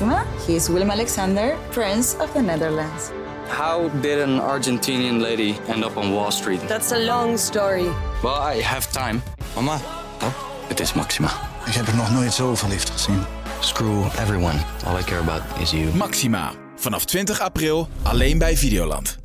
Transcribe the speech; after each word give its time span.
Maxima. 0.00 0.24
He 0.46 0.54
is 0.54 0.68
Willem 0.68 0.90
Alexander, 0.90 1.56
Prince 1.70 2.16
of 2.20 2.32
the 2.32 2.40
Netherlands. 2.40 3.10
How 3.48 3.88
did 4.00 4.18
an 4.20 4.38
Argentinian 4.40 5.20
lady 5.20 5.54
end 5.68 5.84
up 5.84 5.96
on 5.96 6.12
Wall 6.12 6.30
Street? 6.30 6.60
That's 6.68 6.92
a 6.92 6.98
long 6.98 7.38
story. 7.38 7.88
Well, 8.22 8.56
I 8.56 8.62
have 8.62 8.90
time. 8.92 9.22
Mama, 9.54 9.80
Oh, 10.22 10.32
het 10.68 10.80
is 10.80 10.92
Maxima. 10.92 11.30
ik 11.66 11.72
heb 11.74 11.86
er 11.86 11.96
nog 11.96 12.10
nooit 12.12 12.32
zo 12.32 12.54
verliefd 12.54 12.90
gezien. 12.90 13.22
Screw 13.60 14.04
everyone. 14.18 14.58
All 14.86 14.98
I 14.98 15.02
care 15.02 15.20
about 15.20 15.42
is 15.60 15.70
you. 15.70 15.94
Maxima. 15.94 16.52
Vanaf 16.76 17.04
20 17.04 17.40
april 17.40 17.88
alleen 18.02 18.38
bij 18.38 18.56
Videoland. 18.56 19.18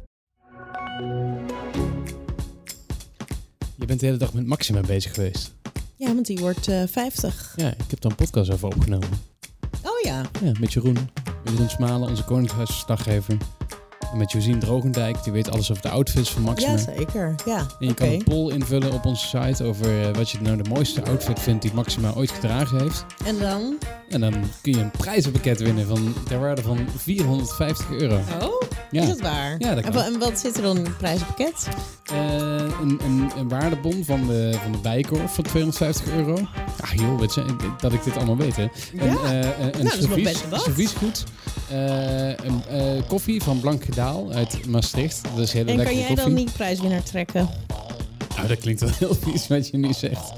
Je 3.76 3.86
bent 3.86 4.00
de 4.00 4.06
hele 4.06 4.18
dag 4.18 4.34
met 4.34 4.46
Maxima 4.46 4.82
bezig 4.82 5.14
geweest. 5.14 5.52
Ja, 5.96 6.14
want 6.14 6.26
die 6.26 6.38
wordt 6.40 6.68
eh 6.68 6.84
50. 6.92 7.54
Ja, 7.56 7.68
ik 7.68 7.90
heb 7.90 8.02
daar 8.02 8.12
een 8.12 8.18
podcast 8.18 8.52
over 8.52 8.68
opgenomen. 8.68 9.10
Oh 9.84 10.02
ja. 10.04 10.22
Ja, 10.42 10.52
met 10.60 10.74
Jeroen. 10.74 11.10
Jeroen 11.44 11.70
Smalen, 11.70 12.10
onze 12.10 12.24
Koningshuisverslaggever. 12.24 13.38
En 14.14 14.20
met 14.20 14.32
Josien 14.32 14.60
Drogendijk, 14.60 15.24
die 15.24 15.34
weet 15.34 15.52
alles 15.52 15.72
over 15.72 15.84
de 15.84 15.90
outfits 15.90 16.32
van 16.32 16.42
Maxima. 16.42 16.72
Ja, 16.72 16.78
zeker. 16.78 17.36
Ja, 17.46 17.58
en 17.80 17.88
je 17.88 17.94
kan 17.94 18.08
een 18.08 18.24
poll 18.24 18.52
invullen 18.54 18.92
op 18.92 19.06
onze 19.06 19.28
site 19.28 19.64
over 19.64 20.02
eh, 20.10 20.16
wat 20.16 20.30
je 20.30 20.38
nou 20.42 20.58
de 20.64 20.70
mooiste 20.70 21.04
outfit 21.06 21.40
vindt 21.40 21.62
die 21.62 21.74
Maxima 21.74 22.12
ooit 22.16 22.32
gedragen 22.32 22.80
heeft. 22.82 23.06
En 23.26 23.40
dan? 23.40 23.78
En 24.10 24.20
dan 24.20 24.34
kun 24.62 24.72
je 24.74 24.80
een 24.80 24.92
prijzenpakket 24.92 25.60
winnen 25.60 25.88
van 25.88 26.14
ter 26.28 26.40
waarde 26.40 26.62
van 26.62 26.78
450 26.98 27.90
euro. 27.92 28.16
Oh, 28.42 28.62
Ja. 28.92 29.02
is 29.02 29.08
dat 29.08 29.20
waar? 29.22 29.56
Ja, 29.60 29.76
dat 29.76 29.84
en, 29.84 29.94
en 30.14 30.20
wat 30.20 30.40
zit 30.40 30.56
er 30.58 30.62
dan 30.64 30.78
in 30.78 30.84
het 30.84 30.98
prijzenpakket? 30.98 31.68
Eh, 32.04 32.16
een, 32.82 33.00
een, 33.06 33.32
een 33.38 33.50
waardebon 33.50 34.04
van 34.06 34.28
de, 34.28 34.56
van 34.64 34.72
de 34.72 34.78
Bijenkorf 34.78 35.34
van 35.34 35.44
250 35.44 36.08
euro. 36.14 36.38
Ach 36.82 36.94
joh, 36.94 37.20
dat 37.80 37.94
ik 37.94 38.04
dit 38.04 38.16
allemaal 38.18 38.38
weet 38.38 38.56
hè. 38.56 38.64
Ja. 38.64 38.70
eh, 39.02 39.40
een, 39.60 39.80
een 39.80 39.84
dat 39.84 39.94
is 39.94 40.08
best 40.24 40.50
wat. 40.50 40.62
serviesgoed. 40.62 41.24
Eh, 41.70 42.28
een 42.28 42.64
eh, 42.70 43.08
koffie 43.08 43.42
van 43.44 43.60
Blank 43.60 43.84
Gedaal 43.84 44.32
uit 44.32 44.66
Maastricht. 44.68 45.22
Dat 45.36 45.40
is 45.40 45.54
hele 45.54 45.70
En 45.70 45.76
kan 45.76 45.86
lekkere 45.86 46.00
jij 46.00 46.16
koffie. 46.16 46.34
dan 46.34 46.44
die 46.46 46.54
prijswinnaar 46.54 47.04
trekken? 47.04 47.50
Nou, 48.36 48.48
dat 48.48 48.58
klinkt 48.60 48.82
wel 48.82 48.90
heel 49.00 49.16
vies 49.16 49.48
wat 49.48 49.68
je 49.70 49.78
nu 49.78 49.94
zegt. 49.94 50.32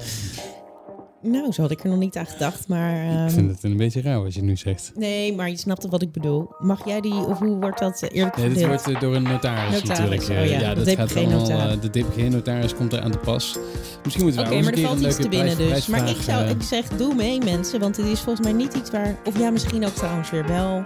Nou, 1.27 1.51
zo 1.51 1.61
had 1.61 1.71
ik 1.71 1.83
er 1.83 1.89
nog 1.89 1.99
niet 1.99 2.17
aan 2.17 2.25
gedacht, 2.25 2.67
maar... 2.67 2.95
ehm, 2.95 3.25
Ik 3.25 3.31
vind 3.31 3.51
het 3.51 3.63
een 3.63 3.77
beetje 3.77 4.01
raar 4.01 4.23
wat 4.23 4.33
je 4.33 4.41
nu 4.43 4.55
zegt. 4.57 4.91
Nee, 4.95 5.33
maar 5.35 5.49
je 5.49 5.57
snapt 5.57 5.87
wat 5.87 6.01
ik 6.01 6.11
bedoel. 6.11 6.49
Mag 6.59 6.85
jij 6.85 7.01
die, 7.01 7.13
of 7.25 7.39
hoe 7.39 7.57
wordt 7.59 7.79
dat 7.79 8.01
eh, 8.01 8.17
eerlijk 8.17 8.37
Nee, 8.37 8.49
dit 8.49 8.65
wordt 8.67 8.87
eh, 8.87 8.99
door 8.99 9.15
een 9.15 9.23
notaris, 9.23 9.73
Notaris, 9.83 9.87
natuurlijk. 9.99 10.21
oh 10.21 10.29
Eh, 10.37 10.59
ja, 10.59 10.73
de 10.73 10.83
dat 10.83 10.85
DPG 10.93 10.95
gaat 10.97 11.15
allemaal, 11.15 11.39
notaris. 11.39 11.75
eh, 11.75 11.81
de 11.81 11.89
DPG-notaris 11.89 12.75
komt 12.75 12.93
er 12.93 13.01
aan 13.01 13.11
de 13.11 13.17
pas. 13.17 13.57
Misschien 14.03 14.23
moeten 14.25 14.41
we 14.43 14.47
Oké, 14.47 14.57
ook 14.57 14.63
maar 14.63 14.73
er 14.73 14.79
een 14.79 14.85
valt 14.85 14.99
keer 14.99 15.07
iets 15.07 15.17
te 15.17 15.27
prijs- 15.29 15.55
dus. 15.55 15.87
Maar 15.87 16.09
ik, 16.09 16.21
zou, 16.21 16.43
eh, 16.43 16.49
ik 16.49 16.61
zeg, 16.61 16.87
doe 16.87 17.13
mee 17.15 17.39
mensen, 17.43 17.79
want 17.79 17.97
het 17.97 18.05
is 18.05 18.19
volgens 18.19 18.47
mij 18.47 18.55
niet 18.55 18.73
iets 18.73 18.91
waar... 18.91 19.15
Of 19.25 19.39
ja, 19.39 19.49
misschien 19.49 19.85
ook 19.85 19.93
trouwens 19.93 20.29
weer 20.31 20.47
wel... 20.47 20.83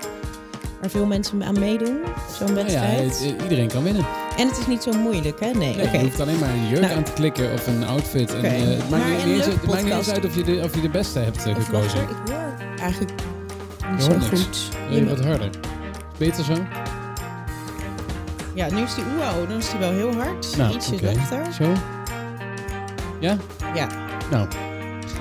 Waar 0.82 0.90
veel 0.90 1.06
mensen 1.06 1.44
aan 1.44 1.60
meedoen, 1.60 1.98
zo'n 2.38 2.54
nou 2.54 2.70
ja, 2.72 2.82
wedstrijd. 2.96 3.22
eh, 3.38 3.44
iedereen 3.44 3.68
kan 3.68 3.84
winnen. 3.84 4.06
En 4.40 4.48
het 4.48 4.58
is 4.58 4.68
niet 4.68 4.84
zo 4.84 4.92
moeilijk, 4.92 5.40
hè? 5.40 5.50
Nee. 5.52 5.76
Je 5.92 6.00
hoeft 6.00 6.20
alleen 6.20 6.40
maar 6.40 6.50
een 6.50 6.68
jurk 6.68 6.82
Nou. 6.82 6.94
aan 6.96 7.04
te 7.04 7.12
klikken 7.14 7.54
of 7.54 7.68
een 7.68 7.84
outfit. 7.84 8.32
En, 8.34 8.38
Oké. 8.38 8.48
eh, 8.48 8.60
het 8.60 8.90
maakt 8.90 8.90
Maar 8.90 9.00
niet, 9.00 9.22
een 9.22 9.28
niet 9.28 9.36
eens, 9.38 9.46
leuke 9.46 9.60
het 9.60 9.70
maakt 9.70 9.84
niet 9.84 9.94
eens 9.94 10.06
podcast. 10.06 10.10
uit 10.12 10.26
of 10.26 10.36
je 10.36 10.44
de, 10.44 10.62
of 10.64 10.76
je 10.76 10.82
de 10.82 10.90
beste 10.90 11.20
hebt 11.20 11.46
eh, 11.46 11.56
gekozen. 11.56 12.00
ik 12.02 12.08
hoor 12.26 12.54
eigenlijk 12.80 13.12
niet 13.92 14.04
zo 14.04 14.12
niks. 14.18 14.26
goed. 14.28 14.70
Je 14.90 15.06
wat 15.06 15.20
harder? 15.26 15.50
Beter 16.18 16.44
zo? 16.44 16.54
Ja, 18.54 18.70
nu 18.70 18.82
is 18.82 18.96
die 18.96 19.04
wow, 19.04 19.50
dan 19.50 19.58
is 19.58 19.70
die 19.70 19.80
wel 19.80 19.92
heel 19.92 20.14
hard. 20.16 20.58
Nou, 20.58 20.74
Ietsje 20.74 20.98
zachter. 21.30 21.54
Zo? 21.54 21.72
Ja? 23.20 23.38
Ja. 23.76 23.88
Nou. 24.32 24.48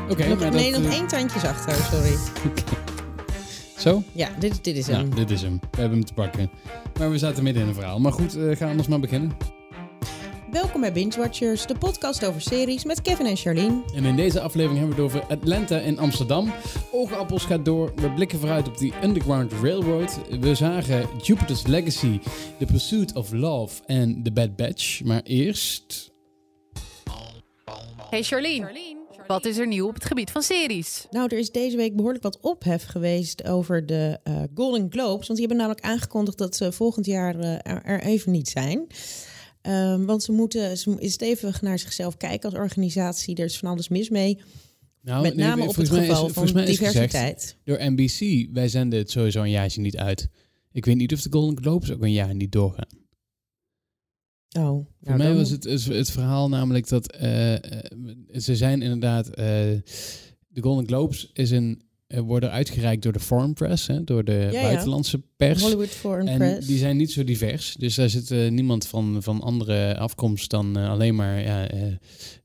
Oké, 0.08 0.28
nog, 0.28 0.38
maar 0.38 0.50
nee, 0.50 0.72
dat... 0.72 0.80
nog 0.80 0.90
eh, 0.90 0.96
één 0.98 1.06
tandje 1.06 1.38
zachter, 1.38 1.74
sorry. 1.92 2.16
Zo? 3.78 4.02
Ja, 4.12 4.30
dit, 4.38 4.64
dit 4.64 4.76
is 4.76 4.86
hem. 4.86 4.96
Nou, 4.96 5.14
dit 5.14 5.30
is 5.30 5.42
hem. 5.42 5.60
We 5.70 5.80
hebben 5.80 5.98
hem 5.98 6.06
te 6.06 6.14
pakken. 6.14 6.50
Maar 6.98 7.10
we 7.10 7.18
zaten 7.18 7.42
midden 7.42 7.62
in 7.62 7.68
een 7.68 7.74
verhaal. 7.74 8.00
Maar 8.00 8.12
goed, 8.12 8.36
eh, 8.36 8.56
ga 8.56 8.68
anders 8.68 8.88
maar 8.88 9.00
beginnen. 9.00 9.36
Welkom 10.50 10.80
bij 10.80 10.92
Binge 10.92 11.16
Watchers, 11.16 11.66
de 11.66 11.74
podcast 11.74 12.24
over 12.26 12.40
series 12.40 12.84
met 12.84 13.02
Kevin 13.02 13.26
en 13.26 13.36
Charlene. 13.36 13.82
En 13.94 14.04
in 14.04 14.16
deze 14.16 14.40
aflevering 14.40 14.78
hebben 14.78 14.96
we 14.96 15.02
het 15.02 15.14
over 15.14 15.36
Atlanta 15.36 15.78
in 15.78 15.98
Amsterdam. 15.98 16.52
Oogappels 16.92 17.44
gaat 17.44 17.64
door. 17.64 17.92
We 17.96 18.10
blikken 18.10 18.38
vooruit 18.38 18.68
op 18.68 18.78
die 18.78 18.92
Underground 19.02 19.52
Railroad. 19.52 20.20
We 20.40 20.54
zagen 20.54 21.08
Jupiter's 21.22 21.66
Legacy, 21.66 22.20
The 22.58 22.66
Pursuit 22.66 23.14
of 23.14 23.32
Love 23.32 23.82
en 23.86 24.22
The 24.22 24.32
Bad 24.32 24.56
Batch. 24.56 25.02
Maar 25.04 25.22
eerst... 25.22 26.12
Hey 28.10 28.22
Charlene, 28.22 28.96
wat 29.28 29.46
is 29.46 29.56
er 29.58 29.66
nieuw 29.66 29.88
op 29.88 29.94
het 29.94 30.04
gebied 30.04 30.30
van 30.30 30.42
series? 30.42 31.06
Nou, 31.10 31.28
er 31.32 31.38
is 31.38 31.50
deze 31.50 31.76
week 31.76 31.96
behoorlijk 31.96 32.22
wat 32.22 32.38
ophef 32.40 32.84
geweest 32.84 33.44
over 33.44 33.86
de 33.86 34.18
eh, 34.22 34.42
Golden 34.54 34.86
Globes. 34.90 35.26
Want 35.26 35.38
die 35.38 35.46
hebben 35.46 35.56
namelijk 35.56 35.84
aangekondigd 35.86 36.38
dat 36.38 36.56
ze 36.56 36.72
volgend 36.72 37.06
jaar 37.06 37.38
eh, 37.38 37.52
er, 37.52 37.82
er 37.84 38.02
even 38.02 38.32
niet 38.32 38.48
zijn. 38.48 38.86
Ehm, 39.62 40.04
want 40.04 40.22
ze 40.22 40.32
moeten 40.32 40.78
ze 40.78 40.96
is 40.98 41.12
stevig 41.12 41.62
naar 41.62 41.78
zichzelf 41.78 42.16
kijken 42.16 42.50
als 42.50 42.58
organisatie. 42.58 43.36
Er 43.36 43.44
is 43.44 43.58
van 43.58 43.68
alles 43.70 43.88
mis 43.88 44.08
mee. 44.08 44.38
Nou, 45.02 45.22
met 45.22 45.34
nee, 45.34 45.46
name 45.46 45.60
op 45.62 45.66
het 45.66 45.74
volgens 45.74 45.96
mij 45.98 46.06
is- 46.06 46.14
geval 46.14 46.28
van 46.28 46.64
diversiteit. 46.64 47.10
gezegd 47.10 47.56
door 47.64 47.78
NBC, 47.80 48.48
wij 48.52 48.68
zenden 48.68 48.98
het 48.98 49.10
sowieso 49.10 49.42
een 49.42 49.50
jaartje 49.50 49.80
niet 49.80 49.96
uit. 49.96 50.28
Ik 50.72 50.84
weet 50.84 50.96
niet 50.96 51.12
of 51.12 51.22
de 51.22 51.32
Golden 51.32 51.62
Globes 51.62 51.92
ook 51.92 52.02
een 52.02 52.12
jaar 52.12 52.34
niet 52.34 52.52
doorgaan. 52.52 52.97
Oh, 54.56 54.62
nou, 54.62 54.84
Voor 55.02 55.16
mij 55.16 55.26
dan- 55.26 55.36
was 55.36 55.50
het, 55.50 55.64
het, 55.84 56.10
verhaal 56.10 56.48
namelijk 56.48 56.88
dat 56.88 57.12
eh, 57.12 57.54
eh, 57.54 57.60
ze 58.36 58.56
zijn 58.56 58.82
inderdaad... 58.82 59.28
eh, 59.28 59.34
de 60.48 60.60
Golden 60.60 60.86
Globes 60.86 61.30
is 61.32 61.50
een, 61.50 61.82
worden 62.08 62.50
uitgereikt 62.50 63.02
door 63.02 63.12
de 63.12 63.20
foreign 63.20 63.52
press, 63.52 63.86
hè, 63.86 64.04
door 64.04 64.24
de 64.24 64.32
Ja, 64.32 64.50
ja. 64.50 64.62
buitenlandse 64.62 65.22
pers. 65.36 65.62
Hollywood 65.62 65.88
Foreign 65.88 66.28
En 66.28 66.38
Press. 66.38 66.66
die 66.66 66.78
zijn 66.78 66.96
niet 66.96 67.12
zo 67.12 67.24
divers. 67.24 67.74
Dus 67.78 67.94
daar 67.94 68.08
zit 68.08 68.30
niemand 68.50 68.86
van, 68.86 69.16
van 69.22 69.40
andere 69.40 69.96
afkomst 69.98 70.50
dan 70.50 70.76
alleen 70.76 71.14
maar... 71.14 71.40
Ja, 71.42 71.68
eh, 71.68 71.80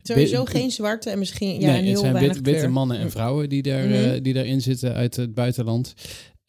Sowieso 0.01 0.45
geen 0.45 0.71
zwarte 0.71 1.09
en 1.09 1.19
misschien 1.19 1.53
ja, 1.53 1.57
nee, 1.59 1.67
en 1.67 1.75
het 1.75 1.85
heel 1.85 1.99
zijn 1.99 2.13
wit- 2.19 2.41
witte 2.41 2.67
mannen 2.67 2.97
en 2.97 3.11
vrouwen 3.11 3.49
die, 3.49 3.61
daar, 3.61 3.87
Mhm. 3.87 4.21
die 4.21 4.33
daarin 4.33 4.61
zitten 4.61 4.93
uit 4.93 5.15
het 5.15 5.33
buitenland. 5.33 5.93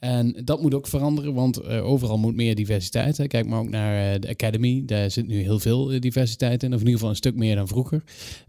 En 0.05 0.37
dat 0.45 0.63
moet 0.63 0.75
ook 0.75 0.87
veranderen, 0.87 1.35
want 1.35 1.57
eh, 1.57 1.85
overal 1.87 2.19
moet 2.19 2.35
meer 2.35 2.55
diversiteit. 2.55 3.17
Hè. 3.17 3.27
Kijk 3.27 3.47
maar 3.47 3.59
ook 3.61 3.69
naar 3.69 4.15
eh, 4.15 4.21
de 4.21 4.29
Academy. 4.29 4.83
Daar 4.85 5.11
zit 5.11 5.27
nu 5.27 5.41
heel 5.41 5.59
veel 5.59 5.93
eh, 5.93 6.01
diversiteit 6.01 6.63
in, 6.63 6.69
of 6.69 6.81
in 6.81 6.81
ieder 6.81 6.95
geval 6.95 7.09
een 7.11 7.17
stuk 7.17 7.35
meer 7.37 7.57
dan 7.57 7.69
vroeger. 7.69 8.03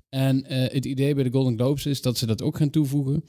En 0.10 0.46
het 0.48 0.86
idee 0.86 1.16
bij 1.16 1.24
de 1.24 1.32
Golden 1.32 1.56
Globes 1.56 1.86
is 1.86 2.02
dat 2.02 2.18
ze 2.18 2.26
dat 2.26 2.42
ook 2.42 2.58
gaan 2.58 2.70
toevoegen. 2.70 3.24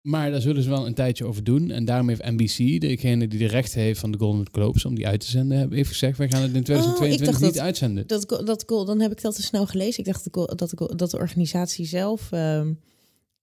Maar 0.00 0.30
daar 0.30 0.40
zullen 0.40 0.62
ze 0.62 0.68
wel 0.68 0.86
een 0.86 0.94
tijdje 0.94 1.24
over 1.26 1.44
doen. 1.44 1.70
En 1.70 1.84
daarom 1.84 2.08
heeft 2.08 2.24
NBC, 2.24 2.80
degene 2.80 3.28
die 3.28 3.38
de 3.38 3.46
recht 3.46 3.74
heeft 3.74 4.00
van 4.00 4.10
de 4.10 4.18
Golden 4.18 4.46
Globes 4.52 4.84
om 4.84 4.94
die 4.94 5.06
uit 5.06 5.20
te 5.20 5.30
zenden, 5.30 5.58
hebben 5.58 5.78
even 5.78 5.92
gezegd, 5.92 6.18
wij 6.18 6.28
gaan 6.30 6.42
het 6.42 6.54
in 6.54 6.62
2022 6.62 7.26
dacht 7.26 7.40
niet 7.44 7.54
dat- 7.54 7.62
uitzenden. 7.62 8.06
Dat, 8.06 8.42
dat, 8.46 8.62
go- 8.66 8.84
dan 8.84 9.00
heb 9.00 9.12
ik 9.12 9.22
dat 9.22 9.34
te 9.34 9.42
snel 9.42 9.66
gelezen. 9.66 9.98
Ik 9.98 10.12
dacht 10.12 10.32
dat, 10.32 10.58
dat, 10.58 10.98
dat 10.98 11.10
de 11.10 11.16
organisatie 11.18 11.86
zelf 11.86 12.32
ehm, 12.32 12.72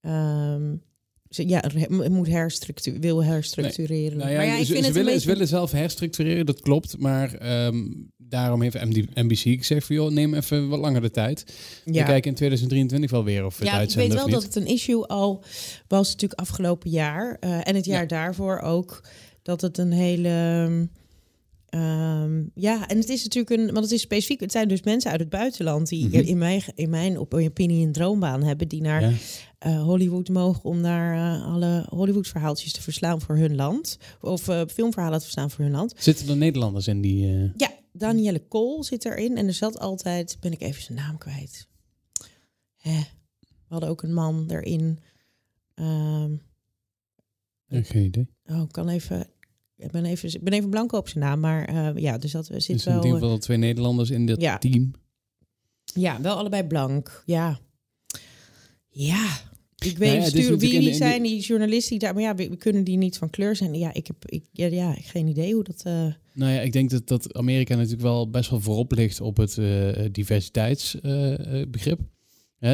ehm, 0.02 0.76
ze- 1.30 1.48
ja, 1.48 1.64
moet 2.10 2.28
herstructu 2.28 2.98
wil 3.00 3.24
herstructureren. 3.24 4.18
Nou 4.18 4.30
ja, 4.30 4.36
maar 4.38 4.46
ja, 4.46 4.52
ik 4.56 4.66
ze, 4.66 4.72
vind 4.72 4.80
ze 4.80 4.86
het 4.86 4.94
willen, 4.94 5.22
ze 5.22 5.28
zelf 5.48 5.72
herstructureren, 5.72 6.46
dat 6.46 6.60
klopt. 6.62 6.98
Maar 6.98 7.34
ehm, 7.34 7.86
daarom 8.18 8.62
heeft 8.62 8.76
NBC 9.14 9.38
gezegd 9.40 9.86
van, 9.86 9.96
joh, 9.96 10.12
neem 10.12 10.34
even 10.34 10.70
wat 10.70 10.80
langer 10.80 11.02
de 11.02 11.12
tijd. 11.12 11.46
We 11.86 11.94
Ja. 11.94 12.04
kijken 12.06 12.30
in 12.30 12.36
2023 12.36 13.12
wel 13.12 13.24
weer 13.24 13.46
of 13.46 13.58
we 13.58 13.64
het 13.64 13.74
Ja, 13.74 13.80
ik 13.82 13.88
weet 13.88 13.96
uitzenden 13.98 14.18
wel 14.18 14.30
dat 14.40 14.44
het 14.44 14.56
een 14.56 14.68
issue 14.74 15.06
al 15.06 15.44
was 15.88 16.12
natuurlijk 16.12 16.40
afgelopen 16.40 16.90
jaar. 16.90 17.38
eh, 17.40 17.68
en 17.68 17.76
het 17.76 17.86
jaar 17.86 18.02
Ja. 18.02 18.08
daarvoor 18.08 18.60
ook. 18.60 19.04
Dat 19.42 19.62
het 19.62 19.78
een 19.78 19.92
hele... 19.92 20.30
ehm, 21.70 22.44
ja, 22.54 22.88
en 22.88 22.98
het 22.98 23.10
is 23.10 23.24
natuurlijk 23.24 23.62
een... 23.62 23.66
Want 23.74 23.84
het 23.86 23.92
is 23.92 24.02
specifiek... 24.02 24.40
Het 24.40 24.52
zijn 24.52 24.68
dus 24.68 24.82
mensen 24.84 25.12
uit 25.12 25.20
het 25.20 25.30
buitenland... 25.30 25.88
die 25.90 26.06
Mhm. 26.08 26.16
in, 26.16 26.38
mijn, 26.38 26.62
in 26.76 26.90
mijn 26.90 27.18
op 27.18 27.34
opinie 27.34 27.86
een 27.86 27.92
droombaan 27.92 28.44
hebben... 28.44 28.68
die 28.68 28.82
naar 28.82 29.14
Eh, 29.60 29.84
Hollywood 29.84 30.30
mogen 30.30 30.64
om 30.64 30.82
daar 30.82 31.14
eh, 31.38 31.46
alle 31.46 31.86
Hollywood-verhaaltjes 31.90 32.74
te 32.74 32.82
verslaan 32.82 33.22
voor 33.22 33.36
hun 33.36 33.56
land. 33.56 33.98
Of 34.22 34.48
eh, 34.48 34.62
filmverhalen 34.68 35.18
te 35.18 35.24
verslaan 35.24 35.52
voor 35.52 35.64
hun 35.64 35.74
land. 35.74 35.94
Zitten 35.98 36.30
er 36.30 36.38
Nederlanders 36.38 36.88
in 36.88 37.02
die... 37.02 37.28
Ja, 37.58 37.72
Danielle 37.94 38.40
Kool 38.48 38.84
zit 38.84 39.06
erin. 39.06 39.38
En 39.38 39.48
er 39.48 39.54
zat 39.54 39.80
altijd, 39.80 40.38
ben 40.40 40.52
ik 40.52 40.62
even 40.62 40.84
zijn 40.84 40.98
naam 40.98 41.18
kwijt. 41.18 41.68
Hè. 42.76 43.00
We 43.40 43.76
hadden 43.76 43.90
ook 43.90 44.02
een 44.02 44.14
man 44.14 44.46
erin. 44.50 45.00
Ja, 45.76 46.30
geen 47.84 48.06
idee. 48.06 48.28
oh, 48.46 48.62
ik 48.62 48.72
kan 48.72 48.90
even. 48.90 49.28
Ik 49.76 49.92
ben 49.92 50.06
even, 50.06 50.34
ik 50.34 50.44
ben 50.44 50.54
even 50.54 50.70
blanco 50.70 50.98
op 50.98 51.10
zijn 51.10 51.24
naam, 51.24 51.40
maar 51.40 52.00
ja, 52.00 52.18
dus 52.18 52.32
dat 52.32 52.46
zit 52.46 52.56
Dus 52.68 52.86
in 52.86 52.96
ieder 52.96 53.12
geval 53.12 53.38
twee 53.38 53.58
Nederlanders 53.58 54.10
in 54.10 54.26
dit 54.26 54.42
Ja. 54.42 54.58
team. 54.58 54.92
Ja, 55.84 56.22
wel 56.22 56.38
allebei 56.38 56.64
blank. 56.64 57.24
Ja. 57.26 57.60
Ja. 58.90 59.28
Ik 59.86 59.98
weet 59.98 60.10
Nou 60.10 60.22
ja, 60.22 60.28
stuur, 60.28 60.42
natuurlijk 60.52 60.62
wie, 60.72 60.90
de- 60.90 60.94
zijn 60.96 61.24
die 61.24 61.40
journalisten 61.40 61.90
die 61.90 62.00
daar... 62.00 62.14
Maar 62.14 62.24
ja, 62.24 62.36
we, 62.36 62.50
we 62.50 62.56
kunnen 62.58 62.84
die 62.84 62.98
niet 62.98 63.18
van 63.18 63.30
kleur 63.30 63.56
zijn. 63.56 63.74
Ja, 63.74 63.94
ik 63.94 64.08
heb 64.08 64.16
ik, 64.26 64.44
ja, 64.52 64.66
ja, 64.68 64.96
geen 65.02 65.28
idee 65.28 65.54
hoe 65.54 65.64
dat... 65.64 65.82
eh, 65.84 66.06
Nou 66.34 66.52
ja, 66.52 66.60
ik 66.62 66.72
denk 66.74 66.90
dat, 66.90 67.08
dat 67.08 67.34
Amerika 67.34 67.76
natuurlijk 67.76 68.02
wel 68.02 68.30
best 68.30 68.50
wel 68.50 68.60
voorop 68.62 68.92
ligt 68.92 69.22
op 69.22 69.38
het 69.38 69.58
eh, 69.58 69.90
diversiteitsbegrip. 70.12 72.00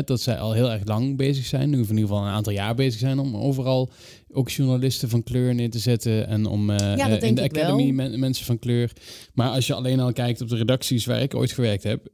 Dat 0.05 0.21
zij 0.21 0.37
al 0.39 0.53
heel 0.53 0.71
erg 0.71 0.85
lang 0.87 1.17
bezig 1.17 1.45
zijn, 1.45 1.69
nu 1.69 1.75
in 1.77 1.81
ieder 1.81 1.97
geval 1.97 2.21
een 2.21 2.31
aantal 2.31 2.53
jaar 2.53 2.75
bezig 2.75 2.99
zijn 2.99 3.19
om 3.19 3.35
overal 3.37 3.91
ook 4.31 4.49
journalisten 4.49 5.09
van 5.09 5.23
kleur 5.23 5.55
neer 5.55 5.69
te 5.69 5.79
zetten 5.79 6.27
en 6.27 6.45
om 6.45 6.69
eh, 6.69 7.19
in 7.21 7.35
de 7.35 7.41
academy 7.41 7.89
men- 7.91 8.19
mensen 8.19 8.45
van 8.45 8.59
kleur. 8.59 8.91
Maar 9.33 9.49
als 9.49 9.67
je 9.67 9.73
alleen 9.73 9.99
al 9.99 10.13
kijkt 10.13 10.41
op 10.41 10.49
de 10.49 10.55
redacties 10.55 11.05
waar 11.05 11.21
ik 11.21 11.35
ooit 11.35 11.51
gewerkt 11.51 11.83
heb, 11.83 12.07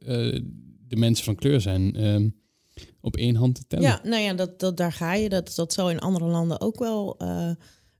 de 0.88 0.96
mensen 0.96 1.24
van 1.24 1.34
kleur 1.34 1.60
zijn 1.60 1.96
ehm, 1.96 2.28
op 3.00 3.16
één 3.16 3.34
hand 3.34 3.54
te 3.54 3.64
tellen. 3.66 3.84
Ja, 3.84 4.00
nou 4.04 4.22
ja, 4.22 4.34
dat, 4.34 4.60
dat, 4.60 4.76
daar 4.76 4.92
ga 4.92 5.14
je. 5.14 5.28
Dat, 5.28 5.52
dat 5.54 5.72
zal 5.72 5.90
in 5.90 5.98
andere 5.98 6.24
landen 6.24 6.60
ook 6.60 6.78
wel 6.78 7.14
eh, 7.18 7.50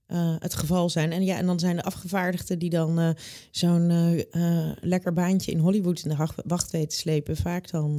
eh, 0.06 0.34
het 0.38 0.54
geval 0.54 0.88
zijn. 0.88 1.12
En 1.12 1.24
ja, 1.24 1.36
en 1.36 1.46
dan 1.46 1.58
zijn 1.58 1.76
de 1.76 1.82
afgevaardigden 1.82 2.58
die 2.58 2.70
dan 2.70 2.98
eh, 2.98 3.10
zo'n 3.50 3.86
lekker 4.80 5.12
baantje 5.12 5.52
in 5.52 5.58
Hollywood 5.58 6.04
in 6.04 6.10
de 6.10 6.26
wacht 6.44 6.70
weten 6.70 6.88
te 6.88 6.96
slepen, 6.96 7.36
vaak 7.36 7.70
dan 7.70 7.96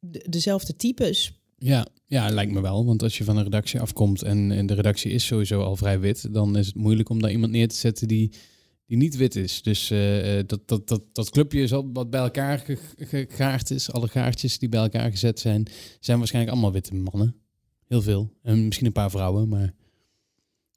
de- 0.00 0.24
dezelfde 0.28 0.76
types. 0.76 1.32
Ja, 1.58 1.86
ja, 2.06 2.28
lijkt 2.28 2.52
me 2.52 2.60
wel. 2.60 2.84
Want 2.84 3.02
als 3.02 3.18
je 3.18 3.24
van 3.24 3.36
een 3.36 3.42
redactie 3.42 3.80
afkomt 3.80 4.22
en, 4.22 4.50
en 4.50 4.66
de 4.66 4.74
redactie 4.74 5.10
is 5.10 5.26
sowieso 5.26 5.62
al 5.62 5.76
vrij 5.76 6.00
wit, 6.00 6.34
dan 6.34 6.56
is 6.56 6.66
het 6.66 6.74
moeilijk 6.76 7.08
om 7.08 7.22
daar 7.22 7.30
iemand 7.30 7.52
neer 7.52 7.68
te 7.68 7.76
zetten 7.76 8.08
die, 8.08 8.32
die 8.88 8.96
niet 8.96 9.16
wit 9.16 9.36
is. 9.36 9.62
Dus 9.62 9.90
eh, 9.90 10.38
eh, 10.38 10.46
dat, 10.46 10.68
dat, 10.68 10.88
dat, 10.88 11.02
dat 11.12 11.30
clubje 11.30 11.60
is 11.62 11.72
al 11.72 11.90
wat 11.92 12.10
bij 12.10 12.20
elkaar 12.20 12.58
ge- 12.58 12.78
ge- 12.96 13.26
gegaard 13.28 13.70
is. 13.70 13.92
Alle 13.92 14.08
gaartjes 14.08 14.58
die 14.58 14.68
bij 14.68 14.80
elkaar 14.80 15.10
gezet 15.10 15.40
zijn, 15.40 15.66
zijn 16.00 16.18
waarschijnlijk 16.18 16.54
allemaal 16.54 16.72
witte 16.72 16.94
mannen. 16.94 17.36
Heel 17.86 18.02
veel. 18.02 18.32
En 18.42 18.64
misschien 18.64 18.86
een 18.86 18.92
paar 18.92 19.10
vrouwen, 19.10 19.48
maar 19.48 19.74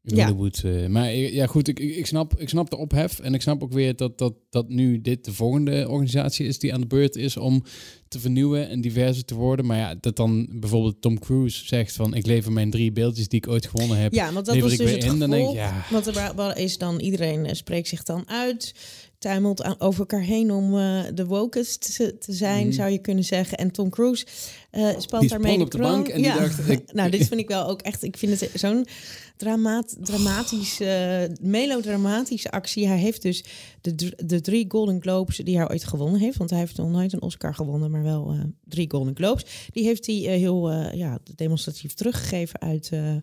Ja. 0.04 0.34
Eh, 0.64 0.88
maar 0.88 1.14
ja, 1.14 1.46
goed, 1.46 1.68
ik, 1.68 1.80
ik, 1.80 2.06
snap, 2.06 2.40
ik 2.40 2.50
snap 2.50 2.70
de 2.70 2.78
ophef. 2.78 3.20
En 3.20 3.34
ik 3.34 3.42
snap 3.42 3.64
ook 3.64 3.74
weer 3.74 3.96
dat, 3.96 4.18
dat, 4.18 4.34
dat 4.50 4.70
nu 4.70 5.02
dit 5.02 5.26
de 5.26 5.34
volgende 5.34 5.90
organisatie 5.90 6.48
is 6.48 6.60
die 6.60 6.74
aan 6.74 6.82
de 6.82 6.88
beurt 6.88 7.16
is 7.16 7.38
om 7.38 7.64
te 8.08 8.20
vernieuwen 8.20 8.70
en 8.70 8.82
diverser 8.82 9.26
te 9.26 9.36
worden. 9.36 9.66
Maar 9.66 9.78
ja, 9.78 9.96
dat 10.00 10.16
dan 10.16 10.48
bijvoorbeeld 10.52 11.02
Tom 11.02 11.20
Cruise 11.20 11.66
zegt 11.66 11.96
van 11.96 12.14
ik 12.14 12.26
lever 12.26 12.52
mijn 12.52 12.70
drie 12.70 12.92
beeldjes 12.92 13.28
die 13.28 13.40
ik 13.40 13.48
ooit 13.48 13.68
gewonnen 13.68 13.98
heb. 13.98 14.14
Ja, 14.14 14.34
want 14.34 14.46
dat 14.46 14.58
was 14.58 14.72
ik 14.72 14.78
dus 14.78 14.88
weer 14.88 14.96
het 14.96 15.14
in, 15.14 15.20
dan 15.20 15.32
gevolg. 15.32 15.54
denk 15.54 15.70
ik, 15.70 15.74
ja. 15.74 15.86
Want 15.92 16.06
er 16.38 16.58
is 16.58 16.78
dan 16.78 17.00
iedereen 17.00 17.46
eh, 17.46 17.54
spreekt 17.54 17.88
zich 17.88 18.04
dan 18.04 18.30
uit, 18.30 18.74
tuimelt 19.22 19.64
aan, 19.64 19.76
over 19.80 20.00
elkaar 20.00 20.22
heen 20.22 20.52
om 20.52 20.78
eh, 20.78 21.02
de 21.14 21.26
wokest 21.26 21.96
te, 21.96 22.18
te 22.18 22.34
zijn, 22.34 22.74
zou 22.74 22.90
je 22.92 22.98
kunnen 22.98 23.24
zeggen. 23.24 23.58
En 23.58 23.72
Tom 23.72 23.90
Cruise 23.90 24.26
eh 24.72 24.88
spant 24.98 25.30
daarmee 25.30 25.60
op 25.62 25.72
de 25.72 25.78
bank 25.78 26.08
en 26.08 26.22
die 26.22 26.34
dacht, 26.34 26.70
ik- 26.70 26.94
nou, 26.94 27.10
dit 27.10 27.28
vind 27.28 27.40
ik 27.40 27.48
wel 27.48 27.68
ook 27.68 27.82
echt. 27.82 28.04
Ik 28.04 28.18
vind 28.18 28.40
het 28.40 28.50
zo'n 28.54 28.86
dramaat, 29.38 29.96
dramatische, 30.02 31.30
melodramatische 31.42 32.52
actie. 32.52 32.88
Hij 32.88 32.98
heeft 32.98 33.22
dus 33.22 33.44
de, 33.82 34.14
de 34.26 34.42
drie 34.42 34.66
Golden 34.68 35.02
Globes 35.02 35.38
die 35.38 35.58
hij 35.58 35.70
ooit 35.70 35.84
gewonnen 35.84 36.20
heeft, 36.22 36.38
want 36.38 36.50
hij 36.50 36.60
heeft 36.60 36.78
nog 36.78 36.90
nooit 36.90 37.14
een 37.14 37.22
Oscar 37.22 37.56
gewonnen, 37.56 37.92
maar 37.92 38.04
wel 38.04 38.32
eh, 38.32 38.40
drie 38.66 38.90
Golden 38.90 39.16
Globes. 39.16 39.46
Die 39.72 39.84
heeft 39.84 40.06
hij 40.06 40.16
eh, 40.16 40.38
heel 40.38 40.72
eh, 40.72 40.94
ja, 40.94 41.20
demonstratief 41.36 41.94
teruggegeven 41.94 42.60
uit. 42.62 42.90
eh, 42.92 43.16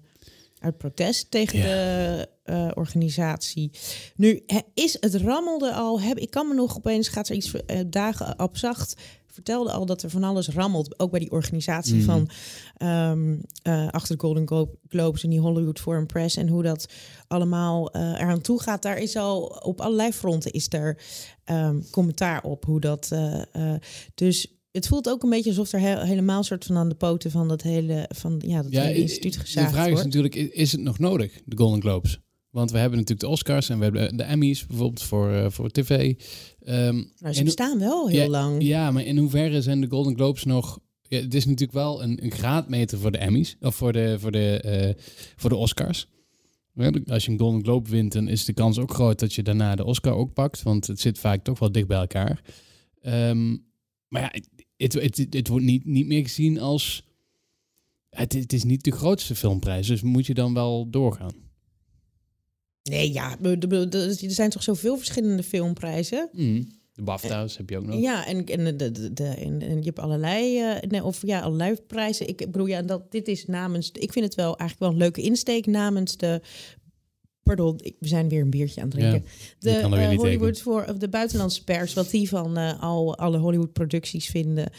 uit 0.58 0.78
protest 0.78 1.30
tegen 1.30 1.58
Ja. 1.58 1.64
de 1.64 2.28
eh, 2.48 2.68
organisatie. 2.74 3.70
Nu 4.16 4.42
is 4.74 4.96
het 5.00 5.14
rammelde 5.14 5.72
al. 5.72 6.00
Heb, 6.00 6.18
ik 6.18 6.30
kan 6.30 6.48
me 6.48 6.54
nog 6.54 6.76
opeens 6.76 7.08
gaat 7.08 7.28
er 7.28 7.34
iets 7.36 7.52
eh, 7.66 7.80
dagen 7.86 8.38
op 8.40 8.56
zacht. 8.56 8.94
Vertelde 9.26 9.72
al 9.72 9.86
dat 9.86 10.02
er 10.02 10.10
van 10.10 10.24
alles 10.24 10.48
rammelt. 10.48 10.98
Ook 11.00 11.10
bij 11.10 11.20
die 11.20 11.30
organisatie 11.30 11.94
Mhm. 11.94 12.04
van 12.04 12.28
ehm, 12.76 13.36
eh, 13.62 13.88
achter 13.88 14.16
de 14.16 14.22
Golden 14.22 14.46
Glo- 14.46 14.70
Globes 14.88 15.22
en 15.24 15.30
die 15.30 15.40
Hollywood 15.40 15.80
Foreign 15.80 16.06
Press 16.06 16.36
en 16.36 16.48
hoe 16.48 16.62
dat 16.62 16.86
allemaal 17.28 17.94
eraan 17.94 18.40
toe 18.40 18.60
gaat. 18.62 18.82
Daar 18.82 18.98
is 18.98 19.16
al 19.16 19.42
op 19.42 19.80
allerlei 19.80 20.12
fronten 20.12 20.50
is 20.52 20.66
er 20.70 20.98
ehm, 21.44 21.80
commentaar 21.90 22.42
op 22.42 22.64
hoe 22.64 22.80
dat. 22.80 23.08
dus 24.14 24.52
het 24.72 24.86
voelt 24.86 25.08
ook 25.08 25.22
een 25.22 25.30
beetje 25.30 25.50
alsof 25.50 25.72
er 25.72 25.80
he- 25.80 26.04
helemaal 26.04 26.42
soort 26.42 26.64
van 26.64 26.76
aan 26.76 26.88
de 26.88 26.94
poten 26.94 27.30
van 27.30 27.48
dat 27.48 27.62
hele 27.62 28.08
van 28.14 28.42
ja 28.46 28.62
dat 28.62 28.72
Ja, 28.72 28.82
hele 28.82 28.98
i- 28.98 29.00
instituut 29.00 29.32
de 29.34 29.44
vraag 29.46 29.84
is 29.86 29.90
wordt. 29.90 30.04
natuurlijk, 30.04 30.34
is 30.34 30.72
het 30.72 30.80
nog 30.80 30.98
nodig, 30.98 31.40
de 31.44 31.56
Golden 31.56 31.80
Globes? 31.80 32.20
Want 32.50 32.70
we 32.70 32.78
hebben 32.78 32.98
natuurlijk 32.98 33.26
de 33.26 33.32
Oscars 33.32 33.68
en 33.68 33.78
we 33.78 33.84
hebben 33.84 34.16
de 34.16 34.22
Emmys 34.22 34.66
bijvoorbeeld 34.66 35.02
voor, 35.02 35.32
eh, 35.32 35.50
voor 35.50 35.70
tv. 35.70 36.14
Ehm, 36.60 37.04
Nou, 37.18 37.34
ze 37.34 37.44
bestaan 37.44 37.78
wel 37.78 38.08
heel 38.08 38.22
ja, 38.22 38.28
lang. 38.28 38.62
Ja, 38.62 38.90
maar 38.90 39.04
in 39.04 39.18
hoeverre 39.18 39.62
zijn 39.62 39.80
de 39.80 39.88
Golden 39.88 40.14
Globes 40.14 40.44
nog... 40.44 40.78
Ja, 41.02 41.20
het 41.20 41.34
is 41.34 41.44
natuurlijk 41.44 41.72
wel 41.72 42.02
een, 42.02 42.24
een 42.24 42.30
graadmeter 42.30 42.98
voor 42.98 43.10
de 43.10 43.18
Emmys, 43.18 43.56
of 43.60 43.74
voor 43.74 43.92
de, 43.92 44.16
voor 44.18 44.30
de, 44.30 44.60
eh, 44.60 45.02
voor 45.36 45.50
de 45.50 45.56
Oscars. 45.56 46.08
Als 47.06 47.24
je 47.24 47.30
een 47.30 47.38
Golden 47.38 47.62
Globe 47.62 47.90
wint, 47.90 48.12
dan 48.12 48.28
is 48.28 48.44
de 48.44 48.52
kans 48.52 48.78
ook 48.78 48.94
groot 48.94 49.18
dat 49.18 49.34
je 49.34 49.42
daarna 49.42 49.74
de 49.74 49.84
Oscar 49.84 50.12
ook 50.12 50.32
pakt. 50.32 50.62
Want 50.62 50.86
het 50.86 51.00
zit 51.00 51.18
vaak 51.18 51.44
toch 51.44 51.58
wel 51.58 51.72
dicht 51.72 51.86
bij 51.86 51.98
elkaar. 51.98 52.42
Ehm, 53.00 53.56
maar 54.08 54.22
ja, 54.22 54.32
het, 54.76 54.92
het, 54.92 55.16
het, 55.16 55.34
het 55.34 55.48
wordt 55.48 55.64
niet, 55.64 55.84
niet 55.84 56.06
meer 56.06 56.22
gezien 56.22 56.60
als... 56.60 57.06
Het, 58.10 58.32
het 58.32 58.52
is 58.52 58.64
niet 58.64 58.84
de 58.84 58.90
grootste 58.90 59.34
filmprijs, 59.34 59.86
dus 59.86 60.02
moet 60.02 60.26
je 60.26 60.34
dan 60.34 60.54
wel 60.54 60.90
doorgaan. 60.90 61.47
Nee, 62.88 63.12
ja, 63.12 63.36
er 63.42 64.14
zijn 64.30 64.50
toch 64.50 64.62
zoveel 64.62 64.96
verschillende 64.96 65.42
filmprijzen. 65.42 66.28
De 66.92 67.02
BAFTA's 67.04 67.56
heb 67.56 67.70
je 67.70 67.76
ook 67.76 67.86
nog. 67.86 68.00
Ja, 68.00 68.26
en, 68.26 68.44
en, 68.44 68.76
de, 68.76 68.90
de, 68.92 69.12
de, 69.12 69.24
en, 69.24 69.62
en 69.62 69.76
je 69.78 69.84
hebt 69.84 69.98
allerlei, 69.98 70.58
eh, 70.60 70.90
nee, 70.90 71.04
of 71.04 71.22
ja, 71.26 71.40
allerlei 71.40 71.74
prijzen. 71.86 72.28
Ik 72.28 72.36
bedoel, 72.36 72.66
ja, 72.66 72.82
dat, 72.82 73.10
dit 73.12 73.28
is 73.28 73.46
namens, 73.46 73.90
ik 73.92 74.12
vind 74.12 74.24
het 74.24 74.34
wel 74.34 74.46
eigenlijk 74.56 74.78
wel 74.80 74.90
een 74.90 74.96
leuke 74.96 75.22
insteek 75.22 75.66
namens 75.66 76.16
de, 76.16 76.40
pardon, 77.42 77.78
ik- 77.82 77.96
we 77.98 78.08
zijn 78.08 78.28
weer 78.28 78.40
een 78.40 78.50
biertje 78.50 78.80
aan 78.80 78.88
het 78.88 78.98
drinken. 78.98 79.24
de 79.58 79.70
eh, 79.96 80.08
Hollywood 80.16 80.60
voor, 80.60 80.84
of 80.88 80.96
de 80.98 81.08
buitenlandse 81.08 81.64
pers, 81.64 81.94
wat 81.94 82.10
die 82.10 82.28
van 82.28 82.56
eh, 82.56 82.82
al 82.82 83.16
alle 83.16 83.38
Hollywood 83.38 83.72
producties 83.72 84.26
vinden. 84.26 84.70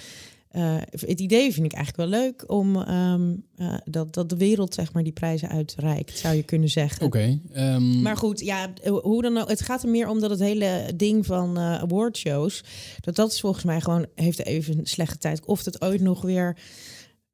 Eh, 0.50 0.78
het 0.90 1.20
idee 1.20 1.54
vind 1.54 1.66
ik 1.66 1.74
eigenlijk 1.74 2.10
wel 2.10 2.22
leuk 2.22 2.44
om 2.52 2.76
ehm, 2.82 3.36
eh, 3.56 3.74
dat, 3.86 4.14
dat 4.14 4.30
de 4.30 4.38
wereld 4.38 4.74
zeg 4.74 4.94
maar 4.94 5.04
die 5.04 5.14
prijzen 5.14 5.50
uitreikt, 5.50 6.18
zou 6.18 6.36
je 6.36 6.44
kunnen 6.44 6.70
zeggen. 6.70 7.06
Oké. 7.06 7.40
ehm, 7.54 8.02
Maar 8.02 8.18
goed, 8.18 8.40
ja, 8.40 8.74
hoe 9.02 9.22
dan 9.22 9.38
ook. 9.38 9.50
Het 9.50 9.62
gaat 9.62 9.84
er 9.84 9.90
meer 9.90 10.08
om 10.08 10.20
dat 10.20 10.30
het 10.30 10.40
hele 10.40 10.92
ding 10.96 11.26
van 11.26 11.58
eh 11.58 11.82
awardshows... 11.82 12.64
dat 13.00 13.16
dat 13.16 13.32
is 13.32 13.40
volgens 13.40 13.64
mij 13.64 13.82
gewoon... 13.82 14.06
heeft 14.16 14.46
even 14.46 14.78
een 14.78 14.86
slechte 14.86 15.18
tijd. 15.18 15.46
Of 15.46 15.66
het 15.66 15.82
ooit 15.82 16.02
nog 16.02 16.22
weer 16.22 16.58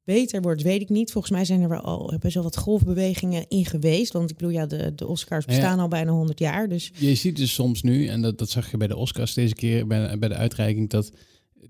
beter 0.04 0.42
wordt, 0.42 0.62
weet 0.62 0.80
ik 0.80 0.88
niet. 0.88 1.12
Volgens 1.12 1.32
mij 1.32 1.44
zijn 1.44 1.62
er 1.62 1.68
wel 1.68 1.80
al 1.80 2.14
best 2.20 2.34
wel 2.34 2.42
wat 2.42 2.56
golfbewegingen 2.56 3.44
in 3.48 3.64
geweest. 3.64 4.12
Want 4.12 4.30
ik 4.30 4.36
bedoel, 4.36 4.52
ja, 4.52 4.66
de, 4.66 4.94
de 4.94 5.06
Oscars 5.06 5.44
ja. 5.44 5.52
bestaan 5.52 5.78
al 5.78 5.88
bijna 5.88 6.10
100 6.10 6.38
jaar. 6.38 6.68
Dus 6.68 6.90
Je 6.98 7.14
ziet 7.14 7.36
dus 7.36 7.54
soms 7.54 7.82
nu, 7.82 8.06
en 8.06 8.22
dat, 8.22 8.38
dat 8.38 8.50
zag 8.50 8.70
je 8.70 8.76
bij 8.76 8.86
de 8.86 8.96
Oscars 8.96 9.34
deze 9.34 9.54
keer 9.54 9.86
bij, 9.86 10.18
bij 10.18 10.28
de 10.28 10.34
uitreiking, 10.34 10.90
dat 10.90 11.12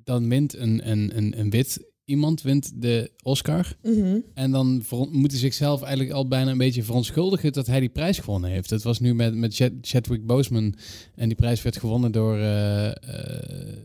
dan 0.06 0.28
wint 0.28 0.56
een, 0.56 0.90
een, 0.90 1.16
een, 1.16 1.38
een 1.38 1.50
wit 1.50 1.84
iemand 2.04 2.42
wint 2.42 2.82
de 2.82 3.10
Oscar. 3.22 3.76
mhm. 3.82 4.18
En 4.34 4.50
dan 4.50 4.84
moet 5.10 5.30
hij 5.30 5.40
zichzelf 5.40 5.82
eigenlijk 5.82 6.12
al 6.12 6.28
bijna 6.28 6.50
een 6.50 6.58
beetje 6.58 6.82
verontschuldigen 6.82 7.52
dat 7.52 7.66
hij 7.66 7.80
die 7.80 7.88
prijs 7.88 8.18
gewonnen 8.18 8.50
heeft. 8.50 8.68
Dat 8.68 8.82
was 8.82 8.98
nu 9.00 9.14
met, 9.14 9.34
met 9.34 9.54
Chad- 9.54 9.72
Chadwick 9.80 10.26
Boseman. 10.26 10.74
En 11.14 11.28
die 11.28 11.36
prijs 11.36 11.62
werd 11.62 11.76
gewonnen 11.76 12.12
door 12.12 12.36
eh, 12.38 12.86
eh, 12.88 13.76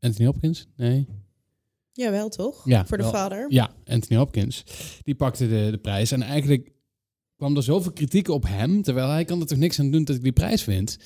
Anthony 0.00 0.26
Hopkins. 0.26 0.66
Nee. 0.76 1.06
jawel 1.92 2.28
toch? 2.28 2.62
Ja, 2.64 2.86
Voor 2.86 2.96
de 2.96 3.02
wel. 3.02 3.12
vader. 3.12 3.46
Ja, 3.48 3.74
Anthony 3.84 4.18
Hopkins. 4.18 4.64
Die 5.02 5.14
pakte 5.14 5.48
de, 5.48 5.68
de 5.70 5.78
prijs. 5.78 6.10
En 6.12 6.22
eigenlijk 6.22 6.70
kwam 7.36 7.56
er 7.56 7.62
zoveel 7.62 7.92
kritiek 7.92 8.28
op 8.28 8.44
hem. 8.46 8.82
Terwijl 8.82 9.08
hij 9.08 9.24
kan 9.24 9.40
er 9.40 9.46
toch 9.46 9.58
niks 9.58 9.78
aan 9.80 9.90
doen 9.90 10.04
dat 10.04 10.16
ik 10.16 10.22
die 10.22 10.32
prijs 10.32 10.64
wint. 10.64 10.98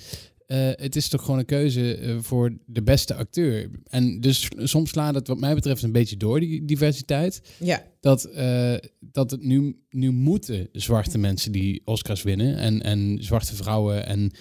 Eh, 0.49 0.69
het 0.73 0.97
is 0.97 1.09
toch 1.09 1.25
gewoon 1.25 1.38
een 1.38 1.45
keuze 1.45 1.95
eh, 1.95 2.17
voor 2.21 2.57
de 2.67 2.83
beste 2.83 3.14
acteur. 3.14 3.71
En 3.85 4.21
dus 4.21 4.49
soms 4.57 4.90
slaat 4.90 5.14
het 5.14 5.28
wat 5.28 5.38
mij 5.38 5.55
betreft 5.55 5.83
een 5.83 5.93
beetje 5.93 6.17
door, 6.17 6.40
die 6.40 6.64
diversiteit. 6.64 7.40
Ja. 7.59 7.85
Dat, 8.00 8.25
eh, 8.25 8.75
dat 9.00 9.31
het 9.31 9.43
nu, 9.43 9.83
nu 9.90 10.11
moeten 10.11 10.69
zwarte 10.73 11.19
mensen 11.19 11.52
die 11.52 11.83
Oscars 11.85 12.23
winnen. 12.23 12.57
En, 12.57 12.83
en 12.83 13.19
zwarte 13.21 13.55
vrouwen 13.55 14.07
en 14.07 14.33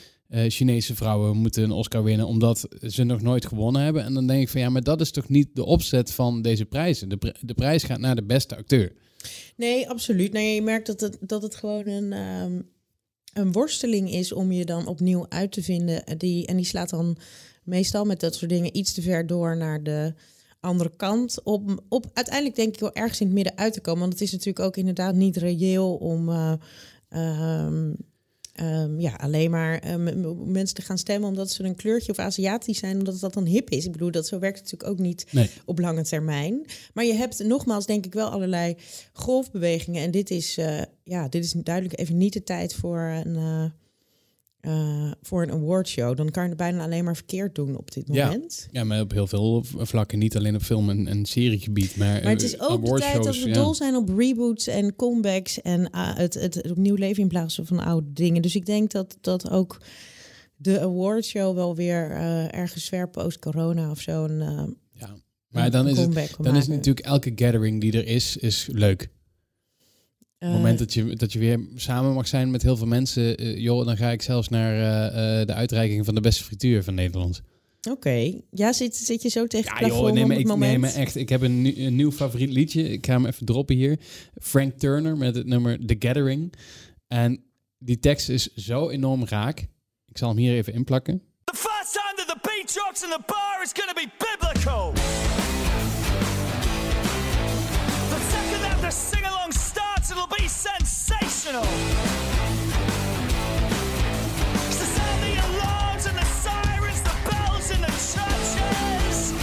Chinese 0.50 0.96
vrouwen 0.96 1.38
moeten 1.38 1.64
een 1.64 1.72
Oscar 1.72 2.04
winnen 2.04 2.28
omdat 2.28 2.68
ze 2.82 3.04
nog 3.04 3.22
nooit 3.22 3.46
gewonnen 3.46 3.82
hebben. 3.82 4.04
En 4.04 4.14
dan 4.14 4.28
denk 4.28 4.42
ik 4.42 4.50
van 4.50 4.62
ja, 4.62 4.70
maar 4.70 4.84
dat 4.84 5.02
is 5.02 5.12
toch 5.12 5.30
niet 5.30 5.50
de 5.54 5.66
opzet 5.66 6.12
van 6.12 6.42
deze 6.42 6.66
prijzen. 6.66 7.10
De, 7.10 7.36
de 7.42 7.54
prijs 7.54 7.84
gaat 7.84 8.00
naar 8.00 8.16
de 8.16 8.24
beste 8.24 8.58
acteur. 8.58 8.94
Nee, 9.56 9.90
absoluut. 9.90 10.32
Nee, 10.32 10.56
je 10.56 10.62
merkt 10.62 10.88
dat 10.88 11.00
het, 11.00 11.18
dat 11.22 11.42
het 11.42 11.56
gewoon 11.56 11.88
een, 11.88 12.14
ehm, 12.14 12.60
een 13.38 13.52
worsteling 13.52 14.12
is 14.12 14.34
om 14.34 14.52
je 14.52 14.66
dan 14.66 14.88
opnieuw 14.88 15.26
uit 15.30 15.52
te 15.52 15.64
vinden. 15.64 16.06
Eh, 16.06 16.18
Die, 16.18 16.48
en 16.48 16.56
die 16.56 16.66
slaat 16.66 16.90
dan 16.90 17.18
meestal 17.64 18.06
met 18.06 18.20
dat 18.20 18.36
soort 18.36 18.52
dingen 18.52 18.78
iets 18.78 18.94
te 18.94 19.02
ver 19.02 19.28
door 19.28 19.58
naar 19.58 19.84
de 19.84 20.14
andere 20.60 20.92
kant. 20.96 21.44
Op, 21.44 21.84
op 21.90 22.06
uiteindelijk 22.14 22.56
denk 22.56 22.74
ik 22.74 22.80
wel 22.80 22.94
ergens 22.94 23.20
in 23.20 23.26
het 23.26 23.36
midden 23.36 23.58
uit 23.58 23.74
te 23.74 23.82
komen. 23.82 24.00
Want 24.00 24.14
het 24.14 24.22
is 24.22 24.32
natuurlijk 24.32 24.66
ook 24.66 24.78
inderdaad 24.78 25.16
niet 25.16 25.38
reëel 25.38 25.96
om. 25.96 26.30
eh, 26.30 26.54
ehm, 27.10 27.94
ehm, 28.58 29.00
ja, 29.00 29.14
alleen 29.14 29.52
maar 29.52 29.80
eh, 29.80 29.96
m- 29.96 30.20
m- 30.22 30.52
mensen 30.52 30.76
te 30.76 30.82
gaan 30.82 30.98
stemmen 30.98 31.30
omdat 31.30 31.52
ze 31.52 31.64
een 31.64 31.76
kleurtje 31.76 32.12
of 32.12 32.18
Aziatisch 32.20 32.78
zijn, 32.80 32.98
omdat 32.98 33.20
dat 33.20 33.34
dan 33.34 33.46
hip 33.46 33.70
is. 33.70 33.86
Ik 33.86 33.92
bedoel, 33.92 34.12
dat 34.12 34.28
zo 34.28 34.40
werkt 34.40 34.60
het 34.60 34.72
natuurlijk 34.72 35.00
ook 35.00 35.06
niet 35.06 35.26
Nee. 35.32 35.50
op 35.66 35.80
lange 35.80 36.04
termijn. 36.04 36.66
Maar 36.94 37.06
je 37.06 37.14
hebt 37.14 37.44
nogmaals, 37.44 37.86
denk 37.86 38.06
ik, 38.06 38.14
wel 38.14 38.30
allerlei 38.30 38.76
golfbewegingen. 39.14 40.04
En 40.04 40.12
dit 40.12 40.30
is, 40.32 40.58
eh, 40.58 40.82
ja, 41.04 41.28
dit 41.28 41.44
is 41.44 41.52
duidelijk 41.52 42.00
even 42.00 42.18
niet 42.18 42.34
de 42.34 42.44
tijd 42.44 42.74
voor 42.74 43.00
een, 43.00 43.36
eh, 43.36 43.66
eh, 44.60 45.12
voor 45.22 45.44
een 45.44 45.52
awardshow, 45.52 46.18
dan 46.18 46.30
kan 46.30 46.44
je 46.44 46.50
het 46.50 46.58
bijna 46.58 46.84
alleen 46.84 47.04
maar 47.04 47.16
verkeerd 47.16 47.56
doen 47.56 47.78
op 47.78 47.92
dit 47.92 48.08
moment. 48.08 48.68
Ja, 48.72 48.84
maar 48.84 49.02
op 49.02 49.12
heel 49.12 49.28
veel 49.28 49.64
vlakken. 49.64 50.20
Niet 50.20 50.36
alleen 50.36 50.56
op 50.56 50.62
film- 50.62 50.90
en, 50.90 51.08
en 51.08 51.26
seriegebied. 51.26 51.98
Maar, 51.98 52.24
Maar 52.24 52.32
het 52.32 52.44
is 52.44 52.60
ook 52.60 52.86
de 52.86 52.94
tijd 52.94 53.24
dat 53.24 53.40
we 53.40 53.52
dol 53.52 53.74
zijn 53.74 53.96
op 53.96 54.10
reboots 54.18 54.68
en 54.68 54.96
comebacks 54.96 55.62
en 55.62 55.90
ah, 55.90 56.16
het, 56.16 56.34
het, 56.34 56.54
het 56.54 56.72
opnieuw 56.72 56.96
leven 56.96 57.22
in 57.24 57.28
plaats 57.28 57.60
van 57.64 57.80
oude 57.80 58.14
dingen. 58.14 58.42
Dus 58.42 58.56
ik 58.56 58.66
denk 58.66 58.92
dat, 58.92 59.18
dat 59.22 59.50
ook 59.50 59.82
de 60.56 60.80
awardshow 60.80 61.56
wel 61.56 61.76
weer 61.76 62.12
eh, 62.12 62.54
ergens 62.54 62.90
ver 62.90 63.10
post-corona 63.10 63.92
of 63.92 64.00
zo 64.00 64.24
een, 64.24 64.42
eh, 64.42 64.64
Ja. 64.92 65.16
Maar 65.48 65.72
dan 65.72 65.88
is, 65.88 65.98
het, 65.98 66.36
dan 66.40 66.56
is 66.56 66.68
natuurlijk 66.68 67.06
elke 67.06 67.32
gathering 67.36 67.82
die 67.82 67.92
er 67.92 68.06
is, 68.08 68.38
is 68.38 68.68
leuk. 68.72 69.10
Op 70.40 70.44
Eh, 70.44 70.50
het 70.50 70.58
moment 70.58 70.80
dat 70.80 70.94
je, 70.94 71.16
dat 71.16 71.34
je 71.34 71.40
weer 71.40 71.60
samen 71.76 72.14
mag 72.14 72.28
zijn 72.28 72.52
met 72.52 72.62
heel 72.62 72.78
veel 72.78 72.88
mensen, 72.88 73.38
eh, 73.38 73.58
joh, 73.60 73.86
dan 73.86 73.98
ga 73.98 74.10
ik 74.12 74.22
zelfs 74.22 74.50
naar 74.50 74.74
eh, 74.74 75.40
eh, 75.42 75.48
de 75.48 75.54
uitreiking 75.54 76.06
van 76.06 76.16
de 76.16 76.22
beste 76.22 76.44
frituur 76.44 76.84
van 76.84 76.94
Nederland. 76.94 77.42
Oké, 77.90 78.34
ja, 78.52 78.74
zit, 78.74 78.96
zit 78.96 79.22
je 79.22 79.30
zo 79.30 79.48
tegen 79.48 79.72
het 79.72 79.80
Ja, 79.80 79.88
joh, 79.88 80.12
nee, 80.12 80.22
op 80.22 80.28
maar, 80.28 80.30
het 80.38 80.40
ik, 80.46 80.48
moment? 80.52 80.70
nee, 80.72 80.80
maar 80.80 80.94
echt, 80.94 81.16
ik 81.16 81.30
heb 81.30 81.42
een, 81.42 81.62
nieuw- 81.62 81.74
een 81.78 81.96
nieuw 81.96 82.12
favoriet 82.12 82.50
liedje. 82.52 82.90
Ik 82.90 83.06
ga 83.06 83.14
hem 83.14 83.26
even 83.26 83.46
droppen 83.46 83.76
hier. 83.76 84.00
Frank 84.42 84.74
Turner 84.80 85.18
met 85.18 85.36
het 85.36 85.46
nummer 85.46 85.86
The 85.86 85.96
Gathering. 86.00 86.54
En 87.08 87.44
die 87.78 88.00
tekst 88.00 88.30
is 88.30 88.54
zo 88.56 88.90
enorm 88.90 89.26
raak. 89.26 89.60
Ik 90.06 90.18
zal 90.18 90.30
hem 90.30 90.38
hier 90.38 90.54
even 90.54 90.74
inplakken. 90.74 91.22
The 91.44 91.54
first 91.56 91.94
time 91.94 92.14
that 92.16 92.28
the 92.28 92.40
beat 92.42 92.74
drops 92.74 93.04
in 93.04 93.10
the 93.10 93.22
bar 93.26 93.62
is 93.64 93.72
going 93.74 93.90
to 93.90 94.02
be 94.04 94.08
biblical. 94.18 94.94
The 98.14 98.20
second 98.32 98.62
that 98.62 98.80
the 98.82 98.98
sing 99.10 99.26
sensational. 101.48 101.64
It's 104.68 104.80
the 104.80 104.86
sound 104.86 105.14
of 105.14 105.28
the 105.28 105.34
alarms 105.48 106.06
and 106.06 106.18
the 106.18 106.26
sirens, 106.26 107.02
the 107.02 107.16
bells 107.30 107.72
in 107.72 107.82
the 107.82 107.88
churches. 107.88 109.34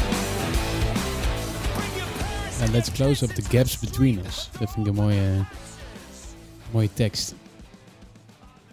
Bring 1.75 1.97
your 1.97 2.09
parents 2.19 2.61
En 2.61 2.73
let's 2.73 2.91
close 2.91 3.23
up 3.23 3.35
the 3.35 3.43
gaps 3.43 3.77
between 3.77 4.19
us. 4.27 4.49
Dat 4.59 4.71
vind 4.71 4.87
ik 4.87 4.97
een 4.97 5.03
mooie, 5.03 5.21
eh, 5.21 5.41
mooie 6.71 6.93
tekst. 6.93 7.35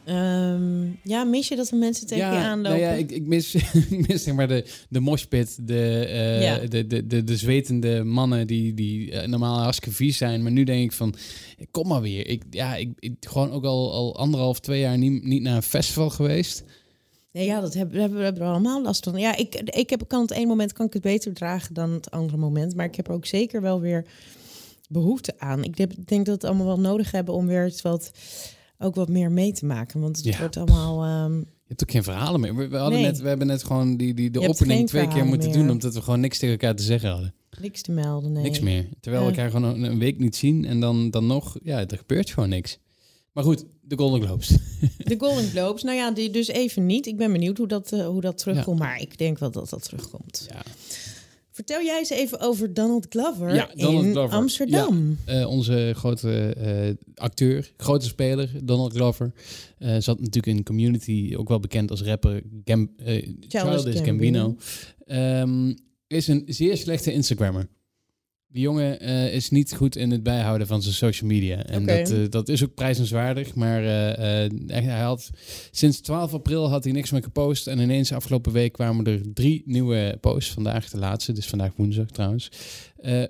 Ehm, 0.06 0.86
ja, 1.04 1.24
mis 1.24 1.48
je 1.48 1.56
dat 1.56 1.68
de 1.68 1.76
mensen 1.76 2.08
tegen 2.08 2.32
je 2.32 2.38
aanlopen? 2.38 2.80
nou 2.80 2.92
ja, 2.92 2.98
ik, 2.98 3.12
ik 3.12 3.28
mis, 3.28 3.56
ik 3.90 4.08
mis 4.08 4.24
zeg 4.24 4.34
maar 4.34 4.48
de, 4.48 4.66
de 4.90 5.00
moshpit, 5.00 5.68
de, 5.68 6.06
eh, 6.06 6.42
Ja. 6.44 6.58
de, 6.58 6.88
de, 6.88 7.08
de, 7.08 7.24
de 7.24 7.38
zwetende 7.38 8.04
mannen 8.04 8.48
die, 8.48 8.74
die 8.74 9.12
eh, 9.12 9.28
normaal 9.28 9.60
hartstikke 9.60 9.96
vies 9.96 10.18
zijn. 10.18 10.44
Maar 10.44 10.52
nu 10.52 10.64
denk 10.64 10.84
ik 10.84 10.92
van, 10.92 11.16
kom 11.72 11.88
maar 11.88 12.02
weer. 12.02 12.28
Ik, 12.28 12.44
ja, 12.50 12.76
ik, 12.76 12.90
ik 13.00 13.14
gewoon 13.20 13.52
ook 13.52 13.66
al, 13.66 13.94
al 13.94 14.18
anderhalf, 14.18 14.60
twee 14.60 14.80
jaar 14.80 14.98
niet, 14.98 15.24
niet 15.24 15.42
naar 15.42 15.56
een 15.56 15.64
festival 15.64 16.10
geweest. 16.10 16.64
Nee, 17.32 17.46
ja, 17.46 17.62
dat 17.62 17.74
hebben, 17.74 18.00
hebben, 18.00 18.24
hebben 18.24 18.42
we 18.42 18.48
allemaal 18.50 18.82
last 18.82 19.04
van. 19.04 19.20
Ja, 19.20 19.36
ik, 19.36 19.56
ik 19.56 19.90
heb, 19.90 20.08
kan 20.08 20.22
het 20.22 20.32
ene 20.32 20.46
moment 20.46 20.74
kan 20.74 20.86
ik 20.86 20.94
het 20.94 21.02
beter 21.02 21.34
dragen 21.34 21.74
dan 21.74 21.92
het 21.92 22.12
andere 22.12 22.38
moment. 22.38 22.76
Maar 22.76 22.86
ik 22.86 22.96
heb 22.96 23.08
er 23.08 23.14
ook 23.14 23.26
zeker 23.26 23.62
wel 23.62 23.80
weer 23.82 24.06
behoefte 24.90 25.34
aan. 25.38 25.64
Ik 25.64 25.78
denk, 25.78 25.92
ik 25.92 26.08
denk 26.08 26.26
dat 26.26 26.26
we 26.26 26.32
het 26.32 26.44
allemaal 26.44 26.66
wel 26.66 26.80
nodig 26.92 27.12
hebben 27.12 27.34
om 27.34 27.48
weer 27.48 27.68
iets 27.68 27.82
wat, 27.82 28.12
ook 28.82 28.96
wat 28.96 29.10
meer 29.10 29.32
mee 29.32 29.52
te 29.52 29.66
maken. 29.66 30.02
Want 30.02 30.18
het 30.18 30.26
Ja. 30.26 30.40
wordt 30.40 30.58
allemaal... 30.58 31.04
ehm, 31.04 31.38
Je 31.38 31.78
hebt 31.78 31.82
ook 31.84 31.92
geen 31.92 32.04
verhalen 32.04 32.40
meer. 32.40 32.56
We, 32.70 32.78
hadden 32.78 33.00
Nee. 33.00 33.12
net, 33.12 33.20
we 33.22 33.28
hebben 33.28 33.48
net 33.48 33.64
gewoon 33.64 33.98
die, 33.98 34.14
die, 34.14 34.32
de 34.32 34.40
Je 34.40 34.48
opening 34.50 34.88
twee 34.88 35.08
keer 35.08 35.26
moeten 35.26 35.50
meer. 35.50 35.58
doen, 35.58 35.70
omdat 35.70 35.94
we 35.94 36.02
gewoon 36.02 36.20
niks 36.20 36.38
tegen 36.38 36.60
elkaar 36.60 36.76
te 36.76 36.84
zeggen 36.84 37.10
hadden. 37.10 37.34
niks 37.62 37.82
te 37.82 37.92
melden, 37.92 38.32
nee. 38.32 38.44
Niks 38.44 38.60
meer. 38.60 38.88
Terwijl 39.00 39.26
we 39.26 39.32
Ja. 39.32 39.36
elkaar 39.38 39.52
gewoon 39.52 39.76
een, 39.76 39.84
een 39.92 40.00
week 40.00 40.20
niet 40.20 40.36
zien 40.36 40.66
en 40.66 40.80
dan, 40.80 41.10
dan 41.12 41.28
nog, 41.28 41.58
ja, 41.64 41.88
er 41.88 41.98
gebeurt 41.98 42.30
gewoon 42.30 42.50
niks. 42.50 42.78
Maar 43.32 43.44
goed, 43.44 43.66
de 43.82 43.98
Golden 43.98 44.22
Globes. 44.22 44.48
De 44.98 45.16
Golden 45.18 45.44
Globes, 45.50 45.84
nou 45.84 45.98
ja, 45.98 46.12
die 46.12 46.30
dus 46.30 46.48
even 46.48 46.86
niet. 46.86 47.06
Ik 47.06 47.18
ben 47.18 47.32
benieuwd 47.32 47.58
hoe 47.58 47.68
dat, 47.68 47.92
eh, 47.92 48.06
hoe 48.08 48.22
dat 48.22 48.38
terugkomt. 48.38 48.80
Maar 48.80 49.02
ik 49.02 49.18
denk 49.18 49.38
wel 49.40 49.52
dat 49.52 49.70
dat 49.70 49.84
terugkomt. 49.84 50.48
Ja. 50.50 50.62
Vertel 51.66 51.84
jij 51.86 51.98
eens 51.98 52.10
even 52.10 52.40
over 52.40 52.74
Donald 52.74 53.06
Glover 53.10 53.54
Ja, 53.54 53.70
Donald 53.76 54.06
in 54.06 54.12
Glover. 54.12 54.38
Amsterdam. 54.38 55.18
Eh, 55.26 55.50
onze 55.50 55.94
grote 55.96 56.54
eh, 56.54 56.94
acteur, 57.16 57.72
grote 57.78 58.06
speler, 58.06 58.50
Donald 58.64 58.94
Glover, 58.94 59.32
eh, 59.78 59.96
zat 60.00 60.20
natuurlijk 60.20 60.58
in 60.58 60.64
Community, 60.64 61.34
ook 61.38 61.48
wel 61.48 61.60
bekend 61.60 61.92
als 61.92 62.02
rapper 62.02 62.42
Gam, 62.66 62.92
eh, 62.98 63.30
Childish 63.48 64.02
Gambino. 64.02 64.56
Ehm, 65.06 65.74
is 66.08 66.28
een 66.28 66.44
zeer 66.48 66.78
slechte 66.78 67.12
Instagrammer. 67.12 67.68
Die 68.52 68.62
jongen 68.62 69.00
eh, 69.00 69.34
is 69.34 69.50
niet 69.50 69.74
goed 69.74 69.96
in 69.96 70.12
het 70.12 70.24
bijhouden 70.24 70.68
van 70.68 70.82
zijn 70.82 70.94
social 70.94 71.30
media. 71.30 71.64
En 71.64 71.86
dat, 71.86 72.10
eh, 72.10 72.18
dat 72.30 72.50
is 72.50 72.64
ook 72.64 72.74
prijzenswaardig. 72.74 73.56
Maar 73.56 73.84
eh, 73.84 74.50
hij 74.68 75.00
had, 75.00 75.30
sinds 75.72 76.00
12 76.00 76.34
april 76.34 76.70
had 76.70 76.84
hij 76.84 76.94
niks 76.94 77.12
meer 77.12 77.24
gepost. 77.24 77.68
En 77.68 77.80
ineens 77.80 78.14
afgelopen 78.14 78.52
week 78.52 78.74
kwamen 78.74 79.06
er 79.06 79.22
drie 79.34 79.62
nieuwe 79.66 80.18
posts. 80.22 80.52
Vandaag 80.52 80.90
de 80.90 80.98
laatste, 80.98 81.32
dus 81.32 81.48
vandaag 81.48 81.72
woensdag 81.76 82.08
trouwens. 82.08 82.50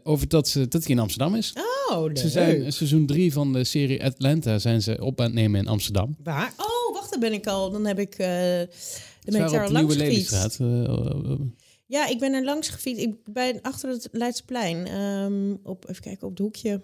over 0.03 0.27
dat, 0.27 0.47
ze, 0.47 0.67
dat 0.67 0.83
hij 0.83 0.91
in 0.91 0.99
Amsterdam 0.99 1.35
is. 1.35 1.53
Oh, 1.89 2.03
leuk. 2.05 2.17
Ze 2.17 2.29
zijn 2.29 2.73
seizoen 2.73 3.05
drie 3.05 3.33
van 3.33 3.53
de 3.53 3.63
serie 3.63 4.03
Atlanta 4.03 4.59
zijn 4.59 4.81
ze 4.81 4.97
op 5.01 5.19
aan 5.19 5.25
het 5.25 5.35
nemen 5.35 5.59
in 5.59 5.67
Amsterdam. 5.67 6.15
Waar? 6.23 6.53
Oh, 6.57 6.93
wacht, 6.93 7.11
daar 7.11 7.19
ben 7.19 7.33
ik 7.33 7.47
al. 7.47 7.71
Dan 7.71 7.85
heb 7.85 7.99
ik... 7.99 8.13
Ze 8.17 8.67
ben 9.31 9.43
ik 9.43 9.49
daar 9.51 9.67
de 9.67 9.73
langs 9.73 9.95
gefietst. 9.95 10.59
Ja, 11.91 12.07
ik 12.07 12.19
ben 12.19 12.33
er 12.33 12.43
langs 12.43 12.69
gefietst. 12.69 13.03
Ik 13.03 13.15
ben 13.33 13.61
achter 13.61 13.89
het 13.89 14.09
Leidseplein. 14.11 14.87
ehm, 14.87 15.55
op, 15.63 15.89
even 15.89 16.01
kijken, 16.01 16.27
op 16.27 16.29
het 16.29 16.39
hoekje. 16.39 16.81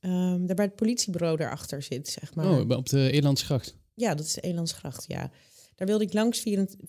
ehm, 0.00 0.46
daar 0.46 0.56
bij 0.56 0.64
het 0.64 0.76
politiebureau 0.76 1.36
daarachter 1.36 1.82
zit, 1.82 2.08
zeg 2.08 2.34
maar. 2.34 2.46
oh, 2.46 2.70
op 2.76 2.88
de 2.88 3.10
Elandsgracht. 3.10 3.76
Ja, 3.94 4.14
dat 4.14 4.26
is 4.26 4.32
de 4.32 4.40
Elandsgracht, 4.40 5.04
ja. 5.08 5.30
Daar 5.74 5.86
wilde 5.86 6.04
ik 6.04 6.12
langs 6.12 6.42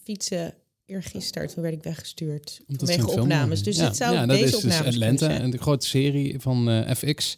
fietsen 0.04 0.54
eergisteren. 0.86 1.48
Toen 1.48 1.63
werd 1.63 1.75
ik 1.75 1.84
weggestuurd 1.84 2.62
Omdat 2.68 2.89
vanwege 2.89 3.13
een 3.13 3.22
opnames. 3.22 3.63
Dus 3.63 3.75
ja. 3.75 3.88
dit 3.88 3.96
zou 3.96 4.13
ja, 4.13 4.25
dat 4.25 4.30
deze 4.30 4.44
is 4.44 4.51
dus 4.51 4.63
opnames 4.63 4.82
kunnen 4.82 5.10
Atlanta, 5.10 5.25
zijn. 5.25 5.42
en 5.42 5.50
de 5.50 5.58
grote 5.58 5.88
serie 5.88 6.39
van 6.39 6.70
eh, 6.70 6.96
FX. 6.96 7.38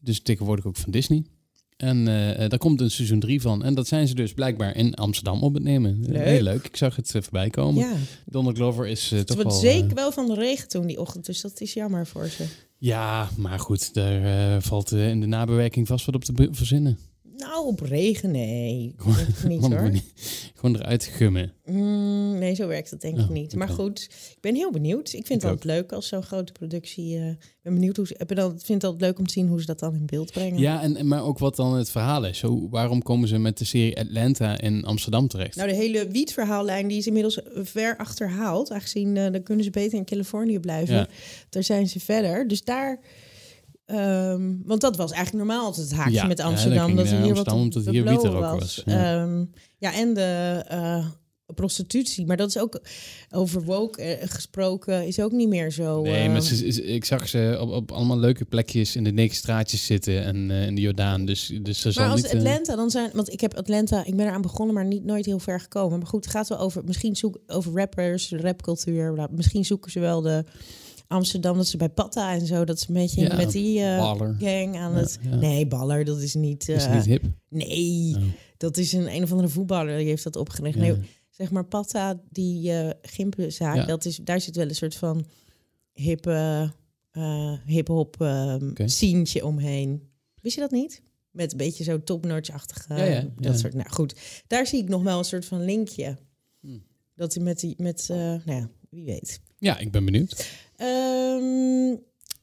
Dus 0.00 0.20
tegenwoordig 0.20 0.66
ook 0.66 0.76
van 0.76 0.90
Disney. 0.90 1.24
En 1.80 2.08
eh, 2.08 2.48
daar 2.48 2.58
komt 2.58 2.80
een 2.80 2.90
seizoen 2.90 3.20
3 3.20 3.40
van. 3.40 3.64
En 3.64 3.74
dat 3.74 3.86
zijn 3.86 4.08
ze 4.08 4.14
dus 4.14 4.32
blijkbaar 4.32 4.76
in 4.76 4.94
Amsterdam 4.94 5.42
op 5.42 5.54
het 5.54 5.62
nemen. 5.62 6.00
Eh, 6.02 6.12
Leuk. 6.12 6.24
Heel 6.24 6.42
leuk. 6.42 6.64
Ik 6.64 6.76
zag 6.76 6.96
het 6.96 7.14
eh, 7.14 7.22
voorbij 7.22 7.50
komen. 7.50 7.82
Ja, 7.82 7.92
Donald 8.26 8.56
Glover 8.56 8.86
is 8.86 9.12
eh, 9.12 9.18
het 9.18 9.26
toch 9.26 9.36
wordt 9.36 9.50
wel... 9.50 9.60
zeker 9.60 9.94
wel 9.94 10.12
van 10.12 10.26
de 10.26 10.34
regen 10.34 10.68
toen 10.68 10.86
die 10.86 11.00
ochtend. 11.00 11.26
Dus 11.26 11.40
dat 11.40 11.60
is 11.60 11.72
jammer 11.72 12.06
voor 12.06 12.26
ze. 12.28 12.44
ja, 12.78 13.28
maar 13.36 13.58
goed. 13.58 13.94
Daar 13.94 14.62
valt 14.62 14.92
in 14.92 15.20
de 15.20 15.26
nabewerking 15.26 15.86
vast 15.86 16.06
wat 16.06 16.14
op 16.14 16.24
te 16.24 16.48
verzinnen. 16.50 16.98
Nou, 17.40 17.66
op 17.66 17.80
regen, 17.80 18.30
nee. 18.30 18.94
Dat 18.96 19.16
denk 19.16 19.28
ik 19.28 19.44
niet 19.48 19.60
hoor. 19.72 19.90
gewoon 20.54 20.76
eruit 20.76 21.04
gummen. 21.04 21.52
Mm, 21.64 22.38
nee, 22.38 22.54
zo 22.54 22.66
werkt 22.66 22.90
dat 22.90 23.00
denk 23.00 23.16
ik 23.18 23.22
Oh, 23.24 23.30
niet. 23.30 23.54
Maar 23.54 23.68
goed, 23.68 24.00
ik 24.34 24.40
ben 24.40 24.54
heel 24.54 24.70
benieuwd. 24.70 25.06
Ik 25.12 25.26
vind 25.26 25.42
het 25.42 25.50
altijd 25.50 25.64
leuk 25.64 25.92
als 25.92 26.08
zo'n 26.08 26.22
grote 26.22 26.52
productie... 26.52 27.16
eh, 27.16 27.28
Ik 27.28 27.36
ben 27.62 27.74
benieuwd 27.74 27.96
hoe 27.96 28.06
ze... 28.06 28.12
Ik 28.18 28.26
vind 28.28 28.68
het 28.68 28.84
altijd 28.84 29.00
leuk 29.00 29.18
om 29.18 29.26
te 29.26 29.32
zien 29.32 29.48
hoe 29.48 29.60
ze 29.60 29.66
dat 29.66 29.78
dan 29.78 29.94
in 29.94 30.06
beeld 30.06 30.32
brengen. 30.32 30.58
Ja, 30.60 30.82
en, 30.82 30.96
en- 30.96 31.06
maar 31.08 31.24
ook 31.24 31.38
wat 31.38 31.56
dan 31.56 31.74
het 31.74 31.90
verhaal 31.90 32.26
is. 32.26 32.38
Zo, 32.38 32.68
waarom 32.68 33.02
komen 33.02 33.28
ze 33.28 33.38
met 33.38 33.58
de 33.58 33.64
serie 33.64 33.98
Atlanta 33.98 34.60
in 34.60 34.84
Amsterdam 34.84 35.28
terecht? 35.28 35.56
Nou, 35.56 35.68
de 35.68 35.74
hele 35.74 36.08
wietverhaallijn 36.08 36.88
die 36.88 36.98
is 36.98 37.06
inmiddels 37.06 37.40
ver 37.54 37.96
achterhaald. 37.96 38.70
Aangezien 38.70 39.16
eh, 39.16 39.32
dan 39.32 39.42
kunnen 39.42 39.64
ze 39.64 39.70
beter 39.70 39.98
in 39.98 40.04
Californië 40.04 40.58
blijven. 40.58 40.94
Ja. 40.94 41.08
Daar 41.48 41.64
zijn 41.64 41.88
ze 41.88 42.00
verder. 42.00 42.48
Dus 42.48 42.64
daar... 42.64 43.00
ehm, 43.90 44.54
want 44.64 44.80
dat 44.80 44.96
was 44.96 45.12
eigenlijk 45.12 45.46
normaal 45.46 45.64
altijd 45.64 45.88
het 45.88 45.96
haakje 45.96 46.12
Ja, 46.12 46.26
met 46.26 46.38
ja, 46.38 46.44
Amsterdam. 46.44 46.84
ging 46.84 46.96
dat 46.96 47.06
er 47.06 47.22
hier 47.22 47.34
wat 47.34 47.48
Amsterdam 47.48 47.62
omdat 47.62 47.84
hier 47.84 48.04
wiet 48.04 48.24
er 48.24 48.30
blowen 48.30 48.48
ook 48.52 48.60
was, 48.60 48.82
ja. 48.84 49.22
Ehm, 49.22 49.44
ja, 49.78 49.94
en 49.94 50.14
de 50.14 50.64
eh, 50.68 51.06
prostitutie. 51.54 52.26
Maar 52.26 52.36
dat 52.36 52.48
is 52.48 52.58
ook 52.58 52.80
over 53.30 53.62
woke 53.64 54.02
eh, 54.02 54.28
gesproken. 54.28 55.06
Is 55.06 55.20
ook 55.20 55.32
niet 55.32 55.48
meer 55.48 55.70
zo... 55.72 56.02
Nee, 56.02 56.28
maar 56.28 56.40
ze, 56.40 56.72
ze- 56.72 56.84
ik 56.84 57.04
zag 57.04 57.28
ze 57.28 57.58
op, 57.60 57.70
op 57.70 57.92
allemaal 57.92 58.18
leuke 58.18 58.44
plekjes 58.44 58.96
in 58.96 59.04
de 59.04 59.12
Negenstraatjes 59.12 59.86
zitten 59.86 60.24
en 60.24 60.50
eh, 60.50 60.66
in 60.66 60.74
de 60.74 60.80
Jordaan. 60.80 61.24
Dus, 61.24 61.52
dus 61.62 61.80
ze 61.80 61.92
Maar 61.94 62.08
als 62.10 62.22
niet... 62.22 62.34
Atlanta 62.34 62.76
dan 62.76 62.90
zijn, 62.90 63.10
want 63.14 63.32
ik 63.32 63.40
heb 63.40 63.54
Atlanta, 63.54 64.04
ik 64.06 64.16
ben 64.16 64.26
eraan 64.26 64.42
begonnen, 64.42 64.74
maar 64.74 64.84
niet 64.84 65.04
nooit 65.04 65.26
heel 65.26 65.38
ver 65.38 65.60
gekomen. 65.60 65.98
Maar 65.98 66.08
goed, 66.08 66.24
het 66.24 66.34
gaat 66.34 66.48
wel 66.48 66.58
over, 66.58 66.82
misschien 66.84 67.16
zoek 67.16 67.38
over 67.46 67.72
rappers, 67.72 68.30
rapcultuur. 68.36 69.28
Misschien 69.30 69.64
zoeken 69.64 69.90
ze 69.90 70.00
wel 70.00 70.20
de 70.20 70.44
Amsterdam, 71.10 71.56
dat 71.56 71.66
ze 71.66 71.76
bij 71.76 71.88
Patta 71.88 72.32
en 72.32 72.46
zo, 72.46 72.64
dat 72.64 72.80
ze 72.80 72.88
een 72.88 72.94
beetje 72.94 73.20
Ja, 73.20 73.36
met 73.36 73.50
die 73.52 73.80
eh, 73.80 73.96
gang 74.38 74.76
aan 74.76 74.92
Ja, 74.92 74.98
het. 74.98 75.18
ja. 75.22 75.34
Nee, 75.36 75.66
baller, 75.66 76.04
dat 76.04 76.20
is 76.20 76.34
niet. 76.34 76.68
is 76.68 76.84
eh, 76.84 76.94
niet 76.94 77.04
hip. 77.04 77.22
Nee, 77.48 78.14
Oh. 78.16 78.22
dat 78.56 78.76
is 78.76 78.92
een 78.92 79.14
een 79.14 79.22
of 79.22 79.30
andere 79.30 79.48
voetballer 79.48 79.98
die 79.98 80.06
heeft 80.06 80.24
dat 80.24 80.36
opgericht. 80.36 80.76
Nee, 80.78 80.96
zeg 81.30 81.50
maar 81.50 81.64
Patta, 81.64 82.20
die 82.28 82.60
Ja. 82.60 83.84
dat 83.86 84.04
is, 84.04 84.16
daar 84.16 84.40
zit 84.40 84.56
wel 84.56 84.68
een 84.68 84.74
soort 84.74 84.94
van 84.94 85.26
hippe, 85.92 86.70
hip-hop 87.64 88.20
ehm 88.20 88.70
scientje 88.88 89.46
omheen. 89.46 90.02
Wist 90.42 90.54
je 90.54 90.60
dat 90.60 90.70
niet? 90.70 91.02
Met 91.30 91.52
een 91.52 91.58
beetje 91.58 91.84
zo 91.84 92.02
top-notch-achtige, 92.02 93.30
dat 93.38 93.58
soort. 93.58 93.74
Nou 93.74 93.90
goed, 93.90 94.14
daar 94.46 94.66
zie 94.66 94.82
ik 94.82 94.88
nog 94.88 95.02
wel 95.02 95.18
een 95.18 95.24
soort 95.24 95.44
van 95.44 95.64
linkje. 95.64 96.16
Hmm. 96.60 96.82
Dat 97.14 97.34
hij 97.34 97.42
met 97.44 97.60
die, 97.60 97.74
met, 97.78 98.04
nou 98.08 98.40
ja, 98.44 98.68
wie 98.90 99.04
weet. 99.04 99.40
Ja, 99.58 99.78
ik 99.78 99.90
ben 99.90 100.04
benieuwd. 100.04 100.48
Ehm, 100.80 101.96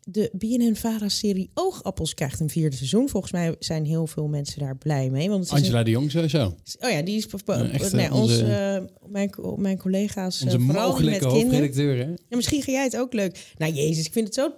de 0.10 0.30
BNN-Vara-serie 0.38 1.50
Oogappels 1.54 2.14
krijgt 2.14 2.40
een 2.40 2.50
vierde 2.50 2.76
seizoen. 2.76 3.10
Volgens 3.10 3.32
mij 3.32 3.56
zijn 3.60 3.86
heel 3.86 4.08
veel 4.08 4.28
mensen 4.28 4.60
daar 4.60 4.78
blij 4.78 5.10
mee. 5.10 5.30
Want 5.30 5.50
het 5.50 5.54
is 5.58 5.64
Angela 5.64 5.84
de 5.84 5.90
Jong 5.90 6.12
sowieso. 6.12 6.56
oh 6.80 6.90
ja, 6.90 7.02
die 7.02 7.18
is... 7.18 7.28
Een 7.46 7.72
echte- 7.72 7.96
nee, 7.96 8.14
onze- 8.14 8.22
onze, 8.22 8.44
eh, 8.46 9.10
mijn, 9.12 9.30
mijn 9.58 9.78
collega's, 9.78 10.42
Onze 10.42 10.58
eh, 10.58 10.64
vooral 10.66 10.96
die 10.96 11.06
met 11.06 11.22
mogelijke 11.22 11.38
kinderen. 11.38 11.62
hoofdredacteur, 11.64 12.06
hè? 12.06 12.10
Ja, 12.30 12.36
misschien 12.36 12.62
ga 12.62 12.72
jij 12.72 12.84
het 12.84 12.98
ook 12.98 13.14
leuk. 13.14 13.54
Nou, 13.58 13.74
jezus, 13.74 14.06
ik 14.06 14.12
vind 14.12 14.26
het 14.26 14.36
zo 14.36 14.54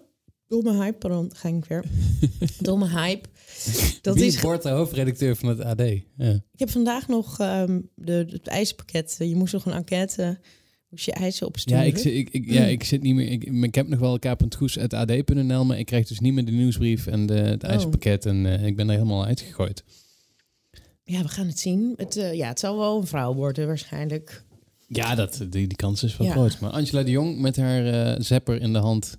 domme 0.48 0.74
hype. 0.84 0.98
Pardon, 0.98 1.32
ga 1.36 1.50
ik 1.50 1.66
weer. 1.66 1.84
domme 2.60 2.88
hype. 2.90 3.28
Dat 4.02 4.16
Wie 4.16 4.26
is, 4.26 4.42
wordt 4.42 4.64
de 4.64 4.70
hoofdredacteur 4.70 5.36
van 5.36 5.50
het 5.50 5.62
AD? 5.62 5.80
Ja. 6.18 6.32
ik 6.54 6.60
heb 6.60 6.70
vandaag 6.70 7.08
nog 7.08 7.40
ehm, 7.40 7.82
de, 7.96 8.26
het 8.30 8.48
ijspakket. 8.48 9.16
Je 9.20 9.36
moest 9.36 9.54
nog 9.54 9.66
een 9.66 9.74
enquête. 9.74 10.40
Moest 10.90 11.06
je 11.06 11.12
eisen 11.12 11.48
opsturen. 11.48 11.80
Ja, 11.84 11.88
ik, 11.88 11.98
zit- 11.98 12.14
ik, 12.14 12.30
ik, 12.30 12.52
ja, 12.52 12.64
ik 12.66 12.84
zit 12.84 13.02
niet 13.02 13.16
meer. 13.16 13.32
Ik, 13.32 13.44
ik 13.44 13.76
heb 13.76 13.88
nog 13.88 14.00
wel 14.00 14.20
k.goes.ad.nl, 14.20 15.66
maar 15.66 15.80
ik 15.80 15.86
krijg 15.86 16.08
dus 16.08 16.20
niet 16.20 16.34
meer 16.34 16.46
de 16.46 16.52
nieuwsbrief 16.52 17.08
en 17.08 17.26
de, 17.26 17.34
het 17.34 17.64
Oh. 17.64 17.70
ijspakket. 17.70 18.26
En 18.26 18.46
eh, 18.60 18.66
ik 18.66 18.76
ben 18.76 18.88
er 18.90 18.94
helemaal 18.96 19.26
uitgegooid. 19.26 19.84
Ja, 21.04 21.22
we 21.22 21.28
gaan 21.28 21.48
het 21.48 21.60
zien. 21.60 21.94
Het, 21.98 22.18
eh, 22.18 22.34
ja, 22.34 22.48
het 22.48 22.60
zal 22.60 22.78
wel 22.78 22.98
een 23.00 23.08
vrouw 23.08 23.34
worden 23.34 23.68
waarschijnlijk. 23.68 24.44
Ja, 24.88 25.16
dat, 25.16 25.38
die, 25.38 25.50
die 25.68 25.76
kans 25.76 26.04
is 26.04 26.18
wel 26.18 26.28
Ja. 26.28 26.34
groot. 26.34 26.60
Maar 26.60 26.72
Angela 26.72 27.04
de 27.04 27.12
Jong 27.12 27.40
met 27.40 27.56
haar 27.56 27.86
eh 28.14 28.20
zapper 28.22 28.62
in 28.62 28.74
de 28.74 28.80
hand. 28.80 29.18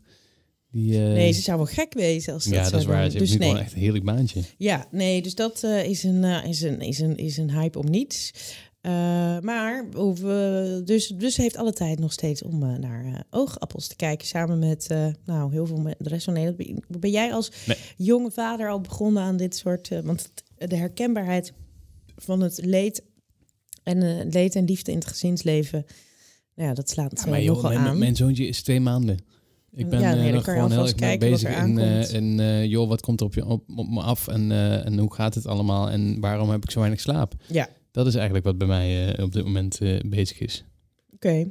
Die, 0.70 0.98
Nee, 0.98 1.32
ze 1.32 1.40
zou 1.40 1.56
wel 1.56 1.66
gek 1.66 1.92
wezen 1.94 2.32
als 2.32 2.44
dat 2.44 2.52
ja, 2.54 2.70
dat 2.70 2.80
is 2.80 2.86
waar. 2.86 2.96
Ze 2.96 3.02
heeft 3.02 3.18
Dus 3.18 3.30
nu 3.30 3.36
nee. 3.38 3.48
gewoon 3.48 3.62
echt 3.64 3.72
een 3.72 3.78
heerlijk 3.78 4.04
baantje. 4.04 4.40
Ja, 4.58 4.86
nee, 4.90 5.22
dus 5.22 5.34
dat 5.34 5.62
is, 5.62 6.02
een, 6.02 6.24
is, 6.24 6.62
een, 6.62 6.80
is, 6.80 6.98
een, 6.98 7.16
is 7.16 7.36
een 7.36 7.50
hype 7.52 7.78
om 7.78 7.90
niets. 7.90 8.30
Eh, 8.80 8.92
maar 9.40 9.86
we, 9.90 10.82
dus, 10.84 11.06
dus 11.08 11.36
heeft 11.36 11.56
alle 11.56 11.72
tijd 11.72 11.98
nog 11.98 12.12
steeds 12.12 12.42
om 12.42 12.62
eh, 12.62 12.78
naar 12.78 13.04
eh, 13.04 13.14
oogappels 13.30 13.86
te 13.86 13.96
kijken. 13.96 14.26
Samen 14.26 14.58
met 14.58 14.88
nou, 15.24 15.52
heel 15.52 15.66
veel 15.66 15.76
met 15.80 15.94
de 15.98 16.08
rest 16.08 16.24
van 16.24 16.34
Nederland. 16.34 16.84
Ben- 16.88 17.00
Ben 17.00 17.10
jij 17.10 17.32
als 17.32 17.50
Nee. 17.66 17.76
jonge 17.96 18.30
vader 18.30 18.68
al 18.70 18.80
begonnen 18.80 19.22
aan 19.22 19.36
dit 19.36 19.56
soort... 19.56 19.88
want 20.04 20.32
de 20.58 20.76
herkenbaarheid 20.76 21.52
van 22.16 22.40
het 22.40 22.60
leed 22.64 23.02
en, 23.82 24.28
leed 24.30 24.54
en 24.54 24.64
liefde 24.64 24.90
in 24.92 24.98
het 24.98 25.06
gezinsleven... 25.06 25.84
Nou 26.54 26.68
ja, 26.68 26.74
dat 26.74 26.88
slaat 26.90 27.20
Ja, 27.24 27.30
maar 27.30 27.42
joh, 27.42 27.54
nogal 27.54 27.70
mijn, 27.72 27.86
aan. 27.86 27.98
mijn 27.98 28.16
zoontje 28.16 28.46
is 28.46 28.62
twee 28.62 28.80
maanden. 28.80 29.18
Ik 29.72 29.88
ben 29.88 30.00
Ja, 30.00 30.14
nee, 30.14 30.32
nog 30.32 30.44
gewoon 30.44 30.70
heel 30.70 30.86
erg 30.86 31.18
bezig 31.18 31.56
in, 31.56 31.78
in 32.12 32.68
joh, 32.68 32.88
wat 32.88 33.00
komt 33.00 33.20
er 33.20 33.26
op, 33.26 33.34
je, 33.34 33.46
op, 33.46 33.62
op 33.76 33.88
me 33.88 34.00
af 34.00 34.28
en, 34.28 34.52
en 34.84 34.98
hoe 34.98 35.14
gaat 35.14 35.34
het 35.34 35.46
allemaal 35.46 35.90
en 35.90 36.20
waarom 36.20 36.50
heb 36.50 36.62
ik 36.62 36.70
zo 36.70 36.78
weinig 36.78 37.00
slaap? 37.00 37.34
Ja, 37.46 37.68
Dat 37.90 38.06
is 38.06 38.14
eigenlijk 38.14 38.44
wat 38.44 38.58
bij 38.58 38.66
mij 38.66 39.14
eh, 39.14 39.24
op 39.24 39.32
dit 39.32 39.44
moment 39.44 39.80
eh, 39.80 39.98
bezig 40.06 40.38
is. 40.40 40.64
oké. 41.14 41.50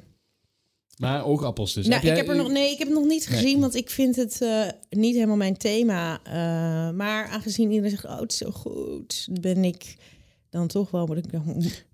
Maar 0.97 1.25
oogappels 1.25 1.73
dus. 1.73 1.83
nou, 1.87 1.95
Heb 1.95 2.03
jij- 2.03 2.11
ik 2.11 2.17
heb 2.27 2.35
er 2.37 2.43
nog, 2.43 2.51
nee, 2.51 2.71
ik 2.71 2.77
heb 2.77 2.87
het 2.87 2.97
nog 2.97 3.07
niet 3.07 3.29
Nee. 3.29 3.37
gezien, 3.37 3.59
want 3.59 3.75
ik 3.75 3.89
vind 3.89 4.15
het 4.15 4.41
eh, 4.41 4.61
niet 4.89 5.13
helemaal 5.13 5.35
mijn 5.35 5.57
thema. 5.57 6.19
Eh, 6.23 6.33
maar 6.95 7.27
aangezien 7.27 7.69
iedereen 7.69 7.89
zegt, 7.91 8.05
oh, 8.05 8.19
het 8.19 8.31
is 8.31 8.37
zo 8.37 8.51
goed, 8.51 9.27
ben 9.41 9.63
ik 9.63 9.95
dan 10.49 10.67
toch 10.67 10.91
wel... 10.91 11.05
Moet 11.05 11.17
ik 11.17 11.31
dan, 11.31 11.43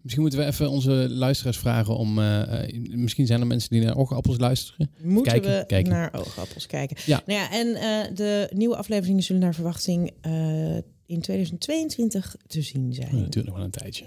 Misschien 0.02 0.22
moeten 0.22 0.40
we 0.40 0.46
even 0.46 0.70
onze 0.70 0.92
luisteraars 1.10 1.58
vragen 1.58 1.98
om... 1.98 2.20
eh, 2.20 2.64
eh, 2.64 2.82
misschien 2.92 3.25
zijn 3.28 3.42
er 3.42 3.48
mensen 3.48 3.70
die 3.70 3.82
naar 3.82 3.98
oogappels 3.98 4.38
luisteren. 4.38 4.92
moeten 5.04 5.32
Kijken, 5.32 5.60
we 5.60 5.66
kijken. 5.66 5.92
naar 5.92 6.14
oogappels 6.14 6.66
kijken. 6.68 6.98
Ja. 7.06 7.22
Nou 7.25 7.40
ja, 7.40 7.52
en 7.52 7.75
eh, 7.75 8.16
de 8.16 8.50
nieuwe 8.54 8.75
afleveringen 8.75 9.24
zullen 9.24 9.42
naar 9.42 9.54
verwachting 9.54 10.12
eh, 10.22 10.75
in 11.06 11.22
2022 11.22 12.36
te 12.48 12.62
zien 12.62 12.94
zijn. 12.94 13.08
Oh, 13.08 13.14
natuurlijk 13.14 13.46
nog 13.48 13.56
wel 13.56 13.66
een 13.66 13.72
tijdje. 13.72 14.06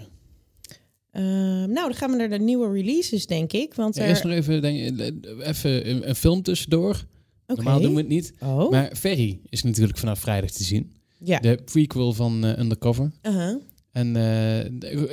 Eh, 1.11 1.21
nou, 1.23 1.73
dan 1.73 1.93
gaan 1.93 2.11
we 2.11 2.17
naar 2.17 2.29
de 2.29 2.39
nieuwe 2.39 2.71
releases, 2.73 3.25
denk 3.27 3.53
ik. 3.53 3.73
Want 3.73 3.95
Ja, 3.95 4.01
er... 4.03 4.09
eerst 4.09 4.23
nog 4.23 4.33
even, 4.33 4.61
denk, 4.61 4.99
even 5.41 5.89
een, 5.89 6.09
een 6.09 6.15
film 6.15 6.41
tussendoor. 6.41 7.05
Normaal 7.47 7.81
doen 7.81 7.93
we 7.93 7.99
het 7.99 8.07
niet. 8.09 8.33
Oh, 8.43 8.71
Maar 8.71 8.91
Ferry 8.95 9.39
is 9.49 9.63
natuurlijk 9.63 9.97
vanaf 9.97 10.19
vrijdag 10.19 10.49
te 10.51 10.63
zien. 10.63 10.91
ja. 11.17 11.39
De 11.39 11.59
prequel 11.65 12.13
van 12.13 12.45
eh, 12.45 12.57
Undercover. 12.59 13.11
Uh-huh. 13.23 13.55
En 13.91 14.15
eh, 14.15 14.65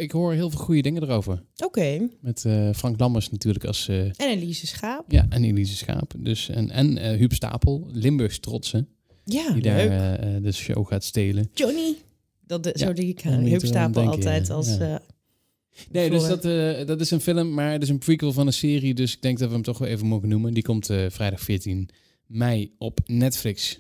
ik- 0.02 0.10
hoor 0.10 0.32
heel 0.32 0.50
veel 0.50 0.60
goede 0.60 0.80
dingen 0.82 1.02
erover. 1.02 1.42
Oké. 1.56 2.08
Met 2.20 2.44
eh, 2.44 2.68
Frank 2.74 3.00
Lammers 3.00 3.30
natuurlijk 3.30 3.64
als... 3.64 3.88
En 3.88 4.12
Elise 4.16 4.66
Schaap. 4.66 5.04
ja, 5.12 5.26
en 5.28 5.44
Elise 5.44 5.76
Schaap. 5.76 6.12
Dus, 6.18 6.48
en 6.48 6.70
en 6.70 7.16
Huub 7.16 7.32
Stapel, 7.32 7.88
Limburgs 7.92 8.38
trotsen. 8.40 8.88
Ja, 9.24 9.52
die 9.52 9.62
daar 9.62 9.86
leuk. 10.32 10.42
de 10.42 10.52
show 10.52 10.86
gaat 10.86 11.04
stelen. 11.04 11.50
Johnny. 11.54 11.94
Dat 12.46 12.62
de, 12.62 12.70
Ja, 12.74 12.86
zo 12.86 12.92
die 12.92 13.06
ik 13.08 13.24
eraan 13.24 13.92
denken, 13.92 14.06
altijd 14.12 14.50
als... 14.50 14.76
Ja. 14.76 15.00
Nee, 15.90 16.11
dus 16.11 16.26
dat, 16.26 16.45
eh, 16.45 16.87
dat 16.87 17.00
is 17.00 17.11
een 17.11 17.21
film, 17.21 17.54
maar 17.54 17.73
het 17.73 17.83
is 17.83 17.88
een 17.88 17.99
prequel 17.99 18.33
van 18.33 18.47
een 18.47 18.52
serie. 18.52 18.95
Dus 18.95 19.12
ik 19.14 19.23
denk 19.23 19.38
dat 19.38 19.49
we 19.49 19.54
hem 19.54 19.62
toch 19.62 19.78
wel 19.78 19.89
even 19.89 20.06
mogen 20.06 20.28
noemen. 20.28 20.54
Die 20.54 20.62
komt 20.62 20.91
eh, 20.91 21.06
vrijdag 21.08 21.41
14 21.41 21.89
mei 22.26 22.75
op 22.78 23.00
Netflix. 23.06 23.78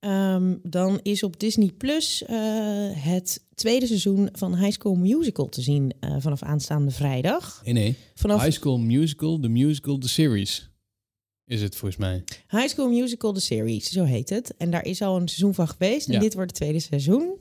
Ehm, 0.00 0.54
dan 0.62 1.00
is 1.02 1.22
op 1.22 1.40
Disney 1.40 1.70
Plus 1.78 2.24
eh, 2.24 2.36
het 2.92 3.44
tweede 3.54 3.86
seizoen 3.86 4.28
van 4.32 4.56
High 4.56 4.72
School 4.72 4.94
Musical 4.94 5.48
te 5.48 5.62
zien 5.62 5.92
vanaf 6.18 6.42
aanstaande 6.42 6.90
vrijdag. 6.90 7.60
Nee, 7.64 7.74
nee. 7.74 7.96
Vanaf 8.14 8.42
High 8.42 8.52
School 8.56 8.78
Musical, 8.78 9.38
The 9.40 9.48
Musical, 9.48 9.98
The 9.98 10.08
Series. 10.08 10.70
Is 11.44 11.62
het 11.62 11.76
volgens 11.76 12.00
mij. 12.00 12.24
High 12.48 12.68
School 12.68 12.88
Musical, 12.88 13.32
de 13.32 13.40
series, 13.40 13.90
zo 13.90 14.04
heet 14.04 14.28
het. 14.30 14.54
En 14.56 14.70
daar 14.70 14.84
is 14.84 15.02
al 15.02 15.16
een 15.16 15.28
seizoen 15.28 15.54
van 15.54 15.68
geweest. 15.68 16.06
En 16.06 16.12
Ja. 16.12 16.20
dit 16.20 16.34
wordt 16.34 16.50
het 16.50 16.60
tweede 16.60 16.80
seizoen. 16.80 17.34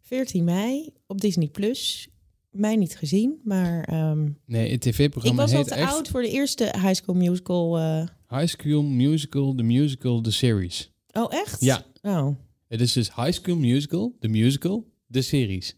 14 0.00 0.44
mei 0.44 0.88
op 1.06 1.20
Disney 1.20 1.46
Plus. 1.48 2.08
Mij 2.54 2.76
niet 2.76 2.96
gezien, 2.96 3.40
maar 3.44 3.82
ehm, 3.84 4.28
Nee, 4.46 4.70
het 4.72 4.86
ik 4.86 4.92
tv-programma 4.92 5.42
was 5.42 5.52
al 5.54 5.64
te 5.64 5.74
echt 5.74 5.92
oud 5.92 6.08
voor 6.08 6.22
de 6.22 6.30
eerste 6.30 6.64
High 6.64 6.94
School 6.94 7.16
Musical. 7.16 7.78
eh. 7.78 8.06
High 8.28 8.46
School 8.46 8.82
Musical, 8.82 9.54
The 9.54 9.62
Musical, 9.62 10.20
The 10.20 10.30
Series. 10.30 10.90
Oh, 11.12 11.32
echt? 11.32 11.60
Ja. 11.60 11.84
Oh. 12.02 12.28
Het 12.68 12.80
is 12.80 12.92
dus 12.92 13.14
High 13.14 13.32
School 13.32 13.56
Musical, 13.56 14.16
The 14.20 14.28
Musical, 14.28 14.84
The 15.10 15.22
Series. 15.22 15.76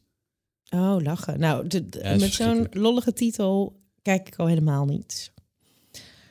Oh, 0.71 0.97
lachen. 1.03 1.39
Nou, 1.41 1.67
de- 1.67 1.89
de- 1.89 1.99
Ja, 2.03 2.17
met 2.17 2.33
zo'n 2.33 2.67
lollige 2.71 3.13
titel 3.13 3.81
kijk 4.03 4.27
ik 4.27 4.37
al 4.37 4.47
helemaal 4.47 4.85
niet. 4.85 5.33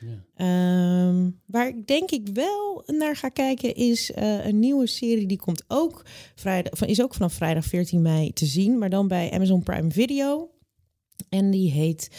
Ja. 0.00 0.24
Ehm, 0.36 1.30
waar 1.46 1.68
ik 1.68 1.86
denk 1.86 2.10
ik 2.10 2.28
wel 2.32 2.82
naar 2.86 3.16
ga 3.16 3.28
kijken 3.28 3.74
is 3.74 4.12
eh, 4.12 4.46
een 4.46 4.58
nieuwe 4.58 4.86
serie. 4.86 5.26
Die 5.26 5.38
komt 5.38 5.64
ook 5.68 6.04
vrijdag, 6.34 6.84
is 6.84 7.02
ook 7.02 7.14
vanaf 7.14 7.32
vrijdag 7.32 7.64
14 7.64 8.02
mei 8.02 8.32
te 8.32 8.46
zien, 8.46 8.78
maar 8.78 8.90
dan 8.90 9.08
bij 9.08 9.30
Amazon 9.30 9.62
Prime 9.62 9.90
Video. 9.90 10.50
En 11.28 11.50
die 11.50 11.70
heet 11.70 12.10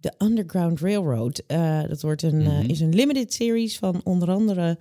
The 0.00 0.12
Underground 0.18 0.80
Railroad. 0.80 1.42
Eh, 1.46 1.82
dat 1.88 2.02
wordt 2.02 2.22
een, 2.22 2.40
eh, 2.40 2.58
Mhm. 2.58 2.70
is 2.70 2.80
een 2.80 2.94
limited 2.94 3.32
series 3.32 3.78
van 3.78 4.00
onder 4.04 4.30
andere 4.30 4.78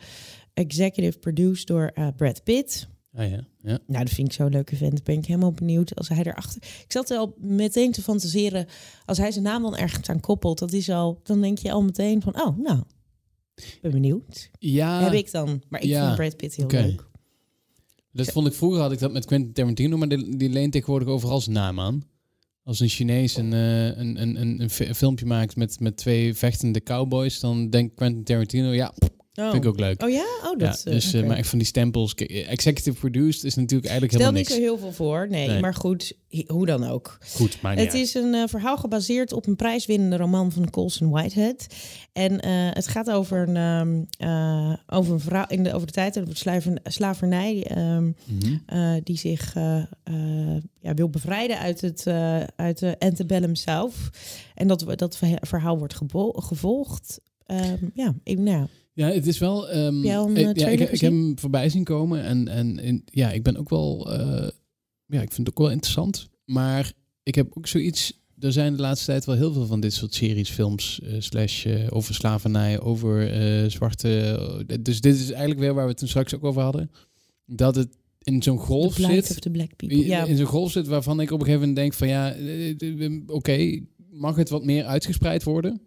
executive 0.53 1.19
produced 1.19 1.67
door 1.67 1.93
Brad 2.15 2.43
Pitt. 2.43 2.87
Ah 3.13 3.29
ja, 3.29 3.47
ja. 3.61 3.79
Nou, 3.87 4.03
dat 4.03 4.13
vind 4.13 4.27
ik 4.27 4.33
zo'n 4.33 4.49
leuke 4.49 4.75
vent. 4.75 5.03
Ben 5.03 5.17
ik 5.17 5.25
helemaal 5.25 5.51
benieuwd 5.51 5.95
als 5.95 6.09
hij 6.09 6.23
erachter. 6.23 6.61
Ik 6.61 6.91
zat 6.91 7.11
al 7.11 7.35
meteen 7.37 7.91
te 7.91 8.01
fantaseren. 8.01 8.67
Als 9.05 9.17
hij 9.17 9.31
zijn 9.31 9.43
naam 9.43 9.61
dan 9.61 9.77
ergens 9.77 10.09
aan 10.09 10.19
koppelt, 10.19 10.59
dat 10.59 10.73
is 10.73 10.89
al. 10.89 11.19
Dan 11.23 11.41
denk 11.41 11.57
je 11.57 11.71
al 11.71 11.83
meteen 11.83 12.21
van, 12.21 12.41
oh, 12.41 12.57
nou, 12.57 12.83
ben 13.81 13.91
benieuwd. 13.91 14.49
Ja, 14.59 15.03
Heb 15.03 15.13
ik 15.13 15.31
dan? 15.31 15.61
Maar 15.69 15.81
ik 15.81 15.87
ja, 15.87 16.05
vind 16.05 16.15
Brad 16.15 16.37
Pitt 16.37 16.55
heel 16.55 16.67
leuk. 16.67 17.07
dat 18.11 18.27
vond 18.31 18.47
ik 18.47 18.53
vroeger 18.53 18.81
had 18.81 18.91
ik 18.91 18.99
dat 18.99 19.11
met 19.11 19.25
Quentin 19.25 19.53
Tarantino, 19.53 19.97
maar 19.97 20.07
die, 20.07 20.37
die 20.37 20.49
leent 20.49 20.71
tegenwoordig 20.71 21.07
overal 21.07 21.41
zijn 21.41 21.55
naam 21.55 21.79
aan. 21.79 22.09
Als 22.63 22.79
een 22.79 22.89
Chinees 22.89 23.37
een, 23.37 23.53
eh, 23.53 23.85
een, 23.85 24.21
een, 24.21 24.41
een, 24.41 24.61
een 24.61 24.95
filmpje 24.95 25.25
maakt 25.25 25.55
met, 25.55 25.79
met 25.79 25.97
twee 25.97 26.33
vechtende 26.33 26.83
cowboys, 26.83 27.39
dan 27.39 27.69
denkt 27.69 27.95
Quentin 27.95 28.23
Tarantino, 28.23 28.71
ja, 28.73 28.93
Oh. 29.45 29.51
vind 29.51 29.63
ik 29.63 29.69
ook 29.69 29.79
leuk. 29.79 30.03
Oh 30.03 30.09
ja? 30.09 30.25
Oh, 30.43 30.57
dat. 30.59 30.81
ja, 30.83 30.89
eh, 30.91 30.93
dus, 30.97 31.13
eh, 31.13 31.19
oké. 31.19 31.27
maar 31.27 31.37
echt 31.37 31.49
van 31.49 31.57
die 31.57 31.67
stempels. 31.67 32.13
Kijk, 32.13 32.29
executive 32.31 32.99
produced 32.99 33.43
is 33.43 33.55
natuurlijk 33.55 33.89
eigenlijk 33.89 34.11
Stel 34.13 34.25
helemaal 34.25 34.31
niet 34.41 34.49
niks. 34.49 34.61
zo 34.61 34.67
heel 34.67 34.77
veel 34.77 35.05
voor. 35.05 35.27
Nee, 35.29 35.47
Nee. 35.47 35.59
maar 35.59 35.73
goed, 35.75 36.13
hoe 36.47 36.65
dan 36.65 36.83
ook. 36.87 37.17
Goed, 37.35 37.61
maar 37.61 37.75
niet 37.75 37.83
Het 37.85 37.93
uit. 37.93 38.01
is 38.03 38.13
een 38.13 38.33
eh, 38.33 38.43
verhaal 38.47 38.77
gebaseerd 38.77 39.33
op 39.33 39.47
een 39.47 39.55
prijswinnende 39.55 40.17
roman 40.17 40.51
van 40.51 40.69
Colson 40.69 41.09
Whitehead. 41.09 41.67
En 42.13 42.39
eh, 42.39 42.51
het 42.53 42.87
gaat 42.87 43.11
over 43.11 43.49
een, 43.49 44.07
eh, 44.17 44.73
over 44.87 45.13
een 45.13 45.19
vrouw 45.19 45.45
in 45.47 45.63
de, 45.63 45.73
over 45.73 45.87
de 45.87 45.93
tijd 45.93 46.19
over 46.19 46.37
slavernij. 46.83 47.63
ehm, 47.63 48.03
Mhm. 48.05 48.13
eh, 48.65 48.93
die 49.03 49.17
zich 49.17 49.55
eh, 49.55 49.77
eh, 50.03 50.57
ja, 50.79 50.93
wil 50.93 51.09
bevrijden 51.09 51.57
uit, 51.59 51.81
het, 51.81 52.07
eh, 52.07 52.43
uit 52.55 52.79
de 52.79 52.95
antebellum 52.99 53.55
zelf. 53.55 54.09
En 54.55 54.67
dat, 54.67 54.85
dat 54.95 55.17
verha- 55.17 55.37
verhaal 55.41 55.77
wordt 55.77 55.95
gevolgd. 56.35 57.19
Ehm, 57.45 57.85
ja, 57.93 58.13
ik, 58.23 58.37
nou, 58.39 58.67
Ja, 58.93 59.07
het 59.11 59.27
is 59.27 59.37
wel. 59.37 59.71
een, 59.71 60.03
eh, 60.35 60.53
ja, 60.53 60.67
ik, 60.67 60.79
ik 60.79 61.01
heb 61.01 61.11
hem 61.11 61.39
voorbij 61.39 61.69
zien 61.69 61.83
komen 61.83 62.23
en, 62.23 62.47
en, 62.47 62.79
en 62.79 63.03
ja, 63.05 63.31
ik 63.31 63.43
ben 63.43 63.57
ook 63.57 63.69
wel. 63.69 64.13
eh, 64.13 64.49
ja, 65.05 65.21
ik 65.21 65.31
vind 65.33 65.47
het 65.47 65.49
ook 65.49 65.57
wel 65.57 65.71
interessant. 65.71 66.29
Maar 66.45 66.91
ik 67.23 67.35
heb 67.35 67.57
ook 67.57 67.67
zoiets. 67.67 68.19
Er 68.39 68.51
zijn 68.51 68.75
de 68.75 68.81
laatste 68.81 69.05
tijd 69.05 69.25
wel 69.25 69.35
heel 69.35 69.53
veel 69.53 69.65
van 69.65 69.79
dit 69.79 69.93
soort 69.93 70.13
series, 70.13 70.49
films, 70.49 70.99
eh, 71.01 71.15
slash 71.19 71.65
over 71.89 72.13
slavernij, 72.13 72.79
over 72.79 73.29
zwarte. 73.71 74.65
dus 74.81 75.01
dit 75.01 75.15
is 75.15 75.29
eigenlijk 75.29 75.59
weer 75.59 75.73
waar 75.73 75.83
we 75.83 75.89
het 75.89 75.97
toen 75.99 76.07
straks 76.07 76.35
ook 76.35 76.43
over 76.43 76.61
hadden. 76.61 76.91
Dat 77.45 77.75
het 77.75 77.97
in 78.23 78.43
zo'n 78.43 78.57
golf 78.57 78.93
zit. 78.95 79.29
of 79.29 79.39
the 79.39 79.49
Black 79.49 79.75
People. 79.75 79.97
In, 79.97 80.05
Ja, 80.05 80.23
in 80.23 80.37
zo'n 80.37 80.45
golf 80.45 80.71
zit 80.71 80.87
waarvan 80.87 81.19
ik 81.19 81.31
op 81.31 81.39
een 81.39 81.45
gegeven 81.45 81.67
moment 81.67 81.77
denk 81.77 81.93
van 81.93 82.07
ja, 82.07 82.35
oké, 83.27 83.79
mag 84.11 84.35
het 84.35 84.49
wat 84.49 84.63
meer 84.65 84.85
uitgespreid 84.85 85.43
worden? 85.43 85.81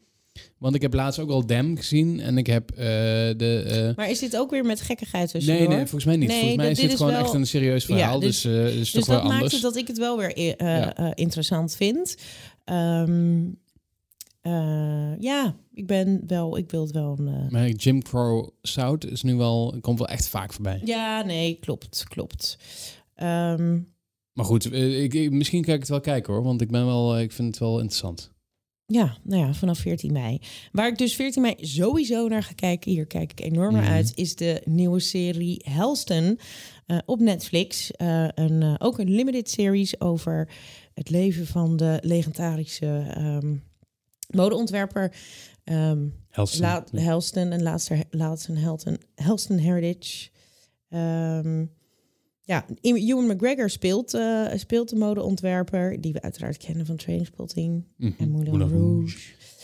Want 0.59 0.75
ik 0.75 0.83
heb 0.83 0.95
laatst 0.95 1.19
ook 1.21 1.31
al 1.31 1.47
Dem 1.47 1.77
gezien 1.77 2.21
en 2.21 2.39
ik 2.39 2.47
heb 2.47 2.71
eh, 2.71 2.77
de... 2.77 3.65
eh, 3.91 3.97
Maar 3.97 4.11
is 4.11 4.19
dit 4.19 4.37
ook 4.37 4.51
weer 4.51 4.65
met 4.65 4.81
gekkigheid 4.81 5.31
tussen? 5.31 5.55
nee, 5.55 5.69
nee, 5.69 5.77
volgens 5.79 6.05
mij 6.05 6.17
niet. 6.17 6.29
Nee, 6.29 6.37
volgens 6.39 6.57
mij 6.63 6.71
is 6.71 6.75
dit 6.77 6.83
dit 6.85 6.93
is 6.93 6.99
gewoon 6.99 7.13
wel- 7.13 7.23
echt 7.25 7.33
een 7.35 7.47
serieus 7.47 7.85
verhaal, 7.85 8.15
Ja, 8.15 8.27
dus, 8.27 8.41
dus- 8.41 8.53
eh 8.55 8.67
is 8.67 8.75
Dus 8.77 8.91
toch 8.91 9.07
wel 9.07 9.15
dat 9.17 9.25
maakt 9.25 9.35
anders. 9.35 9.53
het 9.53 9.63
dat 9.63 9.77
ik 9.77 9.87
het 9.89 9.99
wel 9.99 10.17
weer 10.19 10.39
Ja. 10.63 11.15
interessant 11.15 11.77
vind. 11.77 12.15
Ehm, 12.65 13.43
eh, 14.41 15.19
ja, 15.19 15.57
ik 15.73 15.87
ben 15.87 16.23
wel, 16.27 16.57
ik 16.57 16.71
wil 16.71 16.83
het 16.83 16.91
wel 16.93 17.17
een... 17.19 17.47
Maar 17.51 17.69
Jim 17.69 18.03
Crow 18.03 18.49
South 18.63 19.11
is 19.11 19.23
nu 19.23 19.35
wel, 19.35 19.77
komt 19.81 19.99
wel 19.99 20.09
echt 20.09 20.29
vaak 20.29 20.53
voorbij. 20.53 20.81
Ja, 20.85 21.23
nee, 21.23 21.59
klopt, 21.61 22.05
klopt. 22.09 22.59
Ehm, 23.15 23.79
Maar 24.33 24.45
goed, 24.45 24.73
ik, 24.75 25.15
ik- 25.15 25.31
misschien 25.31 25.63
kan 25.63 25.75
ik 25.75 25.81
het 25.81 25.89
wel 25.89 26.01
kijken 26.01 26.33
hoor, 26.33 26.43
want 26.43 26.61
ik 26.61 26.71
ben 26.71 26.87
wel, 26.87 27.19
ik 27.21 27.33
vind 27.33 27.49
het 27.49 27.59
wel 27.59 27.75
interessant. 27.79 28.33
Ja, 28.87 29.17
nou 29.23 29.47
ja, 29.47 29.55
vanaf 29.55 29.79
14 29.79 30.13
mei. 30.13 30.41
Waar 30.73 30.89
ik 30.89 30.99
dus 30.99 31.15
14 31.15 31.43
mei 31.43 31.55
sowieso 31.61 32.29
naar 32.29 32.43
ga 32.43 32.53
kijken, 32.55 32.91
hier 32.91 33.07
kijk 33.07 33.31
ik 33.31 33.41
enorm 33.41 33.73
naar 33.73 33.83
Mhm. 33.83 33.93
uit, 33.93 34.13
is 34.15 34.35
de 34.35 34.63
nieuwe 34.65 35.01
serie 35.01 35.61
Helston 35.69 36.39
eh, 36.87 36.99
op 37.07 37.21
Netflix. 37.21 37.91
Eh, 37.91 38.29
een, 38.35 38.63
eh, 38.63 38.75
ook 38.79 38.99
een 38.99 39.11
limited 39.11 39.51
series 39.51 40.01
over 40.01 40.49
het 40.95 41.11
leven 41.11 41.47
van 41.47 41.77
de 41.77 41.99
legendarische 42.03 43.07
ehm, 43.15 43.55
modeontwerper 44.31 45.13
ehm, 45.65 46.07
Helston. 46.31 46.61
La 46.61 46.85
Helston 46.93 47.53
en 47.53 47.63
laatste 47.63 48.05
Laatste 48.11 48.53
Helston 49.15 49.59
Heritage. 49.59 50.29
Ehm, 50.89 51.65
ja, 52.45 52.67
Ewan 52.81 53.27
McGregor 53.27 53.71
speelt, 53.71 54.15
eh, 54.15 54.47
speelt 54.55 54.89
de 54.89 54.97
modeontwerper, 54.97 56.01
die 56.01 56.13
we 56.13 56.23
uiteraard 56.23 56.57
kennen 56.57 56.87
van 56.87 56.97
Trainspotting 56.97 57.85
Mhm. 57.97 58.13
en 58.19 58.31
Moulin 58.31 58.51
Moulin 58.59 58.69
Rouge. 58.79 59.17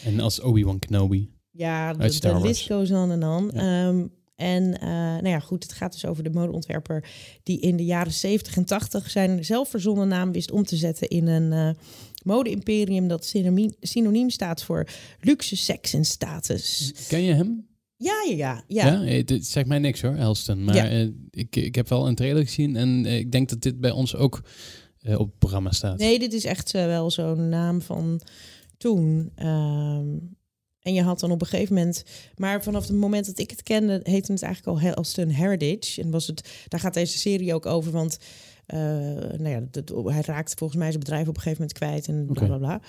En 0.04 0.20
als 0.20 0.40
Obi-Wan 0.40 0.78
Kenobi. 0.78 1.30
Ja, 1.50 1.92
de, 1.92 2.20
de 2.20 2.40
list 2.40 2.66
goes 2.66 2.90
on 2.90 3.10
en 3.10 3.24
on. 3.24 3.50
Ja. 3.54 3.86
Ehm, 3.88 4.06
en 4.36 4.80
eh, 4.80 4.88
nou 4.90 5.28
ja, 5.28 5.38
goed, 5.38 5.62
het 5.62 5.72
gaat 5.72 5.92
dus 5.92 6.04
over 6.06 6.22
de 6.22 6.30
modeontwerper 6.30 7.08
die 7.42 7.60
in 7.60 7.76
de 7.76 7.84
jaren 7.84 8.12
70 8.12 8.56
en 8.56 8.64
80 8.64 9.10
zijn 9.10 9.44
zelfverzonnen 9.44 10.08
naam 10.08 10.32
wist 10.32 10.50
om 10.50 10.64
te 10.64 10.76
zetten 10.76 11.08
in 11.08 11.26
een 11.26 11.52
eh 11.52 11.82
mode-imperium 12.24 13.08
dat 13.08 13.24
synoniem, 13.24 13.72
synoniem 13.80 14.30
staat 14.30 14.62
voor 14.62 14.86
luxe, 15.20 15.56
seks 15.56 15.92
en 15.92 16.04
status. 16.04 16.92
Ken 17.08 17.22
je 17.22 17.32
hem? 17.34 17.66
Ja, 18.02 18.24
ja, 18.28 18.64
ja. 18.66 18.86
ja. 18.86 19.04
Eh, 19.04 19.24
dit 19.24 19.46
zegt 19.46 19.66
mij 19.66 19.78
niks 19.78 20.02
hoor, 20.02 20.14
Helston. 20.14 20.64
Maar 20.64 20.74
Ja. 20.74 20.88
eh, 20.88 21.08
ik, 21.30 21.56
ik 21.56 21.74
heb 21.74 21.88
wel 21.88 22.08
een 22.08 22.14
trailer 22.14 22.44
gezien 22.44 22.76
en 22.76 23.06
eh, 23.06 23.18
ik 23.18 23.32
denk 23.32 23.48
dat 23.48 23.62
dit 23.62 23.80
bij 23.80 23.90
ons 23.90 24.16
ook 24.16 24.42
op 25.04 25.26
het 25.26 25.38
programma 25.38 25.72
staat. 25.72 25.98
Nee, 25.98 26.18
dit 26.18 26.32
is 26.32 26.44
echt 26.44 26.70
wel 26.70 27.10
zo'n 27.10 27.48
naam 27.48 27.82
van 27.82 28.20
toen. 28.76 29.32
Ehm, 29.34 30.06
en 30.80 30.94
je 30.94 31.02
had 31.02 31.20
dan 31.20 31.30
op 31.30 31.40
een 31.40 31.46
gegeven 31.46 31.74
moment... 31.74 32.04
Maar 32.36 32.62
vanaf 32.62 32.86
het 32.86 32.96
moment 32.96 33.26
dat 33.26 33.38
ik 33.38 33.50
het 33.50 33.62
kende... 33.62 34.00
heette 34.02 34.32
het 34.32 34.42
eigenlijk 34.42 34.76
al 34.76 34.80
Helston 34.88 35.28
Heritage. 35.28 36.02
En 36.02 36.10
was 36.10 36.26
het, 36.26 36.64
daar 36.68 36.80
gaat 36.80 36.94
deze 36.94 37.18
serie 37.18 37.54
ook 37.54 37.66
over, 37.66 37.92
want... 37.92 38.18
nou 39.38 39.48
ja, 39.48 39.62
dat, 39.70 39.92
hij 40.04 40.22
raakt 40.22 40.54
volgens 40.54 40.78
mij 40.78 40.88
zijn 40.88 41.02
bedrijf 41.02 41.28
op 41.28 41.36
een 41.36 41.42
gegeven 41.42 41.62
moment 41.62 41.78
kwijt 41.78 42.08
en 42.08 42.26
bla 42.26 42.46
bla 42.46 42.58
bla. 42.58 42.80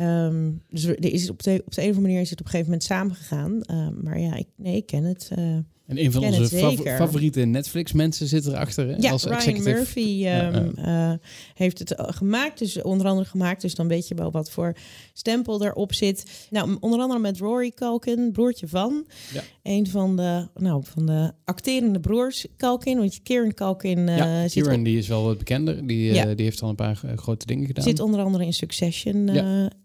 Ehm, 0.00 0.50
dus 0.70 0.84
er 0.84 1.12
is 1.12 1.30
op 1.30 1.42
de, 1.42 1.62
op 1.66 1.74
de 1.74 1.80
een 1.82 1.88
of 1.90 1.96
andere 1.96 2.00
manier 2.00 2.20
is 2.20 2.30
het 2.30 2.40
op 2.40 2.44
een 2.44 2.50
gegeven 2.50 2.70
moment 2.72 2.88
samengegaan. 2.88 3.62
Ehm, 3.62 4.02
maar 4.02 4.20
ja, 4.20 4.34
ik, 4.36 4.46
nee, 4.56 4.76
ik 4.76 4.86
ken 4.86 5.04
het. 5.04 5.28
eh. 5.36 5.56
En 5.86 6.04
een 6.04 6.12
van 6.12 6.24
onze 6.24 6.44
fav- 6.48 6.80
favoriete 6.96 7.40
Netflix-mensen 7.40 8.26
zit 8.26 8.46
erachter. 8.46 8.88
Hè? 8.88 8.96
Ja, 8.98 9.10
als 9.10 9.24
Ryan 9.24 9.36
executive. 9.36 9.70
Murphy 9.70 10.00
Ja, 10.00 10.50
ehm, 10.52 10.70
eh, 10.76 11.12
heeft 11.54 11.78
het 11.78 11.94
eh, 11.94 12.04
gemaakt. 12.08 12.58
Dus 12.58 12.82
onder 12.82 13.06
andere 13.06 13.28
gemaakt. 13.28 13.60
Dus 13.62 13.74
dan 13.74 13.88
weet 13.88 14.08
je 14.08 14.14
wel 14.14 14.30
wat 14.30 14.50
voor 14.50 14.76
stempel 15.12 15.64
erop 15.64 15.94
zit. 15.94 16.46
Nou, 16.50 16.76
onder 16.80 17.00
andere 17.00 17.20
met 17.20 17.38
Rory 17.38 17.70
Culkin, 17.70 18.32
broertje 18.32 18.68
van. 18.68 19.06
Ja. 19.32 19.42
Een 19.62 19.86
van 19.86 20.16
de, 20.16 20.48
nou, 20.54 20.82
van 20.84 21.06
de 21.06 21.32
acterende 21.44 22.00
broers 22.00 22.46
Culkin. 22.56 22.98
Want 22.98 23.14
je 23.14 23.20
Kieran 23.22 23.54
Culkin 23.54 24.06
ja, 24.06 24.42
zit, 24.48 24.52
Kieran 24.62 24.82
die 24.82 24.98
is 24.98 25.08
wel 25.08 25.24
wat 25.24 25.38
bekender. 25.38 25.86
Die, 25.86 26.12
die 26.34 26.44
heeft 26.44 26.62
al 26.62 26.68
een 26.68 26.74
paar 26.74 27.00
grote 27.16 27.46
dingen 27.46 27.66
gedaan. 27.66 27.84
zit 27.84 28.00
onder 28.00 28.20
andere 28.20 28.44
in 28.44 28.52
Succession 28.54 29.28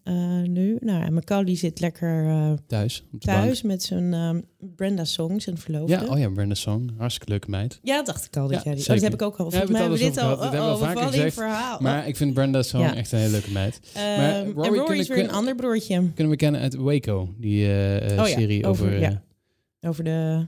Ja. 0.05 0.11
eh, 0.41 0.47
nu. 0.49 0.77
Nou, 0.79 1.03
en 1.03 1.13
Macaulay 1.13 1.55
zit 1.55 1.79
lekker 1.79 2.25
eh, 2.27 2.51
thuis. 2.67 3.03
Thuis 3.19 3.61
met 3.61 3.83
zijn 3.83 4.13
ehm, 4.13 4.41
Brenda 4.75 5.03
Song, 5.03 5.39
zijn 5.39 5.57
verloofde. 5.57 5.93
Ja, 5.93 6.05
oh 6.05 6.17
ja, 6.19 6.29
Brenda 6.29 6.53
Song. 6.55 6.89
Hartstikke 6.97 7.29
leuke 7.31 7.49
meid. 7.49 7.79
Ja, 7.83 8.03
dacht 8.03 8.25
ik 8.25 8.37
al. 8.37 8.47
Dat 8.47 8.51
Ja, 8.57 8.61
jij 8.63 8.73
die, 8.75 8.83
oh, 8.83 8.89
dat 8.89 9.01
heb 9.01 9.13
ik 9.13 9.21
ook 9.21 9.35
al. 9.35 9.45
Ja, 9.45 9.49
Volgens 9.51 9.71
mij 9.71 9.81
hebben 9.81 9.99
we 9.99 10.05
dit 10.05 10.17
al. 10.17 10.31
over. 10.31 10.51
Dat 10.51 10.61
Oh, 10.61 10.79
we 10.79 10.85
vaker 10.85 11.01
gezegd. 11.07 11.33
verhaal. 11.33 11.79
Maar 11.81 12.07
ik 12.07 12.15
vind 12.15 12.33
Brenda 12.33 12.61
Song 12.63 12.81
Ja. 12.83 12.95
echt 12.95 13.11
een 13.11 13.19
hele 13.19 13.31
leuke 13.31 13.51
meid. 13.51 13.79
Maar 13.93 14.03
Ehm, 14.41 14.51
Rory 14.51 14.67
en 14.67 14.75
Rory 14.75 14.99
is 14.99 15.07
weer 15.07 15.23
een 15.23 15.31
ander 15.31 15.55
broertje. 15.55 16.11
Kunnen 16.13 16.29
we 16.31 16.35
kennen 16.37 16.61
uit 16.61 16.75
Waco, 16.75 17.33
die 17.37 17.65
ja, 17.65 18.25
serie 18.25 18.65
over... 18.67 18.85
over- 18.85 18.99
ja. 18.99 19.21
Over 19.81 20.03
de... 20.03 20.45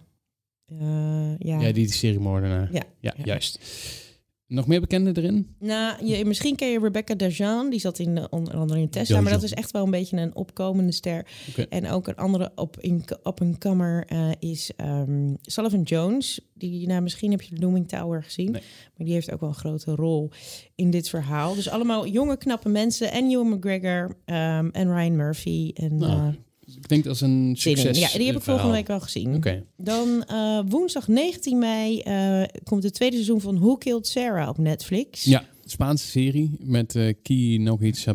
ja. 1.39 1.59
ja. 1.59 1.71
die 1.71 1.91
seriemoordenaar. 1.91 2.69
Ja, 2.71 2.81
ja, 2.99 3.13
ja. 3.17 3.23
juist. 3.25 3.59
Nog 4.47 4.67
meer 4.67 4.79
bekenden 4.81 5.15
erin? 5.17 5.55
Nou, 5.59 6.05
je, 6.05 6.25
misschien 6.25 6.55
ken 6.55 6.67
je 6.69 6.79
Rebecca 6.79 7.15
Darjan. 7.15 7.69
Die 7.69 7.79
zat 7.79 7.99
in, 7.99 8.15
de- 8.15 8.27
onder 8.29 8.53
andere 8.53 8.79
in 8.79 8.89
Tesla. 8.89 9.21
Maar 9.21 9.31
dat 9.31 9.43
is 9.43 9.53
echt 9.53 9.71
wel 9.71 9.83
een 9.83 9.91
beetje 9.91 10.17
een 10.17 10.35
opkomende 10.35 10.91
ster. 10.91 11.25
En 11.69 11.89
ook 11.89 12.07
een 12.07 12.15
andere 12.15 12.51
op, 12.55 12.79
in, 12.79 13.03
op 13.23 13.39
een 13.39 13.57
kammer 13.57 14.05
eh, 14.05 14.29
is 14.39 14.71
ehm, 14.75 15.33
Sullivan 15.41 15.81
Jones. 15.81 16.39
Die, 16.53 16.87
nou, 16.87 17.01
misschien 17.01 17.31
heb 17.31 17.41
je 17.41 17.55
de 17.55 17.61
Looming 17.61 17.87
Tower 17.87 18.23
gezien. 18.23 18.51
Nee. 18.51 18.61
Maar 18.97 19.05
die 19.05 19.13
heeft 19.15 19.31
ook 19.31 19.39
wel 19.39 19.49
een 19.49 19.55
grote 19.55 19.95
rol 19.95 20.29
in 20.75 20.89
dit 20.91 21.09
verhaal. 21.09 21.55
Dus 21.55 21.69
allemaal 21.69 22.07
jonge, 22.07 22.37
knappe 22.37 22.69
mensen. 22.69 23.11
En 23.11 23.29
Ewan 23.31 23.49
McGregor 23.49 24.17
ehm, 24.25 24.69
en 24.71 24.93
Ryan 24.95 25.15
Murphy. 25.15 25.71
En, 25.73 25.97
Nou, 25.97 26.11
eh, 26.27 26.33
Ik 26.75 26.87
denk 26.87 27.03
dat 27.03 27.15
is 27.15 27.21
een 27.21 27.55
succes. 27.57 27.99
Ja, 27.99 28.17
die 28.17 28.25
heb 28.27 28.35
ik 28.35 28.41
volgende 28.41 28.71
week 28.71 28.87
wel 28.87 28.99
gezien. 28.99 29.35
Oké. 29.35 29.63
Dan 29.77 30.23
eh, 30.23 30.59
woensdag 30.67 31.07
19 31.07 31.57
mei 31.59 31.99
eh, 31.99 32.43
komt 32.63 32.83
het 32.83 32.93
tweede 32.93 33.15
seizoen 33.15 33.41
van 33.41 33.59
Who 33.59 33.75
Killed 33.75 34.07
Sarah 34.07 34.49
op 34.49 34.57
Netflix. 34.57 35.23
Ja, 35.23 35.45
Spaanse 35.65 36.07
serie 36.07 36.57
met 36.59 36.95
eh 36.95 37.13
Ki 37.21 37.57
nog 37.57 37.81
iets 37.81 38.05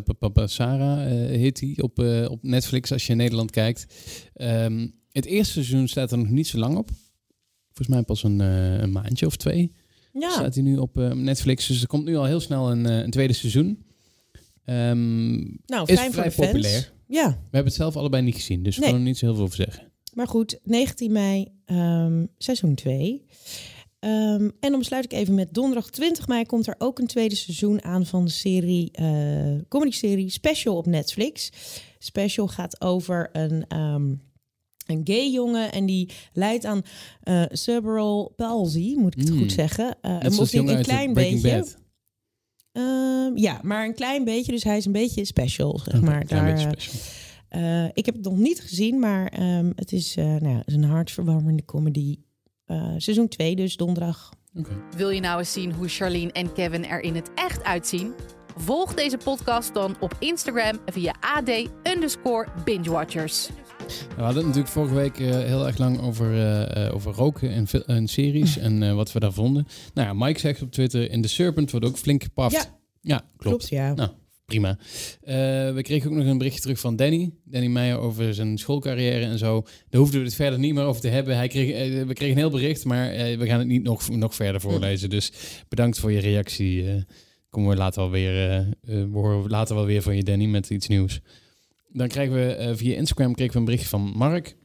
Sarah 0.45 1.05
eh 1.05 1.39
heet 1.39 1.59
die 1.59 1.83
op, 1.83 1.99
eh, 1.99 2.29
op 2.29 2.39
Netflix 2.43 2.91
als 2.91 3.05
je 3.05 3.11
in 3.11 3.17
Nederland 3.17 3.51
kijkt. 3.51 3.85
Ehm, 4.33 4.87
het 5.11 5.25
eerste 5.25 5.53
seizoen 5.53 5.87
staat 5.87 6.11
er 6.11 6.17
nog 6.17 6.29
niet 6.29 6.47
zo 6.47 6.57
lang 6.57 6.77
op. 6.77 6.89
Volgens 7.73 7.87
mij 7.87 8.03
pas 8.03 8.23
een, 8.23 8.41
eh, 8.41 8.77
een 8.77 8.91
maandje 8.91 9.25
of 9.25 9.35
twee 9.35 9.71
Ja. 10.13 10.29
staat 10.31 10.53
hij 10.53 10.63
nu 10.63 10.77
op 10.77 10.97
eh, 10.97 11.11
Netflix. 11.11 11.67
Dus 11.67 11.81
er 11.81 11.87
komt 11.87 12.05
nu 12.05 12.15
al 12.15 12.25
heel 12.25 12.39
snel 12.39 12.71
een, 12.71 12.85
eh, 12.85 12.97
een 12.97 13.11
tweede 13.11 13.33
seizoen. 13.33 13.83
Ehm, 14.65 15.33
nou, 15.65 15.85
is 15.85 15.97
fijn 15.97 16.13
voor 16.13 16.13
vrij 16.13 16.23
de 16.23 16.31
fans. 16.31 16.47
populair. 16.51 16.92
Ja, 17.13 17.27
we 17.29 17.35
hebben 17.41 17.65
het 17.65 17.73
zelf 17.73 17.95
allebei 17.97 18.23
niet 18.23 18.35
gezien, 18.35 18.63
dus 18.63 18.75
we 18.75 18.81
Nee. 18.81 18.89
kunnen 18.89 19.05
er 19.07 19.11
niet 19.13 19.19
zo 19.19 19.25
heel 19.25 19.35
veel 19.35 19.43
over 19.43 19.55
zeggen. 19.55 19.91
maar 20.13 20.27
goed, 20.27 20.59
19 20.63 21.11
mei, 21.11 21.47
ehm, 21.65 22.25
seizoen 22.37 22.75
2. 22.75 23.25
Ehm, 23.99 24.43
en 24.59 24.69
dan 24.69 24.79
besluit 24.79 25.05
ik 25.05 25.13
even 25.13 25.33
met 25.33 25.53
donderdag 25.53 25.89
20 25.89 26.27
mei 26.27 26.45
komt 26.45 26.67
er 26.67 26.75
ook 26.77 26.99
een 26.99 27.07
tweede 27.07 27.35
seizoen 27.35 27.83
aan 27.83 28.05
van 28.05 28.25
de 28.25 28.31
serie, 28.31 28.91
eh 28.91 29.55
comedy-serie 29.69 30.29
Special 30.29 30.75
op 30.75 30.85
Netflix. 30.85 31.49
Special 31.99 32.47
gaat 32.47 32.81
over 32.81 33.29
een, 33.31 33.65
ehm, 33.67 34.15
een 34.87 35.01
gay 35.03 35.29
jongen 35.31 35.71
en 35.71 35.85
die 35.85 36.09
leidt 36.33 36.65
aan 36.65 36.81
eh 37.21 37.43
cerebral 37.49 38.33
palsy, 38.35 38.93
moet 38.97 39.13
ik 39.15 39.19
het 39.19 39.31
Mm. 39.31 39.37
goed 39.39 39.51
zeggen. 39.51 39.97
Net 40.01 40.53
een, 40.53 40.67
een, 40.67 40.81
klein 40.83 41.13
beetje. 41.13 41.57
Bad. 41.57 41.77
Ehm, 42.73 43.37
ja, 43.37 43.59
maar 43.63 43.85
een 43.85 43.93
klein 43.95 44.23
beetje. 44.23 44.51
Dus 44.51 44.63
hij 44.63 44.77
is 44.77 44.85
een 44.85 44.91
beetje 44.91 45.25
special, 45.25 45.79
zeg 45.83 46.01
maar. 46.01 46.19
een 46.21 46.27
klein 46.27 46.43
Daar, 46.45 46.53
beetje 46.53 46.67
eh, 46.67 46.71
special. 46.71 47.01
eh, 47.49 47.85
ik 47.93 48.05
heb 48.05 48.15
het 48.15 48.23
nog 48.23 48.37
niet 48.37 48.61
gezien, 48.61 48.99
maar 48.99 49.27
ehm, 49.27 49.71
het 49.75 49.91
is, 49.91 50.15
eh, 50.17 50.25
nou 50.25 50.47
ja, 50.49 50.57
het 50.57 50.67
is 50.67 50.73
een 50.73 50.83
hartverwarmende 50.83 51.65
comedy. 51.65 52.17
Eh, 52.65 52.93
seizoen 52.97 53.27
2, 53.27 53.55
dus 53.55 53.77
donderdag. 53.77 54.31
Oké. 54.55 54.69
Wil 54.97 55.09
je 55.09 55.19
nou 55.19 55.39
eens 55.39 55.51
zien 55.53 55.71
hoe 55.73 55.87
Charlene 55.87 56.31
en 56.31 56.53
Kevin 56.53 56.85
er 56.85 57.01
in 57.01 57.15
het 57.15 57.29
echt 57.35 57.63
uitzien? 57.63 58.13
Volg 58.57 58.93
deze 58.93 59.17
podcast 59.17 59.73
dan 59.73 59.95
op 59.99 60.15
Instagram 60.19 60.79
via 60.85 61.15
AD 61.19 61.49
underscore 61.93 62.47
bingewatchers. 62.65 63.49
We 64.15 64.21
hadden 64.21 64.35
het 64.35 64.45
natuurlijk 64.45 64.73
vorige 64.73 64.93
week 64.93 65.19
eh, 65.19 65.29
heel 65.29 65.65
erg 65.67 65.77
lang 65.77 66.01
over, 66.01 66.33
eh, 66.33 66.85
eh, 66.85 66.95
over 66.95 67.13
roken 67.13 67.49
en, 67.85 68.07
series 68.07 68.57
en 68.57 68.95
wat 68.95 69.11
we 69.11 69.19
daar 69.19 69.33
vonden. 69.33 69.67
Nou 69.93 70.07
ja, 70.07 70.25
Mike 70.25 70.39
zegt 70.39 70.61
op 70.61 70.71
Twitter, 70.71 71.11
in 71.11 71.21
The 71.21 71.27
Serpent 71.27 71.71
wordt 71.71 71.85
ook 71.85 71.97
flink 71.97 72.23
gepaft. 72.23 72.53
Ja. 72.53 72.79
ja 73.01 73.21
klopt. 73.37 73.69
ja. 73.69 73.93
Nou, 73.93 74.09
prima. 74.45 74.77
We 75.73 75.79
kregen 75.81 76.09
ook 76.09 76.15
nog 76.15 76.25
een 76.25 76.37
berichtje 76.37 76.61
terug 76.61 76.79
van 76.79 76.95
Danny. 76.95 77.31
Danny 77.43 77.67
Meijer 77.67 77.97
over 77.97 78.33
zijn 78.33 78.57
schoolcarrière 78.57 79.25
en 79.25 79.37
zo. 79.37 79.61
Daar 79.89 80.01
hoefden 80.01 80.19
we 80.19 80.25
het 80.25 80.35
verder 80.35 80.59
niet 80.59 80.73
meer 80.73 80.83
over 80.83 81.01
te 81.01 81.07
hebben. 81.07 81.35
Hij 81.35 81.47
kreeg, 81.47 82.05
we 82.05 82.13
kregen 82.13 82.35
een 82.35 82.41
heel 82.41 82.49
bericht, 82.49 82.85
maar 82.85 83.11
we 83.37 83.45
gaan 83.45 83.59
het 83.59 83.67
niet 83.67 83.83
nog, 83.83 84.09
nog 84.09 84.35
verder 84.35 84.61
voorlezen. 84.61 85.09
Dus 85.09 85.31
bedankt 85.67 85.99
voor 85.99 86.11
je 86.11 86.19
reactie. 86.19 87.05
komen 87.49 87.69
we 87.69 87.75
later 87.75 88.01
wel 88.01 88.11
weer, 88.11 88.65
we 88.81 89.09
horen 89.13 89.49
later 89.49 89.75
wel 89.75 89.85
weer 89.85 90.01
van 90.01 90.15
je 90.15 90.23
Danny 90.23 90.45
met 90.45 90.69
iets 90.69 90.87
nieuws. 90.87 91.21
Dan 91.93 92.07
krijgen 92.07 92.35
we 92.35 92.53
eh, 92.53 92.75
via 92.75 92.95
Instagram 92.95 93.33
kregen 93.35 93.53
we 93.53 93.59
een 93.59 93.65
berichtje 93.65 93.89
van 93.89 94.01
Mark. 94.01 94.55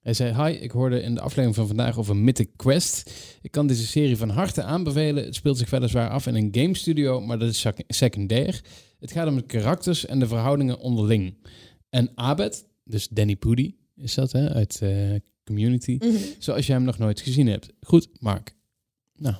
Hij 0.00 0.14
zei, 0.14 0.44
hi, 0.44 0.58
ik 0.58 0.70
hoorde 0.70 1.02
in 1.02 1.14
de 1.14 1.20
aflevering 1.20 1.54
van 1.54 1.66
vandaag 1.66 1.98
over 1.98 2.16
Mythic 2.16 2.48
Quest. 2.56 3.10
Ik 3.42 3.50
kan 3.50 3.66
deze 3.66 3.86
serie 3.86 4.16
van 4.16 4.28
harte 4.28 4.62
aanbevelen. 4.62 5.24
Het 5.24 5.34
speelt 5.34 5.58
zich 5.58 5.70
weliswaar 5.70 6.10
af 6.10 6.26
in 6.26 6.34
een 6.34 6.48
game 6.52 6.76
studio, 6.76 7.20
maar 7.20 7.38
dat 7.38 7.48
is 7.48 7.60
sec- 7.60 7.84
secundair. 7.86 8.60
Het 9.00 9.12
gaat 9.12 9.28
om 9.28 9.36
de 9.36 9.42
karakters 9.46 10.06
en 10.06 10.18
de 10.18 10.26
verhoudingen 10.26 10.78
onderling. 10.78 11.34
En 11.90 12.10
Abed, 12.14 12.66
dus 12.84 13.08
Danny 13.08 13.36
Pudi 13.36 13.76
is 13.96 14.14
dat, 14.14 14.32
hè, 14.32 14.48
uit 14.54 14.78
eh, 14.82 15.14
Community. 15.44 15.96
Mhm. 15.98 16.16
Zoals 16.38 16.66
jij 16.66 16.76
hem 16.76 16.84
nog 16.84 16.98
nooit 16.98 17.20
gezien 17.20 17.46
hebt. 17.46 17.68
Goed, 17.80 18.08
Mark. 18.20 18.54
Nou, 19.16 19.34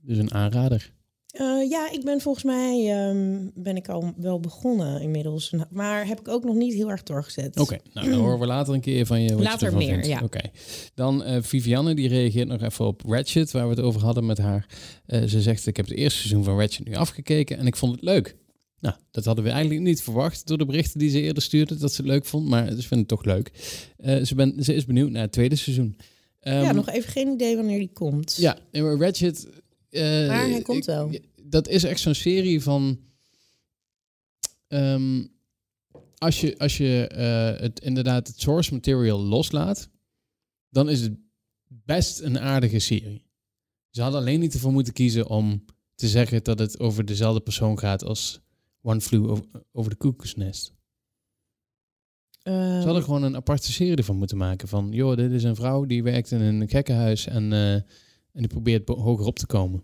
dus 0.00 0.18
een 0.18 0.32
aanrader. 0.34 0.92
Eh, 1.38 1.70
ja, 1.70 1.90
ik 1.92 2.04
ben 2.04 2.20
volgens 2.20 2.44
mij 2.44 2.90
ehm, 2.90 3.48
ben 3.54 3.76
ik 3.76 3.88
al 3.88 4.12
wel 4.16 4.40
begonnen 4.40 5.00
inmiddels. 5.00 5.52
Maar 5.70 6.06
heb 6.06 6.20
ik 6.20 6.28
ook 6.28 6.44
nog 6.44 6.54
niet 6.54 6.74
heel 6.74 6.90
erg 6.90 7.02
doorgezet. 7.02 7.58
Oké, 7.58 7.78
nou 7.92 8.10
dan 8.10 8.18
horen 8.24 8.38
we 8.38 8.46
later 8.46 8.74
een 8.74 8.80
keer 8.80 9.06
van 9.06 9.22
je 9.22 9.34
wat 9.34 9.42
Later 9.42 9.70
je 9.70 9.76
meer, 9.76 9.88
vindt. 9.88 10.06
ja. 10.06 10.20
Oké. 10.22 10.40
Dan 10.94 11.24
eh, 11.24 11.42
Vivianne, 11.42 11.94
die 11.94 12.08
reageert 12.08 12.48
nog 12.48 12.62
even 12.62 12.86
op 12.86 13.02
Ratchet, 13.06 13.50
waar 13.50 13.68
we 13.68 13.74
het 13.74 13.84
over 13.84 14.00
hadden 14.00 14.26
met 14.26 14.38
haar. 14.38 14.66
Eh, 15.06 15.22
ze 15.22 15.42
zegt, 15.42 15.66
ik 15.66 15.76
heb 15.76 15.86
het 15.86 15.96
eerste 15.96 16.18
seizoen 16.18 16.44
van 16.44 16.58
Ratchet 16.58 16.86
nu 16.86 16.94
afgekeken 16.94 17.58
en 17.58 17.66
ik 17.66 17.76
vond 17.76 17.92
het 17.92 18.02
leuk. 18.02 18.36
Nou, 18.80 18.94
dat 19.10 19.24
hadden 19.24 19.44
we 19.44 19.50
eigenlijk 19.50 19.80
niet 19.80 20.02
verwacht 20.02 20.46
door 20.46 20.58
de 20.58 20.66
berichten 20.66 20.98
die 20.98 21.10
ze 21.10 21.20
eerder 21.20 21.42
stuurde, 21.42 21.76
dat 21.76 21.92
ze 21.92 22.02
het 22.02 22.10
leuk 22.10 22.24
vond. 22.24 22.48
Maar 22.48 22.66
ze 22.66 22.72
vindt 22.72 22.88
het 22.90 23.08
toch 23.08 23.24
leuk. 23.24 23.50
Ze, 24.24 24.34
ben, 24.34 24.64
ze 24.64 24.74
is 24.74 24.84
benieuwd 24.84 25.10
naar 25.10 25.22
het 25.22 25.32
tweede 25.32 25.56
seizoen. 25.56 25.96
ja, 26.40 26.62
Ehm, 26.62 26.74
nog 26.74 26.88
even 26.88 27.10
geen 27.10 27.28
idee 27.28 27.56
wanneer 27.56 27.78
die 27.78 27.92
komt. 27.92 28.36
Ja, 28.36 28.58
Ratchet... 28.72 29.46
eh, 29.96 30.26
Maar 30.28 30.48
hij 30.48 30.62
komt 30.62 30.78
ik- 30.78 30.84
wel. 30.84 31.10
Dat 31.42 31.68
is 31.68 31.84
echt 31.84 32.00
zo'n 32.00 32.14
serie 32.14 32.62
van... 32.62 33.00
ehm, 34.68 35.24
als 36.18 36.40
je, 36.40 36.58
als 36.58 36.76
je 36.76 37.06
eh, 37.06 37.60
het, 37.60 37.80
inderdaad 37.80 38.26
het 38.26 38.40
source 38.40 38.72
material 38.74 39.18
loslaat... 39.18 39.88
dan 40.68 40.88
is 40.88 41.00
het 41.00 41.16
best 41.66 42.20
een 42.20 42.38
aardige 42.38 42.78
serie. 42.78 43.24
Ze 43.90 44.02
hadden 44.02 44.20
alleen 44.20 44.40
niet 44.40 44.54
ervoor 44.54 44.72
moeten 44.72 44.92
kiezen 44.92 45.28
om 45.28 45.64
te 45.94 46.08
zeggen... 46.08 46.44
dat 46.44 46.58
het 46.58 46.80
over 46.80 47.04
dezelfde 47.04 47.40
persoon 47.40 47.78
gaat 47.78 48.04
als 48.04 48.40
One 48.82 49.00
Flew 49.00 49.38
Over, 49.72 49.90
de 49.90 49.96
Koekoesnest. 49.96 50.74
Ehm, 52.42 52.78
Ze 52.80 52.84
hadden 52.84 53.02
gewoon 53.02 53.22
een 53.22 53.36
aparte 53.36 53.72
serie 53.72 53.96
ervan 53.96 54.16
moeten 54.16 54.36
maken. 54.36 54.68
Van, 54.68 54.88
joh, 54.92 55.16
dit 55.16 55.32
is 55.32 55.42
een 55.42 55.56
vrouw 55.56 55.84
die 55.84 56.02
werkt 56.02 56.30
in 56.30 56.40
een 56.40 56.68
gekkenhuis... 56.68 57.26
en, 57.26 57.52
eh, 57.52 57.80
en 58.36 58.42
die 58.42 58.48
probeert 58.50 58.88
hoger 58.88 59.26
op 59.26 59.38
te 59.38 59.46
komen. 59.46 59.82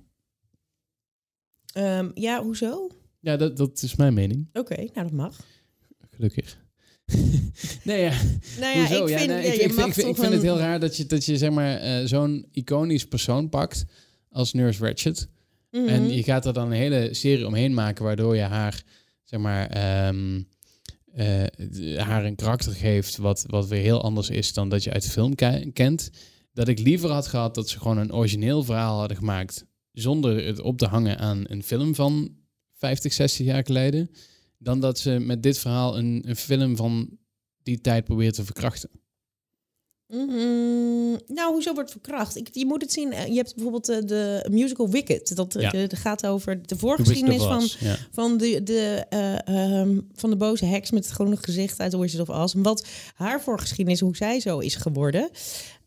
ehm, 1.73 2.11
ja, 2.15 2.43
hoezo? 2.43 2.91
Ja, 3.21 3.37
dat, 3.37 3.57
dat 3.57 3.83
is 3.83 3.97
mijn 3.97 4.15
mening. 4.15 4.49
Oké, 4.53 4.75
nou 4.77 4.93
dat 4.93 5.11
mag. 5.13 5.41
Gelukkig. 6.11 6.61
nee, 7.85 8.01
ja. 8.03 8.15
Nou 8.61 8.77
ja, 8.79 8.87
Hoezo? 8.87 9.03
ik 9.05 9.09
Ja, 9.11 9.19
vind, 9.19 9.31
nee, 9.31 9.47
ja, 9.47 9.53
ik, 9.53 9.73
vind- 9.73 9.97
ik 10.09 10.17
het 10.17 10.43
heel 10.43 10.59
raar 10.59 10.81
dat 10.81 10.97
je, 10.97 11.07
dat 11.07 11.25
je 11.25 11.37
zeg 11.37 11.51
maar, 11.51 11.77
eh, 11.77 12.07
zo'n 12.07 12.47
iconisch 12.53 13.07
persoon 13.07 13.49
pakt 13.49 13.85
als 14.29 14.53
Nurse 14.53 14.85
Ratched. 14.87 15.29
Mhm. 15.71 15.87
En 15.89 16.09
je 16.15 16.23
gaat 16.23 16.47
er 16.47 16.53
dan 16.53 16.67
een 16.67 16.73
hele 16.77 17.15
serie 17.15 17.47
omheen 17.47 17.75
maken, 17.75 18.05
waardoor 18.05 18.37
je 18.37 18.43
haar, 18.43 18.83
zeg 19.25 19.41
maar, 19.41 19.67
ehm, 19.69 20.43
eh, 21.13 21.45
haar 21.99 22.25
een 22.25 22.35
karakter 22.37 22.73
geeft 22.73 23.17
wat, 23.17 23.45
wat 23.47 23.69
weer 23.69 23.83
heel 23.83 24.03
anders 24.03 24.31
is 24.31 24.53
dan 24.53 24.69
dat 24.69 24.85
je 24.85 24.93
uit 24.93 25.03
de 25.03 25.11
film 25.11 25.35
ke- 25.35 25.71
kent. 25.73 26.11
Dat 26.53 26.69
ik 26.69 26.79
liever 26.79 27.11
had 27.11 27.27
gehad 27.27 27.55
dat 27.55 27.69
ze 27.69 27.79
gewoon 27.79 27.99
een 27.99 28.13
origineel 28.15 28.63
verhaal 28.65 28.99
hadden 28.99 29.17
gemaakt, 29.17 29.65
zonder 29.93 30.45
het 30.47 30.61
op 30.61 30.79
te 30.79 30.87
hangen 30.87 31.19
aan 31.19 31.45
een 31.47 31.63
film 31.63 31.95
van 31.95 32.37
50, 32.75 33.13
60 33.13 33.47
jaar 33.47 33.65
geleden, 33.65 34.11
dan 34.59 34.81
dat 34.81 34.99
ze 34.99 35.11
met 35.11 35.43
dit 35.43 35.59
verhaal 35.59 35.99
een, 35.99 36.23
een 36.27 36.37
film 36.37 36.77
van 36.77 37.19
die 37.63 37.81
tijd 37.81 38.05
probeert 38.05 38.35
te 38.35 38.45
verkrachten. 38.45 38.91
Mhm. 40.07 41.17
Nou, 41.27 41.53
hoezo 41.53 41.75
wordt 41.75 41.91
verkracht? 41.91 42.37
Ik, 42.37 42.49
je 42.53 42.67
moet 42.67 42.83
het 42.83 42.93
zien. 42.93 43.13
eh, 43.13 43.27
Je 43.27 43.35
hebt 43.35 43.55
bijvoorbeeld 43.55 43.89
eh, 43.89 43.99
de 44.07 44.47
musical 44.51 44.89
Wicked. 44.91 45.37
Dat, 45.37 45.55
eh, 45.55 45.63
Ja. 45.63 45.71
de, 45.71 45.87
dat 45.87 45.99
gaat 45.99 46.27
over 46.27 46.67
de 46.67 46.77
voorgeschiedenis 46.77 47.43
van, 47.43 47.69
ja. 47.81 47.97
van, 48.11 48.37
de, 48.37 48.63
de, 48.63 49.07
eh, 49.09 49.49
ehm, 49.81 49.99
van 50.15 50.31
de 50.31 50.37
boze 50.37 50.65
heks 50.65 50.91
met 50.91 51.05
het 51.05 51.15
groene 51.15 51.37
gezicht 51.37 51.81
uit 51.81 51.97
Wizard 51.97 52.29
of 52.29 52.37
Oz. 52.37 52.55
En 52.55 52.63
wat 52.63 52.87
haar 53.15 53.41
voorgeschiedenis, 53.43 54.01
hoe 54.01 54.17
zij 54.17 54.41
zo 54.41 54.59
is 54.59 54.75
geworden. 54.75 55.31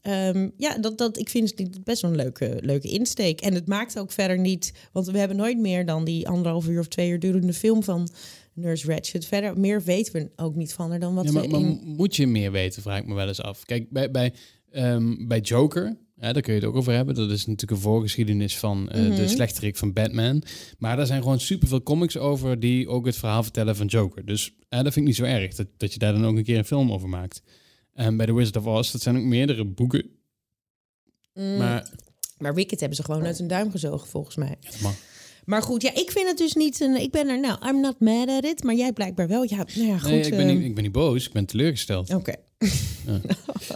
Ehm, 0.06 0.50
ja, 0.58 0.78
dat, 0.78 0.98
dat, 0.98 1.18
ik 1.18 1.30
vind 1.30 1.54
het 1.58 1.84
best 1.84 2.02
wel 2.02 2.12
een 2.12 2.18
leuke, 2.18 2.58
leuke 2.62 2.88
insteek. 2.88 3.41
En 3.41 3.54
het 3.54 3.68
maakt 3.68 4.00
ook 4.00 4.12
verder 4.12 4.39
niet... 4.39 4.74
Want 4.91 5.08
we 5.08 5.18
hebben 5.18 5.38
nooit 5.38 5.58
meer 5.58 5.86
dan 5.86 6.04
die 6.04 6.28
anderhalf 6.28 6.68
uur 6.68 6.80
of 6.80 6.88
twee 6.88 7.10
uur 7.10 7.20
durende 7.20 7.54
film 7.54 7.84
van 7.84 8.10
Nurse 8.54 8.88
Ratched. 8.88 9.26
Verder, 9.26 9.60
meer 9.60 9.84
weten 9.84 10.13
we 10.13 10.44
ook 10.44 10.56
niet 10.56 10.74
van 10.74 10.89
haar 10.89 11.00
dan 11.00 11.15
wat 11.15 11.26
Ja, 11.26 11.32
maar, 11.32 11.41
we 11.41 11.48
maar 11.48 11.60
in... 11.60 11.80
moet 11.84 12.15
je 12.15 12.28
meer 12.28 12.52
weten, 12.52 12.82
vraag 12.82 13.00
ik 13.00 13.08
me 13.08 13.13
wel 13.13 13.28
eens 13.28 13.41
af. 13.41 13.65
Kijk, 13.65 13.89
bij, 13.89 14.12
bij, 14.12 14.34
ehm, 14.72 15.28
bij 15.28 15.39
Joker, 15.39 15.98
ja, 16.20 16.34
daar 16.34 16.41
kun 16.41 16.54
je 16.54 16.60
het 16.60 16.70
ook 16.70 16.76
over 16.76 16.94
hebben. 16.94 17.15
Dat 17.15 17.32
is 17.32 17.46
natuurlijk 17.46 17.72
een 17.72 17.78
voorgeschiedenis 17.89 18.58
van 18.58 18.89
eh, 18.89 19.02
Mhm. 19.02 19.15
de 19.15 19.28
slechterik 19.28 19.78
van 19.78 19.94
Batman. 19.94 20.44
Maar 20.78 20.98
daar 20.98 21.06
zijn 21.06 21.22
gewoon 21.22 21.39
superveel 21.39 21.84
comics 21.84 22.18
over 22.18 22.60
die 22.60 22.88
ook 22.88 23.06
het 23.06 23.15
verhaal 23.18 23.44
vertellen 23.44 23.76
van 23.76 23.88
Joker. 23.88 24.26
Dus 24.26 24.54
dat 24.70 24.82
vind 24.82 24.96
ik 24.96 25.04
niet 25.04 25.15
zo 25.15 25.24
erg, 25.24 25.56
dat, 25.56 25.68
dat 25.78 25.94
je 25.94 26.00
daar 26.00 26.13
dan 26.13 26.26
ook 26.26 26.38
een 26.38 26.44
keer 26.44 26.58
een 26.58 26.65
film 26.65 26.91
over 26.91 27.10
maakt. 27.10 27.41
En 27.95 28.17
bij 28.17 28.25
The 28.25 28.34
Wizard 28.34 28.58
of 28.58 28.65
Oz, 28.65 28.91
dat 28.91 29.01
zijn 29.01 29.17
ook 29.17 29.23
meerdere 29.23 29.65
boeken. 29.65 30.10
Mm, 31.34 31.58
Maar 31.58 31.89
maar 32.38 32.53
Wicked 32.53 32.79
hebben 32.79 32.97
ze 32.97 33.03
gewoon 33.03 33.25
uit 33.25 33.38
hun 33.38 33.47
duim 33.47 33.71
gezogen, 33.71 34.08
volgens 34.08 34.36
mij. 34.36 34.55
ja, 34.62 34.69
dat 34.71 34.79
mag. 34.79 34.93
Maar 35.45 35.62
goed, 35.62 35.81
ja, 35.81 35.93
ik 35.93 36.12
vind 36.12 36.27
het 36.27 36.38
dus 36.38 36.53
niet 36.53 36.79
een. 36.79 37.01
Ik 37.01 37.12
ben 37.12 37.27
er, 37.27 37.39
nou, 37.39 37.67
I'm 37.67 37.79
not 37.81 37.99
mad 37.99 38.29
at 38.29 38.43
it. 38.43 38.63
Maar 38.63 38.75
jij 38.75 38.93
blijkbaar 38.93 39.27
wel. 39.27 39.43
Ja, 39.43 39.65
nou 39.75 39.88
ja, 39.88 39.97
goed. 39.97 40.10
nee, 40.10 40.21
ik 40.25 40.36
ben, 40.36 40.47
niet, 40.47 40.65
ik 40.65 40.73
ben 40.75 40.84
niet 40.84 40.91
boos, 40.91 41.25
ik 41.27 41.34
ben 41.34 41.45
teleurgesteld. 41.45 42.13
Oké. 42.13 42.34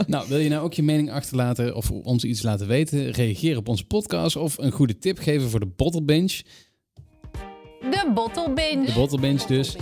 Nou, 0.08 0.28
wil 0.28 0.38
je 0.38 0.50
nou 0.50 0.64
ook 0.64 0.74
je 0.74 0.84
mening 0.84 1.12
achterlaten 1.12 1.76
of 1.76 1.92
ons 1.92 2.24
iets 2.24 2.42
laten 2.42 2.68
weten? 2.68 3.12
Reageer 3.12 3.58
op 3.58 3.68
onze 3.68 3.86
podcast 3.86 4.36
of 4.36 4.58
een 4.58 4.72
goede 4.72 4.98
tip 4.98 5.18
geven 5.20 5.50
voor 5.50 5.60
de 5.60 5.66
Bottle 5.66 6.04
Bench. 6.04 6.42
De 7.82 8.12
Bottle 8.14 8.54
Binge. 8.54 8.86
De 8.86 8.94
Bottle 8.94 9.20
Bench 9.20 9.42
dus. 9.42 9.76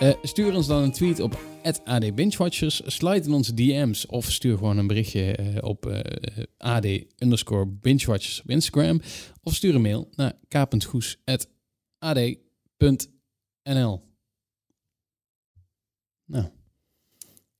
Eh, 0.00 0.14
stuur 0.22 0.54
ons 0.54 0.66
dan 0.66 0.82
een 0.82 0.92
tweet 0.92 1.20
op 1.20 1.38
AD 1.84 2.14
Bingewatchers. 2.14 2.82
Slide 2.86 3.26
in 3.26 3.32
onze 3.32 3.54
DM's 3.54 4.06
of 4.06 4.30
stuur 4.32 4.56
gewoon 4.58 4.78
een 4.78 4.86
berichtje 4.86 5.32
eh, 5.36 5.68
op 5.68 5.86
eh, 5.86 6.44
AD 6.56 6.86
underscore 7.18 7.66
Bingewatchers 7.66 8.40
op 8.40 8.50
Instagram. 8.50 9.00
Of 9.42 9.54
stuur 9.54 9.74
een 9.74 9.80
mail 9.82 10.08
naar 10.16 10.32
k.goes.ad.nl 10.48 11.16
Nou, 16.24 16.46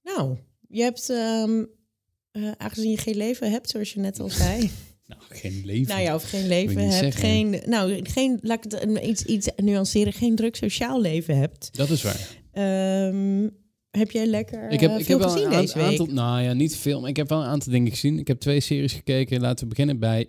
Nou, 0.02 0.36
je 0.68 0.82
hebt. 0.82 1.10
eh, 1.10 2.50
aangezien 2.56 2.90
je 2.90 2.96
geen 2.98 3.16
leven 3.16 3.50
hebt, 3.50 3.70
zoals 3.70 3.92
je 3.92 4.00
net 4.00 4.20
al 4.20 4.30
zei. 4.44 4.70
Nou 5.08 5.22
geen 5.28 5.62
leven. 5.64 5.88
nou 5.88 6.00
ja, 6.02 6.14
of 6.14 6.22
geen 6.22 6.46
leven 6.48 6.78
hebt. 6.80 6.92
zeggen. 6.94 7.20
Geen, 7.22 7.62
nou, 7.66 8.00
geen, 8.02 8.38
laat 8.42 8.64
ik 8.64 8.72
het 8.72 9.04
iets, 9.04 9.24
iets 9.24 9.48
nuanceren. 9.56 10.12
Geen 10.12 10.36
druk 10.36 10.56
sociaal 10.56 11.00
leven 11.00 11.38
hebt. 11.38 11.68
Dat 11.72 11.90
is 11.90 12.02
waar. 12.02 12.28
Ehm, 12.52 13.48
heb 13.90 14.10
jij 14.10 14.26
lekker 14.26 14.70
Ik 14.70 14.80
heb, 14.80 14.90
eh, 14.90 14.98
ik 14.98 15.06
heb 15.06 15.18
wel 15.18 15.28
gezien 15.30 15.46
een 15.46 15.60
deze 15.60 15.74
aan- 15.74 15.80
week? 15.90 15.98
aantal, 16.00 16.14
nou 16.14 16.42
ja, 16.42 16.52
niet 16.52 16.76
veel, 16.76 17.00
maar 17.00 17.10
ik 17.10 17.16
heb 17.16 17.28
wel 17.28 17.40
een 17.40 17.46
aantal 17.48 17.72
dingen 17.72 17.90
gezien. 17.90 18.18
Ik 18.18 18.26
heb 18.28 18.38
twee 18.40 18.60
series 18.60 18.92
gekeken. 18.92 19.40
Laten 19.40 19.62
we 19.64 19.68
beginnen 19.70 19.98
bij 19.98 20.28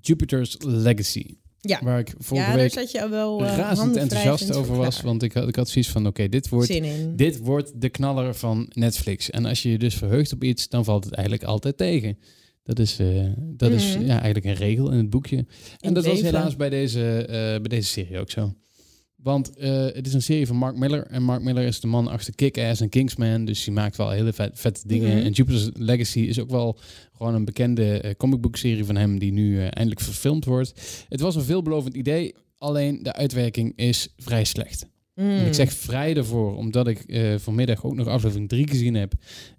Jupiter's 0.00 0.56
Legacy. 0.58 1.26
Ja. 1.60 1.80
Waar 1.82 1.98
ik 1.98 2.14
vorige 2.18 2.50
ja, 2.50 2.56
week 2.56 2.72
zat 2.72 2.90
je 2.90 3.08
wel 3.08 3.44
eh, 3.44 3.56
razend 3.56 3.96
enthousiast 3.96 4.52
over 4.54 4.76
was. 4.76 4.94
klaar. 4.94 5.04
Want 5.06 5.22
ik 5.22 5.32
had, 5.32 5.48
ik 5.48 5.56
had 5.56 5.68
zoiets 5.68 5.90
van, 5.90 6.06
oké, 6.06 6.28
dit 6.28 6.48
wordt... 6.48 6.80
Dit 7.16 7.38
wordt 7.38 7.80
de 7.80 7.88
knaller 7.88 8.34
van 8.34 8.70
Netflix. 8.72 9.30
En 9.30 9.44
als 9.44 9.62
je 9.62 9.70
je 9.70 9.78
dus 9.78 9.94
verheugt 9.94 10.32
op 10.32 10.44
iets, 10.44 10.68
dan 10.68 10.84
valt 10.84 11.04
het 11.04 11.14
eigenlijk 11.14 11.46
altijd 11.46 11.76
tegen. 11.76 12.18
Dat 12.64 12.78
is, 12.78 12.98
eh, 12.98 13.24
dat 13.38 13.70
is 13.70 13.96
Mhm. 13.96 14.04
ja, 14.04 14.20
eigenlijk 14.20 14.44
een 14.44 14.66
regel 14.66 14.90
in 14.90 14.96
het 14.98 15.10
boekje. 15.10 15.46
En 15.80 15.94
dat 15.94 16.04
was 16.06 16.20
helaas 16.20 16.56
bij 16.56 16.70
deze, 16.70 17.26
eh, 17.26 17.34
bij 17.36 17.68
deze 17.68 17.88
serie 17.88 18.18
ook 18.18 18.30
zo. 18.30 18.54
Want 19.16 19.56
eh, 19.56 19.84
het 19.84 20.06
is 20.06 20.14
een 20.14 20.22
serie 20.22 20.46
van 20.46 20.56
Mark 20.56 20.76
Miller. 20.76 21.06
En 21.06 21.22
Mark 21.22 21.42
Miller 21.42 21.64
is 21.64 21.80
de 21.80 21.86
man 21.86 22.08
achter 22.08 22.34
Kick-Ass 22.34 22.80
en 22.80 22.88
Kingsman. 22.88 23.44
Dus 23.44 23.64
die 23.64 23.72
maakt 23.72 23.96
wel 23.96 24.10
hele 24.10 24.32
vet, 24.32 24.50
vette 24.54 24.88
dingen. 24.88 25.16
Mhm. 25.16 25.26
En 25.26 25.32
Jupiter's 25.32 25.70
Legacy 25.74 26.20
is 26.20 26.40
ook 26.40 26.50
wel 26.50 26.78
gewoon 27.12 27.34
een 27.34 27.44
bekende 27.44 28.14
comicboekserie 28.18 28.84
van 28.84 28.96
hem... 28.96 29.18
die 29.18 29.32
nu 29.32 29.58
eindelijk 29.60 30.00
verfilmd 30.00 30.44
wordt. 30.44 31.04
Het 31.08 31.20
was 31.20 31.34
een 31.34 31.42
veelbelovend 31.42 31.94
idee. 31.94 32.34
Alleen 32.58 33.02
de 33.02 33.12
uitwerking 33.12 33.72
is 33.76 34.08
vrij 34.16 34.44
slecht. 34.44 34.86
En 35.14 35.46
ik 35.46 35.54
zeg 35.54 35.72
vrij 35.72 36.16
ervoor, 36.16 36.56
omdat 36.56 36.86
ik 36.86 37.04
vanmiddag 37.36 37.84
ook 37.84 37.94
nog 37.94 38.06
aflevering 38.06 38.48
3 38.48 38.68
gezien 38.68 38.94
heb. 38.94 39.12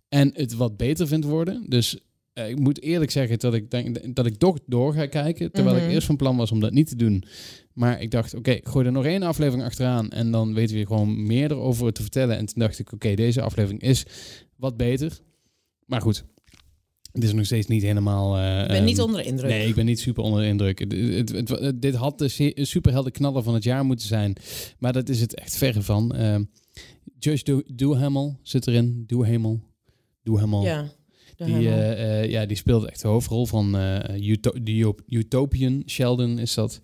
En 0.09 0.31
het 0.33 0.53
wat 0.53 0.77
beter 0.77 1.07
vind 1.07 1.25
worden. 1.25 1.65
Dus 1.67 1.99
eh, 2.33 2.49
ik 2.49 2.59
moet 2.59 2.81
eerlijk 2.81 3.11
zeggen 3.11 3.39
dat 3.39 3.53
ik 3.53 3.71
denk 3.71 4.15
dat 4.15 4.25
ik 4.25 4.35
toch 4.35 4.57
door 4.67 4.93
ga 4.93 5.05
kijken. 5.05 5.51
Terwijl 5.51 5.75
Mhm. 5.75 5.85
ik 5.85 5.91
eerst 5.91 6.07
van 6.07 6.15
plan 6.15 6.37
was 6.37 6.51
om 6.51 6.59
dat 6.59 6.71
niet 6.73 6.87
te 6.87 6.95
doen. 6.95 7.23
Maar 7.73 8.01
ik 8.01 8.11
dacht, 8.11 8.33
oké, 8.35 8.51
ik 8.51 8.67
gooi 8.67 8.85
er 8.85 8.91
nog 8.91 9.05
één 9.05 9.23
aflevering 9.23 9.63
achteraan. 9.63 10.09
En 10.09 10.31
dan 10.31 10.53
weten 10.53 10.75
we 10.75 10.85
gewoon 10.85 11.25
meer 11.25 11.51
erover 11.51 11.93
te 11.93 12.01
vertellen. 12.01 12.37
En 12.37 12.45
toen 12.45 12.59
dacht 12.61 12.79
ik, 12.79 12.91
oké, 12.93 13.13
deze 13.15 13.41
aflevering 13.41 13.81
is 13.81 14.05
wat 14.55 14.77
beter. 14.77 15.19
Maar 15.85 16.01
goed, 16.01 16.23
het 17.11 17.23
is 17.23 17.33
nog 17.33 17.45
steeds 17.45 17.67
niet 17.67 17.81
helemaal... 17.81 18.37
eh, 18.37 18.61
Ik 18.61 18.67
ben 18.67 18.83
niet 18.83 18.97
ehm, 18.97 19.05
onder 19.05 19.21
de 19.23 19.27
indruk. 19.27 19.49
Nee, 19.49 19.67
ik 19.67 19.75
ben 19.75 19.85
niet 19.85 19.99
super 19.99 20.23
onder 20.23 20.41
de 20.41 20.47
indruk. 20.47 20.79
Het- 20.79 20.91
het- 20.91 21.29
het- 21.31 21.49
het- 21.49 21.81
dit 21.81 21.95
had 21.95 22.17
de 22.19 22.53
superhelden 22.55 23.11
knaller 23.11 23.43
van 23.43 23.53
het 23.53 23.63
jaar 23.63 23.85
moeten 23.85 24.07
zijn. 24.07 24.35
Maar 24.79 24.93
dat 24.93 25.09
is 25.09 25.21
het 25.21 25.35
echt 25.35 25.55
verre 25.57 25.81
van. 25.81 26.15
Ehm 26.15 26.43
Josh 27.19 27.41
Do- 27.41 27.61
Duhamel 27.73 28.39
zit 28.41 28.67
erin. 28.67 29.03
Duhamel. 29.07 29.59
Duhamel. 30.23 30.63
Ja. 30.63 30.91
Die, 31.35 31.69
eh, 31.69 32.29
ja, 32.29 32.45
die 32.45 32.57
speelt 32.57 32.85
echt 32.85 33.01
de 33.01 33.07
hoofdrol 33.07 33.45
van 33.45 33.77
eh 33.77 34.95
Utopian 35.07 35.83
Sheldon 35.85 36.39
is 36.39 36.53
dat. 36.53 36.79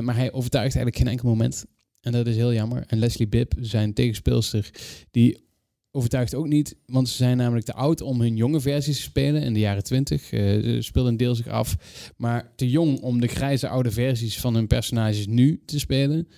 Maar 0.00 0.16
hij 0.16 0.32
overtuigt 0.32 0.74
eigenlijk 0.74 0.96
geen 0.96 1.08
enkel 1.08 1.28
moment. 1.28 1.64
En 2.00 2.12
dat 2.12 2.26
is 2.26 2.36
heel 2.36 2.52
jammer. 2.52 2.84
En 2.86 2.98
Leslie 2.98 3.28
Bibb, 3.28 3.52
zijn 3.60 3.94
tegenspeelster, 3.94 4.70
die 5.10 5.42
overtuigt 5.90 6.34
ook 6.34 6.46
niet, 6.46 6.76
want 6.86 7.08
ze 7.08 7.16
zijn 7.16 7.36
namelijk 7.36 7.66
te 7.66 7.74
oud 7.74 8.00
om 8.00 8.20
hun 8.20 8.36
jonge 8.36 8.60
versies 8.60 8.96
te 8.96 9.02
spelen. 9.02 9.42
In 9.42 9.52
de 9.52 9.60
jaren 9.60 9.84
20 9.84 10.32
eh 10.32 10.80
speelde 10.80 11.08
een 11.08 11.16
deel 11.16 11.34
zich 11.34 11.48
af. 11.48 11.76
Maar 12.16 12.52
te 12.56 12.70
jong 12.70 13.00
om 13.00 13.20
de 13.20 13.26
grijze 13.26 13.68
oude 13.68 13.90
versies 13.90 14.40
van 14.40 14.54
hun 14.54 14.66
personages 14.66 15.26
nu 15.26 15.62
te 15.66 15.78
spelen. 15.78 16.28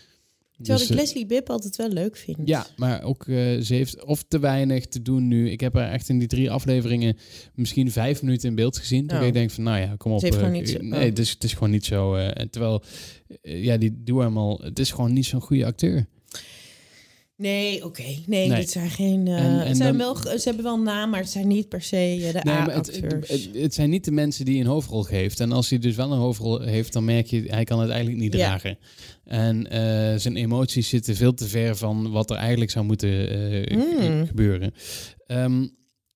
Terwijl 0.56 0.78
Dus, 0.78 0.88
ik 0.90 0.94
eh, 0.96 1.00
Leslie 1.02 1.26
Bibb 1.26 1.50
altijd 1.50 1.76
wel 1.76 1.88
leuk 1.88 2.16
vind. 2.16 2.36
ja, 2.44 2.66
maar 2.76 3.02
ook 3.02 3.26
eh, 3.28 3.34
ze 3.60 3.74
heeft 3.74 4.04
of 4.04 4.24
te 4.28 4.38
weinig 4.38 4.86
te 4.86 5.02
doen 5.02 5.28
nu. 5.28 5.50
Ik 5.50 5.60
heb 5.60 5.74
haar 5.74 5.90
echt 5.92 6.08
in 6.08 6.18
die 6.18 6.28
drie 6.28 6.50
afleveringen 6.50 7.16
misschien 7.54 7.90
vijf 7.90 8.22
minuten 8.22 8.48
in 8.48 8.54
beeld 8.54 8.76
gezien. 8.78 9.06
Toen 9.06 9.18
Oh. 9.20 9.26
ik 9.26 9.32
denk 9.32 9.50
van, 9.50 9.64
nou 9.64 9.78
ja, 9.80 9.94
kom 9.96 10.12
op. 10.12 10.18
Ze 10.18 10.24
heeft 10.24 10.36
eh, 10.38 10.42
gewoon 10.44 10.58
niet 10.60 10.68
zo- 10.70 10.78
nee, 10.80 11.00
oh. 11.00 11.06
het, 11.06 11.18
is, 11.18 11.30
het 11.30 11.44
is 11.44 11.52
gewoon 11.52 11.70
niet 11.70 11.84
zo. 11.84 12.14
eh, 12.14 12.40
en 12.40 12.50
terwijl, 12.50 12.82
ja, 13.42 13.76
die 13.76 14.02
doe 14.04 14.18
helemaal. 14.18 14.58
Het 14.62 14.78
is 14.78 14.90
gewoon 14.90 15.12
niet 15.12 15.26
zo'n 15.26 15.40
goede 15.40 15.64
acteur. 15.66 16.06
Nee, 17.36 17.84
oké. 17.84 18.02
Nee, 18.02 18.48
Nee. 18.48 18.60
dit 18.60 18.70
zijn 18.70 18.90
geen... 18.90 19.26
eh, 19.26 19.36
En- 19.38 19.60
en 19.60 19.66
het 19.66 19.76
zijn 19.76 19.98
dan- 19.98 20.14
wel, 20.22 20.38
ze 20.38 20.42
hebben 20.44 20.64
wel 20.64 20.74
een 20.74 20.82
naam, 20.82 21.10
maar 21.10 21.20
het 21.20 21.30
zijn 21.30 21.46
niet 21.48 21.68
per 21.68 21.82
se 21.82 21.96
eh, 21.96 22.32
de 22.32 22.40
Nee, 22.42 22.54
het, 22.54 22.70
A-acteurs. 22.70 23.28
het, 23.28 23.48
het 23.52 23.74
zijn 23.74 23.90
niet 23.90 24.04
de 24.04 24.10
mensen 24.10 24.44
die 24.44 24.60
een 24.60 24.66
hoofdrol 24.66 25.02
geeft. 25.02 25.40
En 25.40 25.52
als 25.52 25.70
hij 25.70 25.78
dus 25.78 25.96
wel 25.96 26.12
een 26.12 26.18
hoofdrol 26.18 26.60
heeft, 26.60 26.92
dan 26.92 27.04
merk 27.04 27.26
je, 27.26 27.42
hij 27.46 27.64
kan 27.64 27.80
het 27.80 27.90
eigenlijk 27.90 28.20
niet 28.20 28.32
Ja. 28.32 28.38
dragen. 28.38 28.78
En 29.24 29.70
eh, 29.70 30.18
zijn 30.18 30.36
emoties 30.36 30.88
zitten 30.88 31.16
veel 31.16 31.34
te 31.34 31.48
ver 31.48 31.76
van 31.76 32.10
wat 32.10 32.30
er 32.30 32.36
eigenlijk 32.36 32.70
zou 32.70 32.84
moeten 32.84 33.30
eh, 33.30 33.76
Mm. 33.76 33.82
ge- 34.00 34.24
gebeuren. 34.26 34.72
Ehm, 35.26 35.66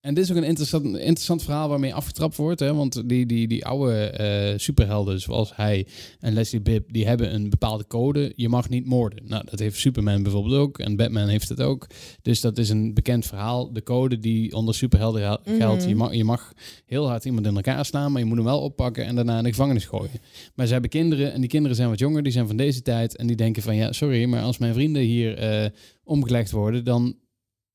en 0.00 0.14
dit 0.14 0.24
is 0.24 0.30
ook 0.30 0.36
een 0.36 0.44
interessant, 0.44 0.84
interessant 0.84 1.42
verhaal 1.42 1.68
waarmee 1.68 1.94
afgetrapt 1.94 2.36
wordt. 2.36 2.60
Hè? 2.60 2.74
Want 2.74 3.08
die, 3.08 3.26
die, 3.26 3.48
die 3.48 3.66
oude 3.66 4.04
eh, 4.04 4.58
superhelden 4.58 5.20
zoals 5.20 5.56
hij 5.56 5.86
en 6.20 6.32
Leslie 6.32 6.60
Bibb, 6.60 6.92
die 6.92 7.06
hebben 7.06 7.34
een 7.34 7.50
bepaalde 7.50 7.86
code. 7.86 8.32
Je 8.36 8.48
mag 8.48 8.68
niet 8.68 8.86
moorden. 8.86 9.22
Nou, 9.26 9.44
dat 9.50 9.58
heeft 9.58 9.78
Superman 9.78 10.22
bijvoorbeeld 10.22 10.54
ook. 10.54 10.78
En 10.78 10.96
Batman 10.96 11.28
heeft 11.28 11.48
het 11.48 11.60
ook. 11.60 11.86
Dus 12.22 12.40
dat 12.40 12.58
is 12.58 12.68
een 12.68 12.94
bekend 12.94 13.26
verhaal. 13.26 13.72
De 13.72 13.82
code 13.82 14.18
die 14.18 14.54
onder 14.54 14.74
superhelden 14.74 15.22
gel- 15.22 15.56
geldt. 15.58 15.80
Mhm. 15.80 15.88
Je, 15.88 15.96
mag, 15.96 16.14
je 16.14 16.24
mag 16.24 16.52
heel 16.86 17.08
hard 17.08 17.24
iemand 17.24 17.46
in 17.46 17.54
elkaar 17.56 17.84
slaan, 17.84 18.12
maar 18.12 18.20
je 18.20 18.26
moet 18.26 18.36
hem 18.36 18.46
wel 18.46 18.60
oppakken 18.60 19.04
en 19.04 19.14
daarna 19.14 19.38
in 19.38 19.44
de 19.44 19.50
gevangenis 19.50 19.84
gooien. 19.84 20.20
Maar 20.54 20.66
ze 20.66 20.72
hebben 20.72 20.90
kinderen 20.90 21.32
en 21.32 21.40
die 21.40 21.50
kinderen 21.50 21.76
zijn 21.76 21.88
wat 21.88 21.98
jonger. 21.98 22.22
Die 22.22 22.32
zijn 22.32 22.46
van 22.46 22.56
deze 22.56 22.82
tijd. 22.82 23.16
En 23.16 23.26
die 23.26 23.36
denken 23.36 23.62
van, 23.62 23.76
ja, 23.76 23.92
sorry, 23.92 24.24
maar 24.24 24.42
als 24.42 24.58
mijn 24.58 24.74
vrienden 24.74 25.02
hier 25.02 25.36
eh, 25.36 25.70
omgelegd 26.04 26.50
worden, 26.50 26.84
dan, 26.84 27.14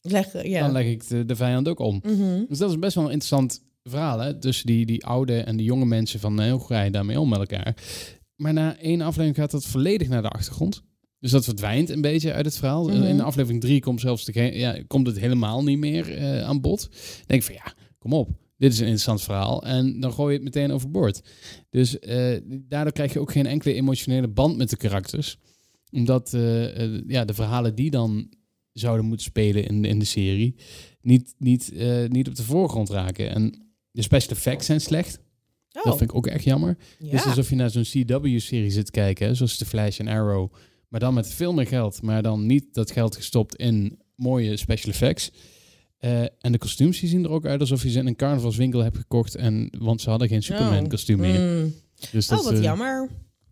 Leg, 0.07 0.43
ja. 0.43 0.59
dan 0.59 0.71
leg 0.71 0.85
ik 0.85 1.07
de, 1.07 1.25
de 1.25 1.35
vijand 1.35 1.67
ook 1.67 1.79
om. 1.79 2.01
Mhm. 2.03 2.43
Dus 2.47 2.57
dat 2.57 2.69
is 2.69 2.79
best 2.79 2.95
wel 2.95 3.03
een 3.03 3.11
interessant 3.11 3.63
verhaal, 3.83 4.19
hè? 4.19 4.39
Tussen 4.39 4.65
die, 4.65 4.85
die 4.85 5.05
oude 5.05 5.39
en 5.41 5.57
die 5.57 5.65
jonge 5.65 5.85
mensen 5.85 6.19
van 6.19 6.41
eh, 6.41 6.51
hoe 6.51 6.65
ga 6.65 6.81
je 6.81 6.91
daarmee 6.91 7.19
om 7.19 7.29
met 7.29 7.39
elkaar. 7.39 7.75
Maar 8.35 8.53
na 8.53 8.77
één 8.77 9.01
aflevering 9.01 9.35
gaat 9.35 9.51
dat 9.51 9.65
volledig 9.65 10.07
naar 10.07 10.21
de 10.21 10.29
achtergrond. 10.29 10.83
Dus 11.19 11.31
dat 11.31 11.43
verdwijnt 11.43 11.89
een 11.89 12.01
beetje 12.01 12.33
uit 12.33 12.45
het 12.45 12.57
verhaal. 12.57 12.87
Mhm. 12.87 13.03
In 13.03 13.21
aflevering 13.21 13.61
drie 13.61 13.81
komt, 13.81 13.99
zelfs 13.99 14.25
de, 14.25 14.57
ja, 14.57 14.77
komt 14.87 15.07
het 15.07 15.19
helemaal 15.19 15.63
niet 15.63 15.77
meer 15.77 16.17
eh, 16.17 16.43
aan 16.43 16.61
bod. 16.61 16.81
Dan 16.81 17.25
denk 17.25 17.41
ik 17.41 17.47
van 17.47 17.55
ja, 17.55 17.73
kom 17.99 18.13
op. 18.13 18.29
Dit 18.57 18.71
is 18.71 18.77
een 18.77 18.83
interessant 18.83 19.21
verhaal. 19.21 19.63
En 19.63 19.99
dan 19.99 20.13
gooi 20.13 20.29
je 20.29 20.43
het 20.43 20.53
meteen 20.53 20.71
overboord. 20.71 21.21
Dus 21.69 21.99
eh, 21.99 22.37
daardoor 22.45 22.93
krijg 22.93 23.13
je 23.13 23.19
ook 23.19 23.31
geen 23.31 23.45
enkele 23.45 23.73
emotionele 23.73 24.27
band 24.27 24.57
met 24.57 24.69
de 24.69 24.77
karakters. 24.77 25.37
Omdat 25.91 26.29
ja, 27.07 27.25
de 27.25 27.33
verhalen 27.33 27.75
die 27.75 27.91
dan 27.91 28.29
zouden 28.79 29.05
moeten 29.05 29.25
spelen 29.25 29.65
in, 29.67 29.81
de- 29.81 29.88
in 29.88 29.99
de 29.99 30.05
serie... 30.05 30.55
niet, 31.01 31.33
niet, 31.38 31.71
eh, 31.71 32.07
niet 32.07 32.27
op 32.27 32.35
de 32.35 32.43
voorgrond 32.43 32.89
raken. 32.89 33.29
En 33.29 33.67
de 33.91 34.01
special 34.01 34.35
effects 34.35 34.65
zijn 34.65 34.81
slecht. 34.81 35.19
Oh, 35.71 35.83
Dat 35.83 35.97
vind 35.97 36.09
ik 36.09 36.15
ook 36.15 36.27
echt 36.27 36.43
jammer. 36.43 36.77
ja. 36.99 37.05
Het 37.05 37.19
is 37.19 37.25
alsof 37.25 37.49
je 37.49 37.55
naar 37.55 37.69
zo'n 37.69 37.83
CW-serie 37.83 38.71
zit 38.71 38.91
kijken, 38.91 39.27
hè, 39.27 39.33
zoals 39.35 39.57
The 39.57 39.65
Flash 39.65 39.99
en 39.99 40.07
Arrow. 40.07 40.53
Maar 40.89 40.99
dan 40.99 41.13
met 41.13 41.27
veel 41.27 41.53
meer 41.53 41.67
geld, 41.67 42.01
maar 42.01 42.21
dan 42.21 42.45
niet 42.45 42.73
dat 42.73 42.91
geld 42.91 43.15
gestopt 43.15 43.55
in 43.55 43.99
mooie 44.15 44.57
special 44.57 44.91
effects. 44.93 45.31
Eh, 45.97 46.21
en 46.21 46.51
de 46.51 46.57
kostuums 46.57 46.99
zien 47.03 47.23
er 47.23 47.29
ook 47.29 47.45
uit 47.45 47.59
alsof 47.59 47.83
je 47.83 47.89
ze 47.89 47.99
in 47.99 48.07
een 48.07 48.15
carnavalswinkel 48.15 48.79
hebt 48.83 48.97
gekocht. 48.97 49.35
En, 49.35 49.69
want 49.79 50.01
ze 50.01 50.09
hadden 50.09 50.27
geen 50.27 50.43
Superman-kostuum 50.43 51.19
meer. 51.19 51.39
Mm. 51.63 51.73
Dus 52.11 52.27
dat, 52.27 52.39
Oh, 52.39 52.45
wat 52.45 52.55
ze- 52.55 52.61
jammer. 52.61 53.09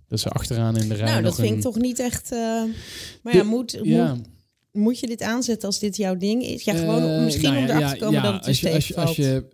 dat 0.07 0.19
ze 0.19 0.29
achteraan 0.29 0.77
in 0.77 0.87
de 0.89 0.93
rij 0.95 1.09
Nou, 1.11 1.21
dat 1.23 1.35
vind 1.35 1.49
een- 1.49 1.55
ik 1.55 1.61
toch 1.61 1.77
niet 1.77 1.99
echt... 1.99 2.31
eh, 2.31 2.37
maar 3.23 3.35
ja, 3.35 3.41
De- 3.41 3.43
moet, 3.47 3.79
Ja, 3.83 4.13
moet, 4.15 4.25
moet 4.73 4.99
je 4.99 5.07
dit 5.07 5.21
aanzetten 5.21 5.67
als 5.67 5.79
dit 5.79 5.95
jouw 5.97 6.17
ding 6.17 6.43
is? 6.43 6.63
Ja, 6.63 6.73
gewoon 6.73 7.03
Eh, 7.09 7.23
misschien 7.23 7.49
nou 7.51 7.57
om 7.57 7.67
ja, 7.67 7.69
erachter 7.75 7.97
te 7.97 8.03
komen 8.03 8.23
dat 8.23 8.33
het 8.33 8.47
als 8.47 8.59
dus 8.59 8.69
je, 8.69 8.75
als 8.75 8.87
je, 8.87 8.95
als 8.95 9.15
je, 9.15 9.45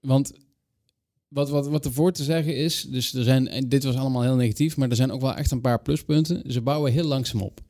Want 0.00 0.32
wat, 1.28 1.48
wat, 1.50 1.68
wat 1.68 1.84
ervoor 1.84 2.12
te 2.12 2.24
zeggen 2.24 2.56
is, 2.56 2.86
dus 2.90 3.14
er 3.14 3.24
zijn, 3.24 3.48
en 3.48 3.68
dit 3.68 3.84
was 3.84 3.94
allemaal 3.94 4.22
heel 4.22 4.34
negatief, 4.36 4.76
maar 4.76 4.88
er 4.90 4.96
zijn 4.96 5.10
ook 5.12 5.20
wel 5.20 5.34
echt 5.34 5.50
een 5.50 5.60
paar 5.60 5.82
pluspunten. 5.82 6.52
Ze 6.52 6.60
bouwen 6.60 6.92
heel 6.92 7.04
langzaam 7.04 7.42
op. 7.42 7.60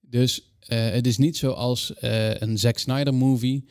Dus 0.00 0.52
eh, 0.60 0.90
het 0.90 1.06
is 1.06 1.18
niet 1.18 1.36
zoals 1.36 1.94
eh, 1.94 2.34
een 2.40 2.58
Zack 2.58 2.78
Snyder 2.78 3.14
movie, 3.14 3.64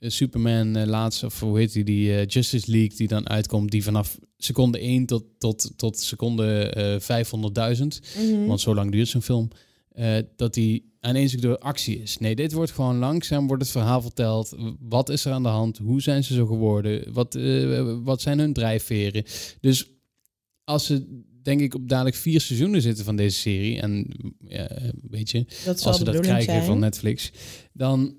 Superman 0.00 0.76
eh, 0.76 0.86
laatst, 0.86 1.24
of 1.24 1.40
hoe 1.40 1.58
heet 1.58 1.72
die, 1.72 1.84
die 1.84 2.26
Justice 2.26 2.70
League 2.70 2.96
die 2.96 3.08
dan 3.08 3.28
uitkomt, 3.28 3.70
die 3.70 3.82
vanaf 3.82 4.18
seconde 4.36 4.78
1 4.78 5.06
tot, 5.06 5.24
tot, 5.38 5.72
tot 5.76 5.98
seconde 5.98 6.70
eh 6.70 7.00
500.000 7.76 7.86
Mhm. 8.18 8.44
want 8.46 8.60
zo 8.60 8.74
lang 8.74 8.90
duurt 8.92 9.08
zo'n 9.08 9.22
film, 9.22 9.48
eh, 9.94 10.16
dat 10.36 10.54
die 10.54 10.92
aaneenselijk 11.00 11.46
door 11.46 11.58
actie 11.58 12.02
is. 12.02 12.18
Nee, 12.18 12.34
dit 12.34 12.52
wordt 12.52 12.70
gewoon 12.70 12.96
langzaam, 12.96 13.46
wordt 13.46 13.62
het 13.62 13.72
verhaal 13.72 14.02
verteld. 14.02 14.56
Wat 14.80 15.08
is 15.08 15.24
er 15.24 15.32
aan 15.32 15.42
de 15.42 15.48
hand? 15.48 15.78
Hoe 15.78 16.02
zijn 16.02 16.24
ze 16.24 16.34
zo 16.34 16.46
geworden? 16.46 17.12
Wat, 17.12 17.34
eh, 17.34 17.96
wat 18.02 18.20
zijn 18.20 18.38
hun 18.38 18.52
drijfveren? 18.52 19.24
Dus 19.60 19.90
als 20.64 20.86
ze, 20.86 21.22
denk 21.42 21.60
ik, 21.60 21.74
op 21.74 21.88
dadelijk 21.88 22.16
vier 22.16 22.40
seizoenen 22.40 22.82
zitten 22.82 23.04
van 23.04 23.16
deze 23.16 23.38
serie, 23.38 23.80
en 23.80 24.06
ja, 24.48 24.68
weet 25.10 25.30
je, 25.30 25.46
als 25.66 25.98
ze 25.98 26.04
dat 26.04 26.20
krijgen 26.20 26.52
zijn. 26.52 26.64
van 26.64 26.78
Netflix, 26.78 27.32
dan 27.72 28.16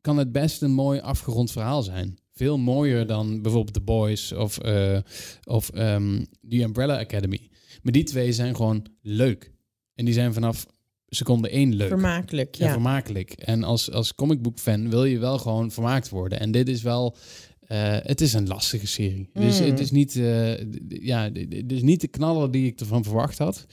kan 0.00 0.16
het 0.16 0.32
best 0.32 0.62
een 0.62 0.74
mooi 0.74 1.00
afgerond 1.00 1.50
verhaal 1.50 1.82
zijn. 1.82 2.18
Veel 2.32 2.58
mooier 2.58 3.06
dan 3.06 3.42
bijvoorbeeld 3.42 3.74
The 3.74 3.80
Boys 3.80 4.32
of, 4.32 4.58
eh 4.58 4.98
of 5.44 5.70
ehm, 5.70 6.24
The 6.48 6.62
Umbrella 6.62 6.98
Academy. 6.98 7.50
Maar 7.82 7.92
die 7.92 8.04
twee 8.04 8.32
zijn 8.32 8.56
gewoon 8.56 8.86
leuk. 9.02 9.56
En 9.98 10.04
die 10.04 10.14
zijn 10.14 10.32
vanaf 10.32 10.66
seconde 11.08 11.48
één 11.48 11.74
leuk. 11.74 11.88
Vermakelijk, 11.88 12.54
ja. 12.54 12.72
vermakelijk. 12.72 13.30
En 13.32 13.62
als, 13.64 13.90
als 13.90 14.14
comicbook-fan 14.14 14.90
wil 14.90 15.04
je 15.04 15.18
wel 15.18 15.38
gewoon 15.38 15.70
vermaakt 15.70 16.08
worden. 16.08 16.40
En 16.40 16.50
dit 16.50 16.68
is 16.68 16.82
wel... 16.82 17.16
eh, 17.60 17.96
het 18.02 18.20
is 18.20 18.32
een 18.32 18.46
lastige 18.46 18.86
serie. 18.86 19.30
Dus 19.32 19.60
Mm. 19.60 19.66
het 19.66 19.80
is 19.80 19.90
niet, 19.90 20.16
eh, 20.16 20.58
ja, 20.88 21.30
het 21.32 21.72
is 21.72 21.82
niet 21.82 22.00
de 22.00 22.08
knaller 22.08 22.50
die 22.50 22.66
ik 22.66 22.80
ervan 22.80 23.04
verwacht 23.04 23.38
had. 23.38 23.66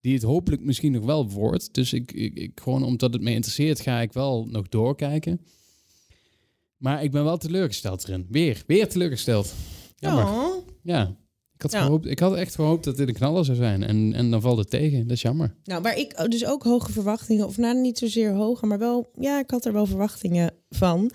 Die 0.00 0.14
het 0.14 0.22
hopelijk 0.22 0.62
misschien 0.64 0.92
nog 0.92 1.04
wel 1.04 1.28
wordt. 1.30 1.74
Dus 1.74 1.92
ik, 1.92 2.12
ik, 2.12 2.34
ik 2.38 2.60
gewoon 2.62 2.82
omdat 2.84 3.12
het 3.12 3.22
me 3.22 3.30
interesseert, 3.30 3.80
ga 3.80 4.00
ik 4.00 4.12
wel 4.12 4.46
nog 4.50 4.68
doorkijken. 4.68 5.40
Maar 6.76 7.02
ik 7.04 7.10
ben 7.10 7.24
wel 7.24 7.36
teleurgesteld 7.38 8.08
erin. 8.08 8.26
Weer, 8.30 8.62
weer 8.66 8.88
teleurgesteld. 8.88 9.54
Jammer. 9.96 10.24
Oh. 10.24 10.66
Ja. 10.82 11.16
Ik 11.64 11.70
had, 11.70 11.80
Ja. 11.80 11.86
gehoopt, 11.86 12.06
ik 12.06 12.18
had 12.18 12.34
echt 12.36 12.54
gehoopt 12.54 12.84
dat 12.84 12.96
dit 12.96 13.08
een 13.08 13.14
knaller 13.14 13.44
zou 13.44 13.56
zijn. 13.56 13.82
En, 13.82 14.12
en 14.14 14.30
dan 14.30 14.40
valt 14.40 14.58
het 14.58 14.70
tegen. 14.70 15.02
Dat 15.02 15.16
is 15.16 15.22
jammer. 15.22 15.54
Nou, 15.64 15.82
waar 15.82 15.98
ik 15.98 16.30
dus 16.30 16.44
ook 16.46 16.62
hoge 16.62 16.92
verwachtingen, 16.92 17.46
of 17.46 17.56
nou 17.56 17.80
niet 17.80 17.98
zozeer 17.98 18.32
hoge, 18.32 18.66
maar 18.66 18.78
wel, 18.78 19.10
ja, 19.20 19.38
ik 19.38 19.50
had 19.50 19.64
er 19.64 19.72
wel 19.72 19.86
verwachtingen 19.86 20.52
van. 20.70 21.10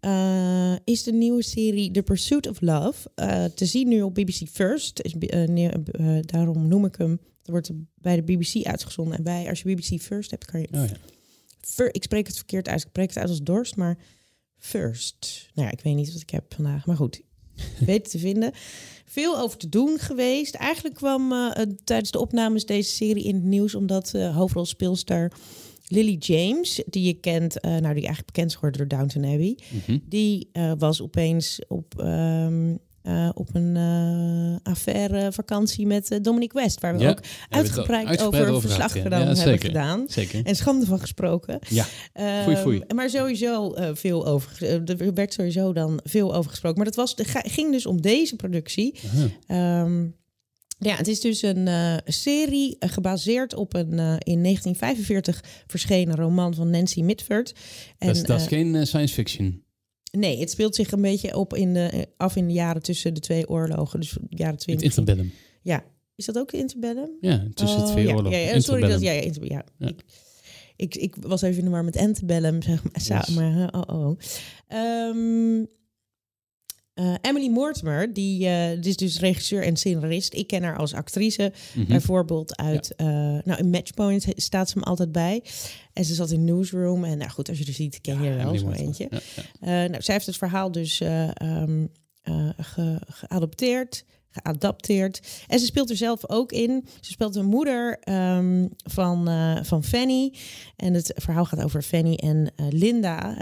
eh, 0.00 0.74
is 0.84 1.02
de 1.02 1.12
nieuwe 1.12 1.42
serie 1.42 1.90
The 1.90 2.02
Pursuit 2.02 2.48
of 2.48 2.60
Love. 2.60 3.10
eh, 3.14 3.44
te 3.44 3.66
zien 3.66 3.88
nu 3.88 4.02
op 4.02 4.14
BBC 4.14 4.48
First. 4.50 5.00
Is, 5.02 5.12
eh, 5.18 6.18
daarom 6.20 6.68
noem 6.68 6.84
ik 6.84 6.94
hem. 6.96 7.10
Er 7.44 7.50
wordt 7.54 7.70
bij 7.94 8.16
de 8.16 8.22
BBC 8.22 8.66
uitgezonden. 8.66 9.16
En 9.16 9.22
bij, 9.24 9.48
als 9.48 9.62
je 9.62 9.74
BBC 9.74 10.00
First 10.00 10.30
hebt, 10.30 10.44
kan 10.44 10.60
je. 10.60 10.68
Oh 10.74 10.84
ja. 10.86 10.96
Fir- 11.60 11.94
ik 11.94 12.02
spreek 12.02 12.26
het 12.26 12.36
verkeerd 12.36 12.68
uit. 12.68 12.80
Ik 12.82 12.88
spreek 12.88 13.08
het 13.08 13.18
uit 13.18 13.28
als 13.28 13.42
dorst, 13.42 13.76
maar 13.76 13.98
First. 14.58 15.48
Nou 15.54 15.66
ja, 15.66 15.72
ik 15.72 15.80
weet 15.80 15.94
niet 15.94 16.12
wat 16.12 16.22
ik 16.22 16.30
heb 16.30 16.54
vandaag. 16.54 16.86
Maar 16.86 16.96
goed, 16.96 17.20
weten 17.86 18.10
te 18.10 18.18
vinden. 18.18 18.52
Veel 19.10 19.38
over 19.38 19.58
te 19.58 19.68
doen 19.68 19.98
geweest. 19.98 20.54
Eigenlijk 20.54 20.94
kwam 20.94 21.32
eh, 21.32 21.62
tijdens 21.84 22.10
de 22.10 22.18
opnames 22.18 22.66
deze 22.66 22.90
serie 22.90 23.24
in 23.24 23.34
het 23.34 23.44
nieuws... 23.44 23.74
omdat 23.74 24.14
eh 24.14 24.36
hoofdrolspeelster 24.36 25.32
Lily 25.86 26.16
James, 26.18 26.82
die 26.86 27.06
je 27.06 27.14
kent... 27.14 27.60
eh, 27.60 27.70
nou, 27.70 27.80
die 27.80 28.04
eigenlijk 28.04 28.26
bekend 28.26 28.48
is 28.48 28.54
geworden 28.54 28.88
door 28.88 28.98
Downton 28.98 29.24
Abbey... 29.24 29.58
Mhm. 29.86 29.98
die 30.04 30.50
was 30.78 31.02
opeens 31.02 31.60
op, 31.68 31.94
ehm, 31.98 32.74
eh, 33.08 33.28
op 33.34 33.48
een 33.52 33.76
eh 33.76 34.72
affaire 34.72 35.32
vakantie 35.32 35.86
met 35.86 36.10
eh, 36.10 36.18
Dominic 36.22 36.52
West... 36.52 36.80
waar 36.80 36.96
we 36.96 37.00
Ja, 37.00 37.10
ook 37.10 37.20
uitgebreid, 37.48 38.22
over 38.22 38.48
over 38.48 38.60
verslag 38.60 38.92
gedaan, 38.92 39.20
Ja, 39.20 39.26
hebben 39.26 39.36
zeker. 39.44 39.66
gedaan. 39.66 40.04
Zeker. 40.08 40.44
En 40.44 40.56
schande 40.56 40.86
van 40.86 41.00
gesproken. 41.00 41.58
Ja. 41.68 41.86
Ehm, 42.12 42.42
Foei, 42.42 42.56
foei. 42.56 42.82
Maar 42.94 43.10
sowieso 43.10 43.74
veel 43.94 44.26
over. 44.26 44.64
Er 44.86 45.14
werd 45.14 45.32
sowieso 45.32 45.72
dan 45.72 46.00
veel 46.04 46.34
over 46.34 46.50
gesproken. 46.50 46.76
Maar 46.76 46.86
dat 46.86 46.94
was, 46.96 47.14
ging 47.42 47.72
dus 47.72 47.86
om 47.86 48.00
deze 48.00 48.36
productie. 48.36 48.94
Ehm, 49.46 50.02
ja, 50.78 50.96
het 50.96 51.08
is 51.08 51.20
dus 51.20 51.42
een 51.42 51.68
serie 52.04 52.76
gebaseerd 52.80 53.54
op 53.54 53.74
een 53.74 53.90
in 54.18 54.42
1945 54.42 55.44
verschenen 55.66 56.16
roman 56.16 56.54
van 56.54 56.70
Nancy 56.70 57.02
Mitford. 57.02 57.54
En, 57.98 58.06
dat, 58.06 58.16
is, 58.16 58.22
dat 58.22 58.40
is 58.40 58.46
geen 58.46 58.86
science 58.86 59.14
fiction. 59.14 59.66
Nee, 60.10 60.38
het 60.40 60.50
speelt 60.50 60.74
zich 60.74 60.90
een 60.90 61.00
beetje 61.02 61.36
op 61.36 61.54
in 61.54 61.74
de, 61.74 61.80
eh, 61.88 62.02
af 62.16 62.36
in 62.36 62.46
de 62.46 62.52
jaren 62.52 62.82
tussen 62.82 63.14
de 63.14 63.20
twee 63.20 63.48
oorlogen, 63.48 64.00
dus 64.00 64.16
jaren 64.28 64.54
Het 64.54 64.62
20. 64.62 64.84
interbellum. 64.86 65.32
Ja, 65.62 65.84
is 66.16 66.24
dat 66.24 66.38
ook 66.38 66.52
interbellum? 66.52 67.10
Ja, 67.20 67.46
tussen 67.54 67.78
de 67.78 67.84
Oh, 67.84 67.90
twee 67.90 68.06
ja, 68.06 68.14
oorlogen. 68.14 68.38
Ja, 68.40 68.52
ja, 68.54 68.60
sorry, 68.60 68.88
dat, 68.88 69.00
ja, 69.00 69.12
ja, 69.12 69.20
inter- 69.20 69.50
ja. 69.50 69.64
Ja. 69.78 69.88
Ik- 69.88 70.04
Ik, 70.76 70.94
ik 70.94 71.16
was 71.20 71.42
even 71.42 71.58
in 71.58 71.64
de 71.64 71.70
war 71.70 71.84
met 71.84 71.96
Antebellum, 71.96 72.62
zeg 72.62 72.82
maar. 72.82 72.92
Yes. 73.26 73.28
maar 73.34 73.72
oh, 73.74 74.00
oh. 74.00 74.18
Eh, 76.98 77.14
Emily 77.20 77.48
Mortimer, 77.48 78.12
die, 78.12 78.46
eh, 78.48 78.80
die 78.80 78.90
is 78.90 78.96
dus 78.96 79.18
regisseur 79.20 79.62
en 79.62 79.76
scenarist. 79.76 80.34
Ik 80.34 80.46
ken 80.46 80.62
haar 80.62 80.76
als 80.76 80.94
actrice. 80.94 81.52
Mhm. 81.74 81.86
Bijvoorbeeld 81.86 82.56
uit, 82.56 82.94
eh, 82.94 83.06
nou 83.44 83.54
in 83.58 83.70
Matchpoint 83.70 84.26
staat 84.36 84.68
ze 84.68 84.74
hem 84.78 84.82
altijd 84.88 85.12
bij. 85.12 85.42
En 85.92 86.04
ze 86.04 86.14
zat 86.14 86.30
in 86.30 86.44
Newsroom. 86.44 87.04
En 87.04 87.18
nou 87.18 87.30
goed, 87.30 87.48
als 87.48 87.58
je 87.58 87.64
er 87.64 87.72
ziet, 87.72 88.00
ken 88.00 88.22
je 88.22 88.28
er 88.30 88.36
wel 88.36 88.58
zo 88.58 88.70
eentje. 88.70 89.08
Ja, 89.10 89.18
ja. 89.60 89.86
Nou, 89.88 90.02
zij 90.02 90.14
heeft 90.14 90.26
het 90.26 90.36
verhaal 90.36 90.72
dus 90.72 91.00
eh, 91.00 91.28
ehm, 91.40 91.86
eh, 92.22 92.48
ge- 92.56 93.00
geadopteerd, 93.06 94.04
geadapteerd. 94.30 95.20
En 95.48 95.58
ze 95.58 95.66
speelt 95.66 95.90
er 95.90 95.96
zelf 95.96 96.28
ook 96.28 96.52
in. 96.52 96.84
Ze 97.00 97.10
speelt 97.12 97.36
een 97.36 97.46
moeder 97.46 97.98
ehm, 98.00 98.66
van, 98.84 99.28
van 99.64 99.84
Fanny. 99.84 100.32
En 100.76 100.94
het 100.94 101.12
verhaal 101.16 101.44
gaat 101.44 101.62
over 101.62 101.82
Fanny 101.82 102.14
en 102.14 102.52
Linda. 102.70 103.38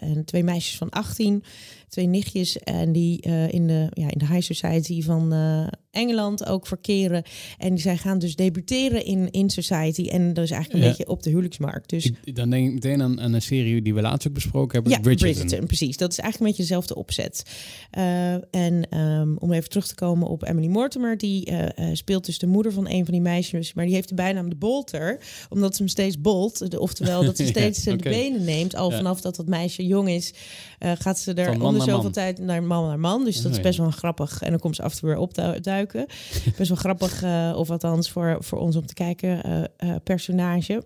en 0.00 0.22
twee 0.24 0.42
meisjes 0.44 0.76
van 0.76 0.90
18, 0.90 1.42
twee 1.90 2.06
nichtjes. 2.06 2.58
En 2.58 2.92
die 2.92 3.20
eh, 3.20 3.52
in, 3.52 3.66
de, 3.66 3.86
ja, 3.92 4.10
in 4.10 4.18
de 4.18 4.26
high 4.26 4.40
society 4.52 5.02
van 5.02 5.32
eh, 5.32 5.66
Engeland 5.90 6.46
ook 6.46 6.66
verkeren. 6.66 7.22
En 7.58 7.78
zij 7.78 7.96
gaan 7.96 8.18
dus 8.18 8.36
debuteren 8.36 9.04
in, 9.04 9.30
in 9.30 9.50
society. 9.50 10.08
En 10.08 10.34
dat 10.34 10.44
is 10.44 10.50
eigenlijk 10.50 10.72
een 10.84 10.90
Ja. 10.90 10.96
beetje 10.96 11.12
op 11.12 11.22
de 11.22 11.30
huwelijksmarkt. 11.30 11.90
Dus 11.90 12.12
Ik- 12.24 12.36
dan 12.36 12.50
denk 12.50 12.66
ik 12.66 12.72
meteen 12.74 13.02
aan, 13.02 13.20
aan 13.20 13.32
een 13.32 13.42
serie 13.42 13.82
die 13.82 13.94
we 13.94 14.00
laatst 14.00 14.28
ook 14.28 14.34
besproken 14.34 14.72
hebben. 14.74 14.92
ja, 14.92 14.98
Bridgerton. 15.00 15.34
Bridgerton. 15.36 15.66
precies. 15.66 15.96
Dat 15.96 16.10
is 16.12 16.18
eigenlijk 16.18 16.38
een 16.40 16.56
beetje 16.56 16.62
dezelfde 16.74 16.94
opzet. 16.94 17.42
Eh, 17.90 18.32
en 18.54 18.88
ehm, 18.90 19.36
om 19.38 19.52
even 19.52 19.68
terug 19.68 19.86
te 19.86 19.94
komen 19.94 20.28
op 20.28 20.44
Emily 20.48 20.66
Mortimer, 20.66 21.16
die 21.16 21.52
speelt 21.92 22.26
dus 22.26 22.38
de 22.38 22.46
moeder 22.46 22.72
van 22.72 22.88
een 22.88 23.04
van 23.04 23.12
die 23.12 23.22
meisjes, 23.22 23.74
maar 23.74 23.84
die 23.84 23.94
heeft 23.94 24.08
de 24.08 24.14
bijnaam 24.14 24.48
de 24.48 24.56
Bolter, 24.56 25.20
omdat 25.48 25.72
ze 25.76 25.82
hem 25.82 25.90
steeds 25.90 26.20
bolt. 26.20 26.78
Oftewel 26.78 27.24
dat 27.24 27.36
ze 27.36 27.42
Ja, 27.44 27.48
steeds 27.50 27.86
oké. 27.86 27.96
de 27.96 28.08
benen 28.08 28.44
neemt. 28.44 28.74
Al 28.74 28.90
Ja. 28.90 28.96
vanaf 28.96 29.20
dat 29.20 29.36
dat 29.36 29.46
meisje 29.46 29.86
jong 29.86 30.08
is, 30.08 30.32
gaat 30.78 31.18
ze 31.18 31.32
er 31.34 31.60
Naar 31.86 31.94
zoveel 31.94 32.02
man. 32.02 32.12
tijd 32.12 32.38
naar 32.38 32.62
man 32.62 32.86
naar 32.88 32.98
man. 32.98 33.24
Dus 33.24 33.42
dat 33.42 33.52
is 33.52 33.60
best 33.60 33.78
wel 33.78 33.90
grappig. 33.90 34.42
En 34.42 34.50
dan 34.50 34.58
komt 34.60 34.76
ze 34.76 34.82
af 34.82 34.92
en 34.92 34.98
toe 34.98 35.08
weer 35.08 35.18
opduiken. 35.18 36.06
best 36.56 36.68
wel 36.68 36.76
grappig, 36.78 37.22
eh, 37.22 37.52
of 37.56 37.70
althans 37.70 38.10
voor, 38.10 38.36
voor 38.44 38.58
ons 38.58 38.76
om 38.76 38.86
te 38.86 38.94
kijken, 38.94 39.42
eh, 39.42 39.62
eh, 39.76 39.96
personage. 40.04 40.84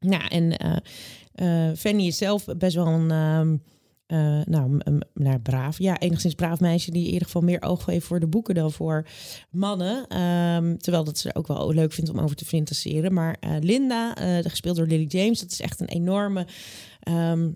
Nou, 0.00 0.22
en 0.28 0.56
Fanny 1.76 2.06
is 2.06 2.16
zelf 2.16 2.44
best 2.56 2.74
wel 2.74 2.86
een, 2.86 3.10
ehm, 3.10 3.56
eh, 4.06 4.44
nou, 4.44 4.74
een- 4.78 5.02
nou, 5.14 5.38
braaf, 5.38 5.78
ja, 5.78 5.98
enigszins 5.98 6.34
braaf 6.34 6.60
meisje 6.60 6.90
die 6.90 7.04
in 7.06 7.12
ieder 7.12 7.24
geval 7.26 7.42
meer 7.42 7.62
oog 7.62 7.86
heeft 7.86 8.06
voor 8.06 8.20
de 8.20 8.26
boeken 8.26 8.54
dan 8.54 8.72
voor 8.72 9.06
mannen. 9.50 10.06
Ehm, 10.08 10.76
terwijl 10.76 11.04
dat 11.04 11.18
ze 11.18 11.34
ook 11.34 11.46
wel 11.46 11.72
leuk 11.72 11.92
vindt 11.92 12.10
om 12.10 12.18
over 12.18 12.36
te 12.36 12.44
fantaseren. 12.44 13.12
Maar 13.12 13.36
Linda, 13.60 14.14
eh, 14.16 14.38
gespeeld 14.50 14.76
door 14.76 14.86
Lily 14.86 15.04
James, 15.08 15.40
dat 15.40 15.50
is 15.50 15.60
echt 15.60 15.80
een 15.80 15.88
enorme. 15.88 16.46
ehm, 17.00 17.48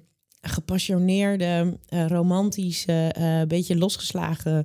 gepassioneerde, 0.49 1.79
eh, 1.89 2.07
romantische, 2.07 3.13
eh 3.13 3.43
beetje 3.49 3.77
losgeslagen 3.77 4.65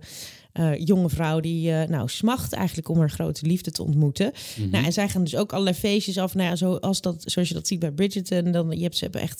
eh, 0.51 0.77
jonge 0.77 1.09
vrouw 1.09 1.39
die 1.39 1.71
nou 1.71 2.09
smacht 2.09 2.53
eigenlijk 2.53 2.89
om 2.89 2.97
haar 2.97 3.09
grote 3.09 3.45
liefde 3.45 3.71
te 3.71 3.83
ontmoeten. 3.83 4.31
Mhm. 4.57 4.69
Nou, 4.69 4.85
en 4.85 4.93
zij 4.93 5.09
gaan 5.09 5.23
dus 5.23 5.35
ook 5.35 5.51
allerlei 5.51 5.75
feestjes 5.75 6.17
af. 6.17 6.35
Nou 6.35 6.49
ja, 6.49 6.55
zoals, 6.55 7.01
dat, 7.01 7.23
zoals 7.25 7.47
je 7.47 7.53
dat 7.53 7.67
ziet 7.67 7.79
bij 7.79 7.91
Bridgerton, 7.91 8.51
dan 8.51 8.69
je 8.69 8.83
hebt 8.83 8.97
ze 8.97 9.03
hebben 9.03 9.21
echt, 9.21 9.39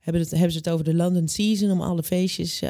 hebben, 0.00 0.22
het, 0.22 0.30
hebben 0.30 0.52
ze 0.52 0.58
het 0.58 0.70
over 0.70 0.84
de 0.84 0.94
London 0.94 1.28
Season 1.28 1.70
om 1.70 1.80
alle 1.80 2.02
feestjes, 2.02 2.60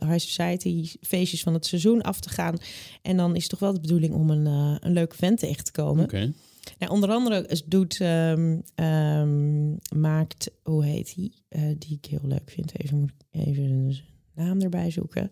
high 0.00 0.18
society 0.18 0.90
feestjes 1.00 1.42
van 1.42 1.54
het 1.54 1.66
seizoen 1.66 2.02
af 2.02 2.20
te 2.20 2.28
gaan. 2.28 2.56
En 3.02 3.16
dan 3.16 3.36
is 3.36 3.42
het 3.42 3.50
toch 3.50 3.60
wel 3.60 3.72
de 3.72 3.80
bedoeling 3.80 4.14
om 4.14 4.30
een, 4.30 4.46
een 4.80 4.92
leuke 4.92 5.16
vent 5.16 5.38
tegen 5.38 5.64
te 5.64 5.72
komen. 5.72 6.04
Oké. 6.04 6.32
Nou, 6.78 6.92
onder 6.92 7.10
andere 7.10 7.62
doet, 7.66 8.00
ehm, 8.00 8.58
ehm, 8.74 9.72
maakt, 10.18 10.50
hoe 10.62 10.84
heet 10.84 11.14
hij? 11.14 11.30
Eh, 11.48 11.62
die 11.78 11.98
ik 12.02 12.10
heel 12.10 12.20
leuk 12.28 12.50
vind. 12.50 12.72
Even 12.80 12.98
moet 13.00 13.10
ik 13.30 13.46
even 13.46 13.62
een 13.64 13.98
naam 14.34 14.60
erbij 14.60 14.90
zoeken. 14.90 15.30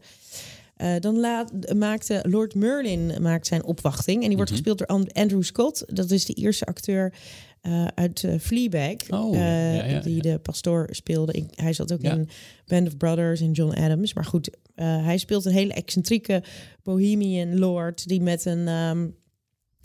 Eh, 0.77 0.95
dan 1.01 1.19
laat, 1.19 1.75
maakte 1.75 2.25
Lord 2.29 2.55
Merlin 2.55 3.23
maakt 3.23 3.47
zijn 3.47 3.65
opwachting. 3.65 4.23
En 4.23 4.27
die 4.29 4.37
wordt 4.37 4.51
Mhm. 4.51 4.61
gespeeld 4.61 4.79
door 4.79 4.87
And- 4.97 5.13
Andrew 5.15 5.43
Scott. 5.43 5.85
Dat 5.97 6.11
is 6.11 6.25
de 6.25 6.35
Ierse 6.35 6.65
acteur 6.65 7.15
eh, 7.61 7.85
uit 7.95 8.25
Fleabag. 8.41 9.11
Oh, 9.11 9.35
ja, 9.35 9.73
ja, 9.85 10.01
die 10.01 10.15
ja. 10.15 10.21
de 10.21 10.39
pastoor 10.39 10.89
speelde. 10.91 11.33
Ik, 11.33 11.45
hij 11.55 11.73
zat 11.73 11.93
ook 11.93 12.01
in 12.01 12.29
Band 12.67 12.87
of 12.87 12.97
Brothers 12.97 13.41
en 13.41 13.53
John 13.53 13.77
Adams. 13.79 14.15
Maar 14.15 14.25
goed, 14.25 14.51
hij 14.75 15.19
speelt 15.19 15.45
een 15.45 15.53
hele 15.53 15.73
excentrieke 15.73 16.43
bohemian 16.83 17.59
lord... 17.59 18.09
die 18.09 18.21
met 18.21 18.45
een... 18.45 18.69
ehm, 18.69 19.09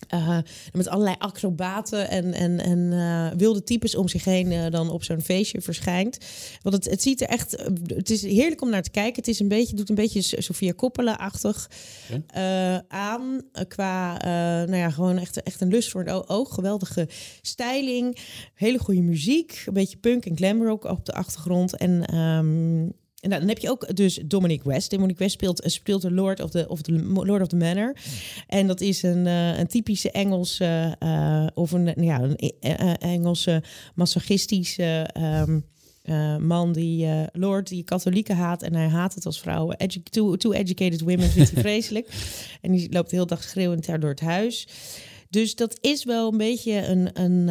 eh, 0.08 0.38
met 0.74 0.88
allerlei 0.88 1.16
acrobaten 1.20 2.10
en, 2.10 2.34
en, 2.34 2.60
en 2.60 2.94
eh, 2.94 3.38
wilde 3.38 3.64
types 3.64 3.96
om 3.96 4.08
zich 4.08 4.24
heen 4.24 4.52
eh, 4.52 4.72
dan 4.72 4.90
op 4.90 5.04
zo'n 5.04 5.22
feestje 5.22 5.62
verschijnt. 5.62 6.18
Want 6.62 6.76
het, 6.76 6.86
het 6.86 7.02
ziet 7.02 7.22
er 7.22 7.28
echt, 7.28 7.52
het 7.86 8.10
is 8.10 8.22
heerlijk 8.22 8.62
om 8.62 8.70
naar 8.70 8.82
te 8.82 8.90
kijken. 8.90 9.16
Het 9.16 9.28
is 9.28 9.40
een 9.40 9.48
beetje, 9.48 9.76
doet 9.76 9.90
een 9.90 9.96
beetje 9.96 10.42
Sofia 10.42 10.74
Coppola-achtig 10.74 11.70
aan 12.88 13.42
qua, 13.68 14.18
nou 14.66 14.76
ja, 14.76 14.90
gewoon 14.90 15.18
echt, 15.18 15.44
echt 15.44 15.62
een 15.62 15.70
lust 15.70 15.90
voor 15.90 16.04
het 16.04 16.30
oog. 16.30 16.54
Geweldige 16.54 17.08
styling, 17.42 18.18
hele 18.54 18.80
goede 18.80 19.02
muziek, 19.02 19.64
een 19.66 19.74
beetje 19.74 19.98
punk 19.98 20.26
en 20.26 20.38
glam 20.38 20.64
rock 20.64 20.84
op 20.84 21.06
de 21.06 21.14
achtergrond 21.14 21.78
en 21.78 22.06
ehm, 22.06 23.01
en 23.22 23.30
dan 23.30 23.48
heb 23.48 23.58
je 23.58 23.70
ook 23.70 23.96
dus 23.96 24.20
Dominic 24.26 24.64
West. 24.64 24.92
Dominic 24.92 25.18
West 25.18 25.32
speelt, 25.32 25.62
speelt 25.66 26.02
de 26.02 26.12
Lord 26.12 26.42
of 26.42 26.50
the, 26.50 26.68
of 26.68 26.82
the 26.82 26.92
Lord 27.14 27.42
of 27.42 27.48
the 27.48 27.56
Manor. 27.56 27.96
En 28.48 28.68
dat 28.68 28.82
is 28.82 29.04
een, 29.04 29.28
eh, 29.28 29.60
een 29.60 29.68
typische 29.68 30.12
Engelse, 30.12 30.96
eh, 31.00 31.48
of 31.54 31.72
een, 31.72 31.94
ja, 32.04 32.22
een 32.22 32.36
eh, 32.60 32.94
Engelse 33.00 33.64
masochistische 33.96 35.10
ehm, 35.14 35.60
eh, 36.02 36.38
man 36.38 36.74
die 36.74 37.08
Lord 37.34 37.68
die 37.68 37.84
katholieken 37.84 38.36
haat 38.36 38.64
en 38.64 38.76
hij 38.76 38.88
haat 38.88 39.14
het 39.16 39.26
als 39.26 39.40
vrouwen. 39.40 39.78
Edu 39.78 40.02
too, 40.04 40.36
too 40.36 40.52
educated 40.52 41.02
women 41.02 41.30
vindt 41.30 41.52
hij 41.52 41.62
vreselijk. 41.70 42.08
En 42.62 42.72
die 42.72 42.92
loopt 42.92 43.10
de 43.10 43.16
hele 43.16 43.28
dag 43.28 43.44
schreeuwend 43.44 43.86
daar 43.86 44.00
door 44.00 44.10
het 44.10 44.20
huis. 44.20 44.68
Dus 45.30 45.56
dat 45.56 45.78
is 45.82 46.04
wel 46.04 46.32
een 46.32 46.38
beetje 46.38 46.88
een. 46.88 47.10
een 47.14 47.48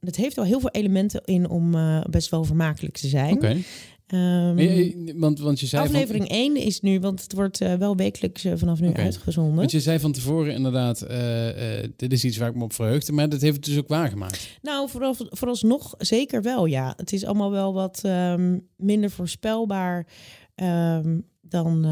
het 0.00 0.16
heeft 0.16 0.36
wel 0.36 0.44
heel 0.44 0.60
veel 0.60 0.70
elementen 0.70 1.20
in 1.24 1.48
om 1.48 1.76
best 2.10 2.30
wel 2.30 2.44
vermakelijk 2.44 2.96
te 2.96 3.08
zijn. 3.08 3.64
Maar 4.10 4.62
je- 4.62 5.14
Want, 5.16 5.38
want 5.38 5.60
je 5.60 5.66
zei 5.66 5.86
van- 5.86 5.94
aflevering 5.94 6.28
1 6.30 6.56
is 6.56 6.80
nu, 6.80 7.00
want 7.00 7.22
het 7.22 7.32
wordt 7.32 7.60
eh, 7.60 7.74
wel 7.74 7.96
wekelijks 7.96 8.44
eh, 8.44 8.52
vanaf 8.56 8.80
nu 8.80 8.92
uitgezonden. 8.92 9.54
Want 9.54 9.70
je 9.70 9.80
zei 9.80 9.98
van 9.98 10.12
tevoren 10.12 10.54
inderdaad, 10.54 11.02
eh, 11.02 11.48
dit 11.96 12.12
is 12.12 12.24
iets 12.24 12.36
waar 12.36 12.48
ik 12.48 12.54
me 12.54 12.64
op 12.64 12.72
verheugde, 12.72 13.12
maar 13.12 13.28
dat 13.28 13.40
heeft 13.40 13.56
het 13.56 13.64
dus 13.64 13.78
ook 13.78 13.88
waargemaakt. 13.88 14.48
Nou, 14.62 14.88
vooral, 14.90 15.14
vooralsnog 15.18 15.94
zeker 15.98 16.42
wel, 16.42 16.66
ja. 16.66 16.92
Het 16.96 17.12
is 17.12 17.24
allemaal 17.24 17.50
wel 17.50 17.72
wat 17.74 18.00
ehm, 18.02 18.58
minder 18.76 19.10
voorspelbaar 19.10 20.06
ehm, 20.54 21.18
dan, 21.40 21.82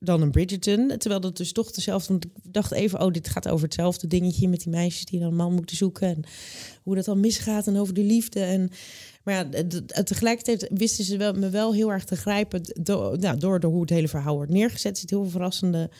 dan 0.00 0.22
een 0.22 0.30
Bridgerton. 0.30 0.88
Terwijl 0.98 1.20
dat 1.20 1.36
dus 1.36 1.52
toch 1.52 1.70
dezelfde... 1.70 2.08
Want 2.08 2.24
ik 2.24 2.30
dacht 2.52 2.72
even, 2.72 3.00
oh, 3.00 3.10
dit 3.12 3.28
gaat 3.28 3.48
over 3.48 3.64
hetzelfde 3.64 4.06
dingetje... 4.06 4.48
met 4.48 4.60
die 4.60 4.72
meisjes 4.72 5.04
die 5.04 5.20
dan 5.20 5.28
een 5.28 5.36
man 5.36 5.54
moeten 5.54 5.76
zoeken... 5.76 6.08
en 6.08 6.24
hoe 6.82 6.94
dat 6.94 7.04
dan 7.04 7.20
misgaat 7.20 7.66
en 7.66 7.76
over 7.76 7.94
de 7.94 8.02
liefde. 8.04 8.40
En, 8.40 8.70
maar 9.24 9.34
ja, 9.34 9.64
tegelijkertijd 10.02 10.70
wisten 10.72 11.04
ze 11.04 11.16
wel, 11.16 11.32
me 11.32 11.48
wel 11.48 11.74
heel 11.74 11.92
erg 11.92 12.04
te 12.04 12.16
grijpen... 12.16 12.62
Door, 12.82 13.18
nou, 13.18 13.38
door, 13.38 13.60
door 13.60 13.70
hoe 13.70 13.80
het 13.80 13.90
hele 13.90 14.08
verhaal 14.08 14.34
wordt 14.34 14.50
neergezet. 14.50 14.92
Er 14.92 14.98
zitten 14.98 15.16
heel 15.16 15.26
veel 15.26 15.38
verrassende, 15.38 15.90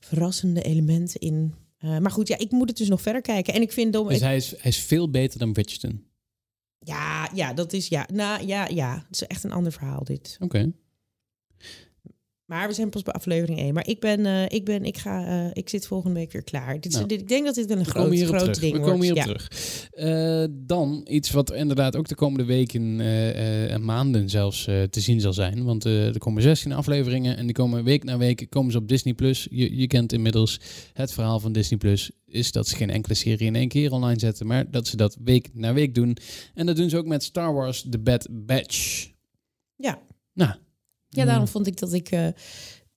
verrassende 0.00 0.62
elementen 0.62 1.20
in... 1.20 1.54
Eh, 1.78 1.98
maar 1.98 2.10
goed, 2.10 2.28
ja, 2.28 2.38
ik 2.38 2.50
moet 2.50 2.68
het 2.68 2.78
dus 2.78 2.88
nog 2.88 3.02
verder 3.02 3.22
kijken. 3.22 3.54
En 3.54 3.62
ik 3.62 3.72
vind 3.72 3.92
Dom, 3.92 4.08
Dus 4.08 4.20
hij 4.20 4.36
is, 4.36 4.50
hij 4.50 4.70
is 4.70 4.78
veel 4.78 5.10
beter 5.10 5.38
dan 5.38 5.52
Bridgerton. 5.52 6.04
Ja, 6.78 7.30
ja, 7.34 7.52
dat 7.52 7.72
is 7.72 7.88
ja. 7.88 8.08
Nou 8.12 8.46
ja, 8.46 8.68
ja. 8.68 8.94
Het 9.06 9.20
is 9.20 9.26
echt 9.26 9.44
een 9.44 9.52
ander 9.52 9.72
verhaal 9.72 10.04
dit. 10.04 10.36
Oké. 10.40 10.72
Maar 12.44 12.68
we 12.68 12.74
zijn 12.74 12.90
pas 12.90 13.02
bij 13.02 13.12
aflevering 13.14 13.58
1. 13.58 13.74
Maar 13.74 13.86
ik 13.86 14.00
ben, 14.00 14.26
eh, 14.26 14.44
ik 14.48 14.64
ben, 14.64 14.84
ik 14.84 14.96
ga, 14.98 15.26
eh, 15.26 15.50
ik 15.52 15.68
zit 15.68 15.86
volgende 15.86 16.18
week 16.18 16.32
weer 16.32 16.42
klaar. 16.42 16.80
Dit, 16.80 16.92
Nou, 16.92 17.06
dit, 17.06 17.20
ik 17.20 17.28
denk 17.28 17.44
dat 17.44 17.54
dit 17.54 17.70
een 17.70 17.78
We 17.78 17.84
groot, 17.84 18.18
groot 18.18 18.38
terug. 18.38 18.58
ding 18.58 18.72
We 18.72 18.78
wordt. 18.78 18.92
komen 18.92 19.06
hierop 19.06 19.24
ja. 19.24 19.24
terug. 19.24 19.88
Eh, 19.90 20.44
dan 20.66 21.06
iets 21.08 21.30
wat 21.30 21.52
inderdaad 21.52 21.96
ook 21.96 22.08
de 22.08 22.14
komende 22.14 22.44
weken 22.44 23.00
en 23.70 23.84
maanden 23.84 24.30
zelfs 24.30 24.64
te 24.64 25.00
zien 25.00 25.20
zal 25.20 25.32
zijn. 25.32 25.64
Want 25.64 25.84
er 25.84 26.18
komen 26.18 26.42
16 26.42 26.72
afleveringen 26.72 27.36
en 27.36 27.44
die 27.44 27.54
komen 27.54 27.84
week 27.84 28.04
na 28.04 28.16
week 28.16 28.46
komen 28.48 28.72
ze 28.72 28.78
op 28.78 28.88
Disney+. 28.88 29.14
Plus. 29.14 29.46
Je, 29.50 29.76
je 29.76 29.86
kent 29.86 30.12
inmiddels 30.12 30.60
het 30.92 31.12
verhaal 31.12 31.40
van 31.40 31.52
Disney+. 31.52 31.78
Plus 31.78 32.10
is 32.26 32.52
dat 32.52 32.68
ze 32.68 32.76
geen 32.76 32.90
enkele 32.90 33.14
serie 33.14 33.46
in 33.46 33.56
één 33.56 33.68
keer 33.68 33.92
online 33.92 34.18
zetten, 34.18 34.46
maar 34.46 34.70
dat 34.70 34.86
ze 34.86 34.96
dat 34.96 35.16
week 35.24 35.48
na 35.52 35.72
week 35.72 35.94
doen. 35.94 36.16
En 36.54 36.66
dat 36.66 36.76
doen 36.76 36.88
ze 36.88 36.96
ook 36.96 37.06
met 37.06 37.22
Star 37.22 37.54
Wars 37.54 37.86
The 37.90 37.98
Bad 37.98 38.26
Batch. 38.30 39.08
Ja. 39.76 39.98
Nou. 40.32 40.54
Ja, 41.16 41.24
daarom 41.24 41.48
vond 41.48 41.66
ik 41.66 41.78
dat 41.78 41.92
ik 41.92 42.10
eh, 42.10 42.26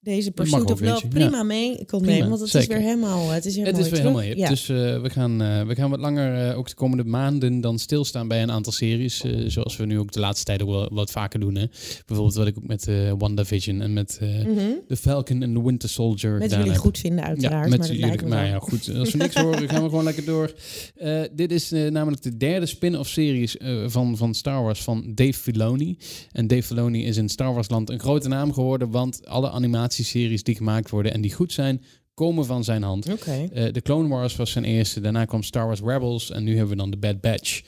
deze 0.08 0.32
Pursuit 0.32 0.72
of 0.72 0.82
Love 0.82 1.08
prima 1.08 1.30
Ja. 1.38 1.44
mee 1.44 1.86
kon 1.86 2.02
nemen. 2.06 2.30
Want 2.30 2.42
het 2.42 2.50
zeker. 2.50 2.70
is 2.70 2.76
weer 2.78 2.86
helemaal, 2.88 3.30
het 3.30 3.46
is 3.46 3.56
helemaal 3.56 3.76
Het 3.76 3.86
is 3.86 3.92
weer 3.92 4.00
helemaal 4.02 4.22
terug. 4.22 4.36
hip. 4.36 4.44
Ja. 4.44 4.50
Dus 4.50 4.70
eh, 4.70 5.02
we, 5.02 5.10
gaan, 5.10 5.42
eh, 5.42 5.62
we 5.66 5.76
gaan 5.76 5.90
wat 5.90 6.00
langer, 6.00 6.50
eh, 6.50 6.58
ook 6.58 6.68
de 6.70 6.76
komende 6.76 7.04
maanden, 7.04 7.62
dan 7.62 7.80
stilstaan 7.80 8.28
bij 8.28 8.42
een 8.42 8.52
aantal 8.52 8.72
series. 8.74 9.22
eh, 9.22 9.32
zoals 9.48 9.78
we 9.78 9.86
nu 9.86 10.00
ook 10.00 10.12
de 10.12 10.20
laatste 10.20 10.46
tijd 10.46 10.62
ook 10.62 10.70
wel 10.70 10.90
wat 10.92 11.12
vaker 11.12 11.40
doen. 11.40 11.56
Hè. 11.56 11.66
Bijvoorbeeld 12.06 12.36
wat 12.38 12.48
ik 12.48 12.58
ook 12.58 12.68
met 12.68 12.88
eh 12.88 13.12
WandaVision 13.18 13.82
en 13.82 13.94
met 13.94 14.18
eh 14.22 14.28
Mhm. 14.46 14.60
The 14.88 14.96
Falcon 14.98 15.42
en 15.44 15.54
The 15.54 15.64
Winter 15.64 15.90
Soldier 15.90 16.32
Met 16.38 16.52
jullie 16.52 16.66
heb. 16.72 16.78
goed 16.80 16.98
vinden 16.98 17.24
uiteraard. 17.26 17.54
Ja, 17.64 17.70
met 17.70 17.80
maar 17.80 17.88
dat 17.88 17.98
jullie, 17.98 18.26
maar 18.28 18.46
ja, 18.48 18.60
goed. 18.60 18.92
Als 18.98 19.12
we 19.12 19.18
niks 19.18 19.36
horen, 19.42 19.70
gaan 19.70 19.84
we 19.84 19.90
gewoon 19.90 20.04
lekker 20.04 20.26
door. 20.26 20.54
Eh, 20.96 21.22
dit 21.34 21.52
is 21.52 21.72
eh, 21.72 21.92
namelijk 21.92 22.22
de 22.22 22.38
derde 22.38 22.66
spin-off 22.66 23.10
series 23.10 23.58
eh, 23.58 23.84
van, 23.88 24.18
van 24.18 24.34
Star 24.34 24.64
Wars 24.64 24.82
van 24.84 25.04
Dave 25.16 25.34
Filoni. 25.34 25.98
En 26.32 26.48
Dave 26.48 26.64
Filoni 26.64 27.06
is 27.06 27.18
in 27.18 27.30
Star 27.30 27.54
Wars 27.54 27.70
land 27.70 27.90
een 27.90 28.00
grote 28.00 28.28
naam 28.28 28.54
geworden, 28.54 28.90
want 28.92 29.26
alle 29.26 29.50
animatieseries 29.98 30.44
die 30.44 30.56
gemaakt 30.56 30.90
worden 30.90 31.14
en 31.14 31.22
die 31.22 31.34
goed 31.34 31.54
zijn, 31.54 31.82
komen 32.14 32.46
van 32.46 32.64
zijn 32.64 32.84
hand. 32.84 33.08
Eh, 33.54 33.74
de 33.74 33.82
Clone 33.82 34.08
Wars 34.08 34.36
was 34.36 34.52
zijn 34.52 34.66
eerste, 34.66 35.00
daarna 35.00 35.26
kwam 35.26 35.44
Star 35.44 35.66
Wars 35.66 35.82
Rebels 35.82 36.32
en 36.32 36.44
nu 36.44 36.52
hebben 36.52 36.70
we 36.70 36.76
dan 36.76 36.92
de 36.92 36.98
Bad 36.98 37.22
Batch. 37.22 37.62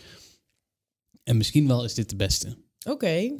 En 1.24 1.38
misschien 1.38 1.68
wel 1.68 1.84
is 1.84 1.94
dit 1.94 2.10
de 2.10 2.16
beste. 2.16 2.58
Oké. 2.90 3.34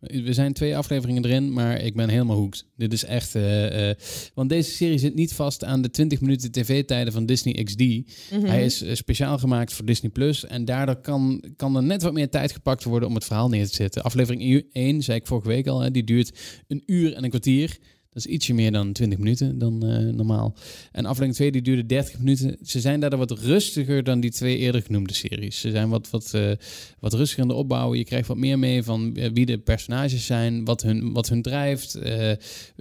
We 0.00 0.32
zijn 0.32 0.52
twee 0.52 0.76
afleveringen 0.76 1.24
erin, 1.24 1.52
maar 1.52 1.80
ik 1.80 1.94
ben 1.94 2.08
helemaal 2.08 2.36
hooked. 2.36 2.66
Dit 2.76 2.92
is 2.92 3.04
echt... 3.04 3.34
eh, 3.34 3.90
eh, 3.90 3.96
want 4.34 4.48
deze 4.48 4.70
serie 4.70 4.98
zit 4.98 5.14
niet 5.14 5.34
vast 5.34 5.64
aan 5.64 5.82
de 5.82 5.90
20 5.90 6.20
minuten 6.20 6.52
tv-tijden 6.52 7.12
van 7.12 7.26
Disney 7.26 7.64
XD. 7.64 7.78
Mhm. 7.78 8.46
Hij 8.46 8.64
is 8.64 8.84
speciaal 8.92 9.38
gemaakt 9.38 9.72
voor 9.72 9.84
Disney+. 9.84 10.10
Plus 10.10 10.46
En 10.46 10.64
daardoor 10.64 10.96
kan, 11.00 11.44
kan 11.56 11.76
er 11.76 11.82
net 11.82 12.02
wat 12.02 12.12
meer 12.12 12.30
tijd 12.30 12.52
gepakt 12.52 12.84
worden 12.84 13.08
om 13.08 13.14
het 13.14 13.24
verhaal 13.24 13.48
neer 13.48 13.66
te 13.66 13.74
zetten. 13.74 14.02
Aflevering 14.02 14.64
1, 14.72 15.02
zei 15.02 15.18
ik 15.18 15.26
vorige 15.26 15.48
week 15.48 15.66
al, 15.66 15.80
hè, 15.80 15.90
die 15.90 16.04
duurt 16.04 16.38
een 16.68 16.82
uur 16.86 17.14
en 17.14 17.24
een 17.24 17.30
kwartier. 17.30 17.78
Dat 18.14 18.26
is 18.26 18.32
ietsje 18.32 18.54
meer 18.54 18.72
dan 18.72 18.92
20 18.92 19.18
minuten 19.18 19.58
dan 19.58 19.86
eh, 19.86 19.98
normaal. 19.98 20.54
En 20.92 21.04
aflevering 21.04 21.34
2 21.34 21.52
die 21.52 21.62
duurde 21.62 21.86
30 21.86 22.18
minuten. 22.18 22.56
Ze 22.62 22.80
zijn 22.80 23.00
daardoor 23.00 23.18
wat 23.18 23.30
rustiger 23.30 24.04
dan 24.04 24.20
die 24.20 24.30
twee 24.30 24.56
eerder 24.56 24.82
genoemde 24.82 25.14
series. 25.14 25.60
Ze 25.60 25.70
zijn 25.70 25.88
wat, 25.88 26.10
wat, 26.10 26.34
eh, 26.34 26.50
wat 26.98 27.12
rustiger 27.12 27.42
in 27.42 27.48
de 27.48 27.54
opbouw. 27.54 27.94
Je 27.94 28.04
krijgt 28.04 28.28
wat 28.28 28.36
meer 28.36 28.58
mee 28.58 28.82
van 28.82 29.16
eh, 29.16 29.30
wie 29.32 29.46
de 29.46 29.58
personages 29.58 30.26
zijn, 30.26 30.64
wat 30.64 30.82
hun, 30.82 31.12
wat 31.12 31.28
hun 31.28 31.42
drijft. 31.42 31.98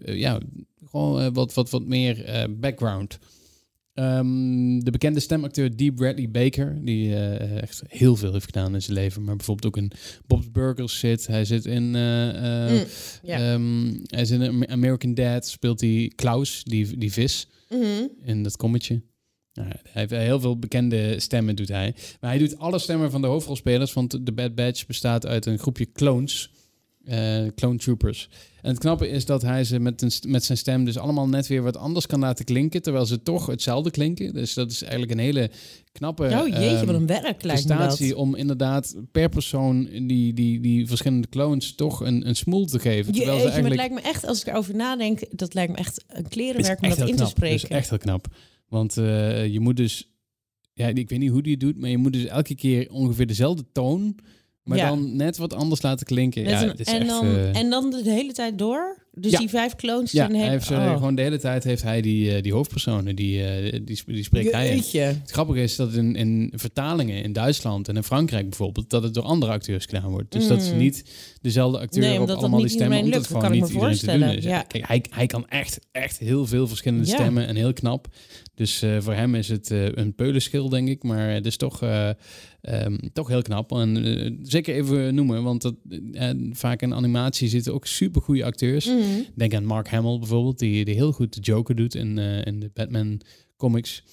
Ja, 0.06 0.40
gewoon 0.90 1.34
wat, 1.34 1.54
wat, 1.54 1.70
wat 1.70 1.86
meer 1.86 2.48
background. 2.60 3.20
Ehm, 3.94 4.80
de 4.80 4.92
bekende 4.92 5.20
stemacteur 5.20 5.76
Dee 5.76 5.94
Bradley 5.94 6.30
Baker, 6.30 6.78
die 6.86 7.16
eh, 7.16 7.62
echt 7.62 7.82
heel 7.88 8.16
veel 8.16 8.32
heeft 8.32 8.46
gedaan 8.46 8.74
in 8.74 8.82
zijn 8.82 8.98
leven, 8.98 9.24
maar 9.24 9.36
bijvoorbeeld 9.36 9.68
ook 9.76 9.84
in 9.84 9.92
Bob's 10.28 10.52
Burgers 10.52 11.00
zit. 11.00 11.28
Hij 11.28 11.46
zit 11.46 11.66
in, 11.66 11.96
eh, 11.96 12.66
eh, 12.66 12.72
Mm, 12.72 13.30
ehm, 13.30 13.94
hij 14.06 14.26
zit 14.26 14.42
in 14.42 14.70
American 14.70 15.14
Dad, 15.14 15.48
speelt 15.48 15.82
hij 15.82 16.12
Klaus, 16.16 16.64
die, 16.64 16.98
die 16.98 17.12
vis, 17.12 17.48
Mhm. 17.70 18.08
in 18.24 18.44
dat 18.44 18.58
kommetje. 18.58 19.02
Nou, 19.54 19.68
hij 19.70 19.82
heeft 19.92 20.12
heel 20.12 20.40
veel 20.40 20.60
bekende 20.60 21.20
stemmen, 21.20 21.56
doet 21.56 21.68
hij. 21.68 21.96
Maar 22.20 22.30
hij 22.30 22.40
doet 22.40 22.58
alle 22.58 22.80
stemmen 22.80 23.12
van 23.12 23.22
de 23.22 23.28
hoofdrolspelers, 23.28 23.94
want 23.94 24.26
de 24.26 24.32
Bad 24.32 24.56
Batch 24.56 24.86
bestaat 24.86 25.26
uit 25.26 25.46
een 25.46 25.60
groepje 25.60 25.92
clones. 25.92 26.52
Eh, 27.04 27.46
clone 27.56 27.78
troopers. 27.78 28.30
En 28.62 28.70
het 28.70 28.80
knappe 28.80 29.10
is 29.10 29.26
dat 29.26 29.42
hij 29.42 29.64
ze 29.64 29.80
met, 29.80 30.02
een, 30.02 30.12
met 30.28 30.44
zijn 30.44 30.58
stem 30.58 30.86
dus 30.86 30.98
allemaal 30.98 31.28
net 31.28 31.48
weer 31.48 31.62
wat 31.62 31.78
anders 31.78 32.06
kan 32.06 32.20
laten 32.20 32.46
klinken, 32.46 32.82
terwijl 32.82 33.06
ze 33.06 33.24
toch 33.24 33.46
hetzelfde 33.46 33.92
klinken. 33.92 34.34
Dus 34.34 34.54
dat 34.54 34.72
is 34.72 34.82
eigenlijk 34.82 35.12
een 35.12 35.20
hele 35.20 35.50
knappe 35.92 36.24
Oh 36.24 36.48
jeetje, 36.48 36.60
ehm, 36.60 36.86
wat 36.86 36.96
een 36.96 37.06
werk 37.06 37.24
me 37.24 37.32
dat. 37.32 37.38
prestatie 37.42 38.18
om 38.18 38.36
inderdaad 38.36 38.96
per 39.12 39.30
persoon 39.30 39.90
die, 40.08 40.34
die, 40.34 40.60
die 40.60 40.88
verschillende 40.88 41.30
clones 41.30 41.76
toch 41.76 42.00
een, 42.00 42.28
een 42.28 42.36
smoel 42.36 42.66
te 42.66 42.80
geven. 42.80 43.14
Terwijl 43.14 43.38
ze 43.38 43.44
Jeetje, 43.44 43.62
maar 43.62 43.70
het 43.72 43.80
eigenlijk 43.80 43.90
lijkt 43.90 43.94
me 43.94 44.10
echt, 44.10 44.26
als 44.26 44.42
ik 44.42 44.48
erover 44.48 44.76
nadenk, 44.76 45.26
dat 45.32 45.54
lijkt 45.54 45.72
me 45.72 45.78
echt 45.78 46.04
een 46.08 46.28
klerenwerk 46.28 46.82
om 46.82 46.90
dat 46.90 46.98
in 46.98 47.06
te 47.06 47.12
knap. 47.12 47.18
Dat 47.18 47.30
spreken. 47.30 47.56
is 47.56 47.68
echt 47.68 47.90
heel 47.90 47.98
knap. 47.98 48.28
Want 48.68 48.98
eh, 48.98 49.48
je 49.48 49.60
moet 49.60 49.78
dus, 49.78 50.12
ja, 50.74 50.88
ik 50.88 51.10
weet 51.10 51.20
niet 51.20 51.32
hoe 51.32 51.42
die 51.42 51.52
het 51.52 51.62
doet, 51.62 51.78
maar 51.78 51.90
je 51.90 51.98
moet 51.98 52.14
dus 52.14 52.26
elke 52.26 52.56
keer 52.56 52.92
ongeveer 52.92 53.28
dezelfde 53.28 53.66
toon, 53.72 54.16
maar 54.64 54.78
Ja. 54.78 54.88
dan 54.90 55.16
net 55.16 55.38
wat 55.38 55.54
anders 55.54 55.82
laten 55.82 56.06
klinken. 56.06 56.44
Net 56.44 56.52
ja, 56.52 56.62
een- 56.64 56.78
en, 56.78 57.00
echt, 57.00 57.08
dan, 57.08 57.26
eh, 57.26 57.56
en 57.58 57.70
dan 57.70 57.90
de 57.90 58.02
hele 58.12 58.32
tijd 58.34 58.58
door? 58.58 58.98
Dus 59.16 59.32
Ja. 59.32 59.40
die 59.40 59.50
vijf 59.50 59.76
clones 59.76 60.12
ja, 60.12 60.26
zijn 60.26 60.40
hij 60.40 60.50
heeft 60.50 60.72
oh. 60.72 60.94
gewoon 60.94 61.16
de 61.16 61.22
hele 61.22 61.40
tijd 61.40 61.64
heeft 61.64 61.84
hij 61.84 62.02
die, 62.02 62.36
eh, 62.36 62.42
die 62.42 62.54
hoofdpersonen, 62.54 63.16
die, 63.16 63.44
eh, 63.44 63.72
die, 63.84 64.02
die 64.06 64.24
spreekt 64.24 64.52
hij. 64.52 64.84
Het 64.92 65.32
grappige 65.32 65.62
is 65.62 65.76
dat 65.76 65.94
in, 65.94 66.16
in 66.16 66.52
vertalingen 66.56 67.24
in 67.24 67.34
Duitsland 67.34 67.88
en 67.88 67.96
in 67.96 68.04
Frankrijk 68.04 68.50
bijvoorbeeld, 68.50 68.90
dat 68.90 69.04
het 69.04 69.14
door 69.14 69.24
andere 69.24 69.52
acteurs 69.52 69.86
gedaan 69.86 70.10
wordt. 70.12 70.32
Dus 70.32 70.48
dat 70.48 70.62
is 70.62 70.72
Mm. 70.72 70.78
niet 70.78 71.04
dezelfde 71.42 71.80
acteur 71.80 72.02
Nee, 72.04 72.22
op 72.22 72.30
allemaal 72.30 72.60
die 72.60 72.70
stemmen, 72.70 72.98
iedereen 72.98 73.04
omdat 73.04 73.22
het 73.22 73.32
lukt, 73.32 73.44
gewoon 73.44 73.60
dat 73.60 73.70
niet 73.70 73.74
iedereen 73.82 73.98
te 73.98 74.06
doen 74.06 74.28
is. 74.30 74.34
voorstellen. 74.34 74.68
Kijk, 74.68 74.88
hij, 74.88 75.04
hij 75.10 75.26
kan 75.28 75.48
echt, 75.50 75.80
echt 75.92 76.18
heel 76.20 76.46
veel 76.46 76.68
verschillende 76.68 77.06
stemmen 77.06 77.48
en 77.48 77.56
heel 77.56 77.74
knap. 77.74 78.08
Dus 78.56 78.82
eh, 78.82 78.98
voor 79.00 79.14
hem 79.14 79.36
is 79.36 79.48
het 79.48 79.70
een 79.70 80.16
peulenschil, 80.16 80.70
denk 80.70 80.88
ik. 80.88 81.04
Maar 81.04 81.30
het 81.30 81.46
is 81.46 81.58
toch, 81.58 81.82
eh, 81.82 82.10
ehm, 82.62 82.98
toch 83.14 83.28
heel 83.28 83.42
knap. 83.42 83.72
En 83.72 84.40
zeker 84.42 84.76
even 84.76 85.16
noemen, 85.16 85.44
want 85.44 85.62
dat, 85.62 85.76
vaak 86.52 86.82
in 86.82 86.94
animatie 86.94 87.48
zitten 87.50 87.74
ook 87.74 87.86
super 87.88 88.22
goede 88.22 88.44
acteurs. 88.46 88.90
Mhm. 89.04 89.22
Denk 89.36 89.54
aan 89.54 89.66
Mark 89.66 89.88
Hamill 89.88 90.20
bijvoorbeeld, 90.20 90.60
die, 90.60 90.86
die 90.86 90.96
heel 90.96 91.12
goed 91.12 91.34
de 91.34 91.42
Joker 91.42 91.76
doet 91.76 91.96
in, 91.96 92.18
eh, 92.18 92.46
in 92.46 92.60
de 92.60 92.72
Batman 92.74 93.22
comics. 93.58 94.04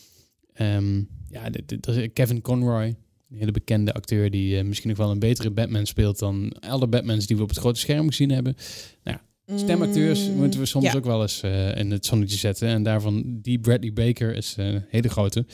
Ehm, 0.52 1.02
ja, 1.28 1.50
dit, 1.50 1.86
is 1.86 2.08
Kevin 2.12 2.40
Conroy, 2.40 2.84
een 3.30 3.36
hele 3.36 3.50
bekende 3.50 3.92
acteur 3.92 4.30
die 4.30 4.58
eh, 4.58 4.64
misschien 4.64 4.88
nog 4.88 4.98
wel 4.98 5.10
een 5.10 5.18
betere 5.18 5.50
Batman 5.50 5.86
speelt 5.86 6.18
dan 6.18 6.52
alle 6.60 6.86
Batmans 6.86 7.26
die 7.26 7.36
we 7.36 7.42
op 7.42 7.48
het 7.48 7.58
grote 7.58 7.80
scherm 7.80 8.08
gezien 8.08 8.30
hebben. 8.30 8.56
Nou 9.04 9.18
ja, 9.46 9.56
stemacteurs 9.56 10.28
Mm, 10.28 10.36
moeten 10.36 10.60
we 10.60 10.66
soms 10.66 10.84
ja. 10.84 10.94
ook 10.94 11.04
wel 11.04 11.22
eens 11.22 11.42
eh, 11.42 11.76
in 11.76 11.90
het 11.90 12.06
zonnetje 12.06 12.38
zetten. 12.38 12.68
En 12.68 12.82
daarvan 12.82 13.38
die 13.42 13.58
Bradley 13.58 13.92
Baker 13.92 14.34
is 14.34 14.54
een 14.56 14.84
hele 14.88 15.08
grote. 15.08 15.46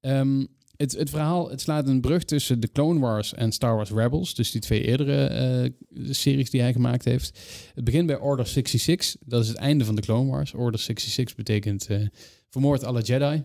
Ehm, 0.00 0.44
het, 0.80 0.92
het 0.92 1.10
verhaal, 1.10 1.50
het 1.50 1.60
slaat 1.60 1.88
een 1.88 2.00
brug 2.00 2.24
tussen 2.24 2.60
de 2.60 2.72
Clone 2.72 3.00
Wars 3.00 3.34
en 3.34 3.52
Star 3.52 3.76
Wars 3.76 3.90
Rebels. 3.90 4.34
Dus 4.34 4.50
die 4.50 4.60
twee 4.60 4.84
eerdere 4.84 5.26
eh, 5.26 5.70
series 6.10 6.50
die 6.50 6.60
hij 6.60 6.72
gemaakt 6.72 7.04
heeft. 7.04 7.38
Het 7.74 7.84
begint 7.84 8.06
bij 8.06 8.18
Order 8.18 8.46
66. 8.46 9.16
Dat 9.24 9.42
is 9.42 9.48
het 9.48 9.56
einde 9.56 9.84
van 9.84 9.94
de 9.94 10.00
Clone 10.00 10.30
Wars. 10.30 10.54
Order 10.54 10.80
66 10.80 11.36
betekent 11.36 11.86
eh, 11.86 12.06
vermoord 12.48 12.84
alle 12.84 13.02
Jedi. 13.02 13.42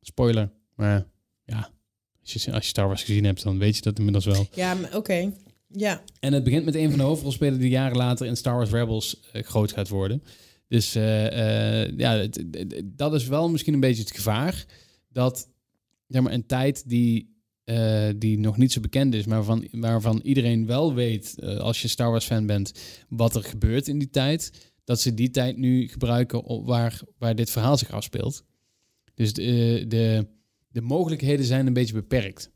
Spoiler. 0.00 0.50
Maar 0.74 1.06
ja, 1.44 1.70
als 2.20 2.32
je, 2.32 2.52
als 2.52 2.62
je 2.62 2.68
Star 2.68 2.86
Wars 2.86 3.02
gezien 3.02 3.24
hebt, 3.24 3.42
dan 3.42 3.58
weet 3.58 3.76
je 3.76 3.82
dat 3.82 3.98
inmiddels 3.98 4.24
wel. 4.24 4.46
Ja, 4.54 4.76
oké. 4.92 5.32
Ja. 5.68 6.02
En 6.20 6.32
het 6.32 6.44
begint 6.44 6.64
met 6.64 6.74
een 6.74 6.88
van 6.88 6.98
de 6.98 7.04
hoofdrolspelers 7.04 7.58
die 7.58 7.70
jaren 7.70 7.96
later 7.96 8.26
in 8.26 8.36
Star 8.36 8.54
Wars 8.54 8.70
Rebels 8.70 9.20
eh, 9.32 9.42
groot 9.42 9.72
gaat 9.72 9.88
worden. 9.88 10.22
Dus 10.68 10.92
ja, 11.96 12.26
dat 12.84 13.14
is 13.14 13.26
wel 13.26 13.48
misschien 13.48 13.74
een 13.74 13.80
beetje 13.80 14.02
het 14.02 14.14
gevaar. 14.14 14.64
Dat 15.08 15.48
zeg 16.06 16.22
maar, 16.22 16.32
een 16.32 16.46
tijd 16.46 16.88
die, 16.88 17.36
eh, 17.64 18.08
die 18.16 18.38
nog 18.38 18.56
niet 18.56 18.72
zo 18.72 18.80
bekend 18.80 19.14
is, 19.14 19.26
maar 19.26 19.36
waarvan, 19.36 19.68
waarvan 19.70 20.20
iedereen 20.22 20.66
wel 20.66 20.94
weet, 20.94 21.38
eh, 21.38 21.56
als 21.56 21.82
je 21.82 21.88
Star 21.88 22.10
Wars 22.10 22.26
fan 22.26 22.46
bent, 22.46 22.72
wat 23.08 23.36
er 23.36 23.42
gebeurt 23.42 23.88
in 23.88 23.98
die 23.98 24.10
tijd. 24.10 24.72
Dat 24.84 25.00
ze 25.00 25.14
die 25.14 25.30
tijd 25.30 25.56
nu 25.56 25.88
gebruiken 25.88 26.42
op 26.42 26.66
waar, 26.66 27.02
waar 27.18 27.34
dit 27.34 27.50
verhaal 27.50 27.78
zich 27.78 27.90
afspeelt. 27.90 28.44
Dus 29.14 29.32
de, 29.32 29.84
de, 29.88 30.26
de 30.68 30.80
mogelijkheden 30.80 31.44
zijn 31.44 31.66
een 31.66 31.72
beetje 31.72 31.94
beperkt. 31.94 32.50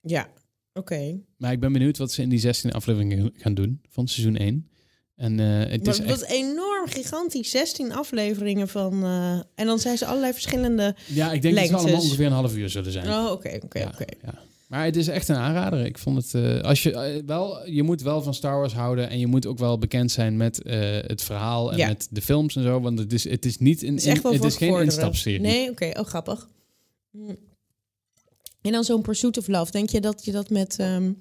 Ja. 0.00 0.32
Oké. 0.72 1.20
Maar 1.36 1.52
ik 1.52 1.60
ben 1.60 1.72
benieuwd 1.72 1.96
wat 1.96 2.12
ze 2.12 2.22
in 2.22 2.28
die 2.28 2.38
16 2.38 2.72
afleveringen 2.72 3.30
gaan 3.34 3.54
doen 3.54 3.80
van 3.88 4.08
seizoen 4.08 4.36
1. 4.36 4.70
En 5.16 5.40
eh, 5.40 5.70
het 5.70 5.84
Maar 5.84 5.94
is 5.94 6.00
echt... 6.00 6.20
was 6.20 6.28
enorm 6.28 6.86
gigantisch. 6.88 7.50
16 7.50 7.92
afleveringen 7.92 8.68
van... 8.68 9.04
eh, 9.04 9.40
en 9.54 9.66
dan 9.66 9.78
zijn 9.78 9.98
ze 9.98 10.06
allerlei 10.06 10.32
verschillende... 10.32 10.94
Ja, 11.06 11.32
ik 11.32 11.42
denk 11.42 11.56
dat 11.56 11.66
ze 11.66 11.74
allemaal 11.76 12.00
ongeveer 12.00 12.26
een 12.26 12.32
half 12.32 12.56
uur 12.56 12.68
zullen 12.70 12.92
zijn. 12.92 13.08
Oh, 13.08 13.30
oké, 13.30 13.58
oké, 13.64 13.88
oké. 13.92 14.04
Maar 14.68 14.84
het 14.84 14.96
is 14.96 15.08
echt 15.08 15.28
een 15.28 15.36
aanrader. 15.36 15.84
Ik 15.86 15.98
vond 15.98 16.16
het... 16.16 16.34
eh, 16.44 16.60
als 16.60 16.82
je, 16.82 17.22
wel, 17.26 17.68
je 17.68 17.82
moet 17.82 18.02
wel 18.02 18.22
van 18.22 18.34
Star 18.34 18.58
Wars 18.58 18.72
houden 18.72 19.08
en 19.08 19.18
je 19.18 19.26
moet 19.26 19.46
ook 19.46 19.58
wel 19.58 19.78
bekend 19.78 20.12
zijn 20.12 20.36
met 20.36 20.60
het 21.06 21.22
verhaal 21.22 21.72
en 21.72 21.78
Ja. 21.78 21.86
met 21.88 22.08
de 22.10 22.22
films 22.22 22.56
en 22.56 22.62
zo. 22.62 22.80
Want 22.80 22.98
het 22.98 23.12
is, 23.12 23.28
het 23.28 23.44
is 23.44 23.58
niet 23.58 23.82
een, 23.82 23.88
Het 23.94 23.98
is 24.00 24.06
echt 24.06 24.22
wel 24.22 24.32
het 24.32 24.44
is 24.44 24.56
geen 24.56 24.80
instapserie. 24.82 25.40
Nee, 25.40 25.70
oké. 25.70 25.90
Oh, 25.98 26.04
grappig. 26.06 26.48
Hm. 27.10 27.18
En 28.62 28.72
dan 28.72 28.84
zo'n 28.84 29.02
Pursuit 29.02 29.38
of 29.38 29.48
Love. 29.48 29.70
Denk 29.72 29.90
je 29.90 30.00
dat 30.00 30.24
je 30.24 30.32
dat 30.32 30.50
met 30.50 30.76
ehm, 30.78 31.12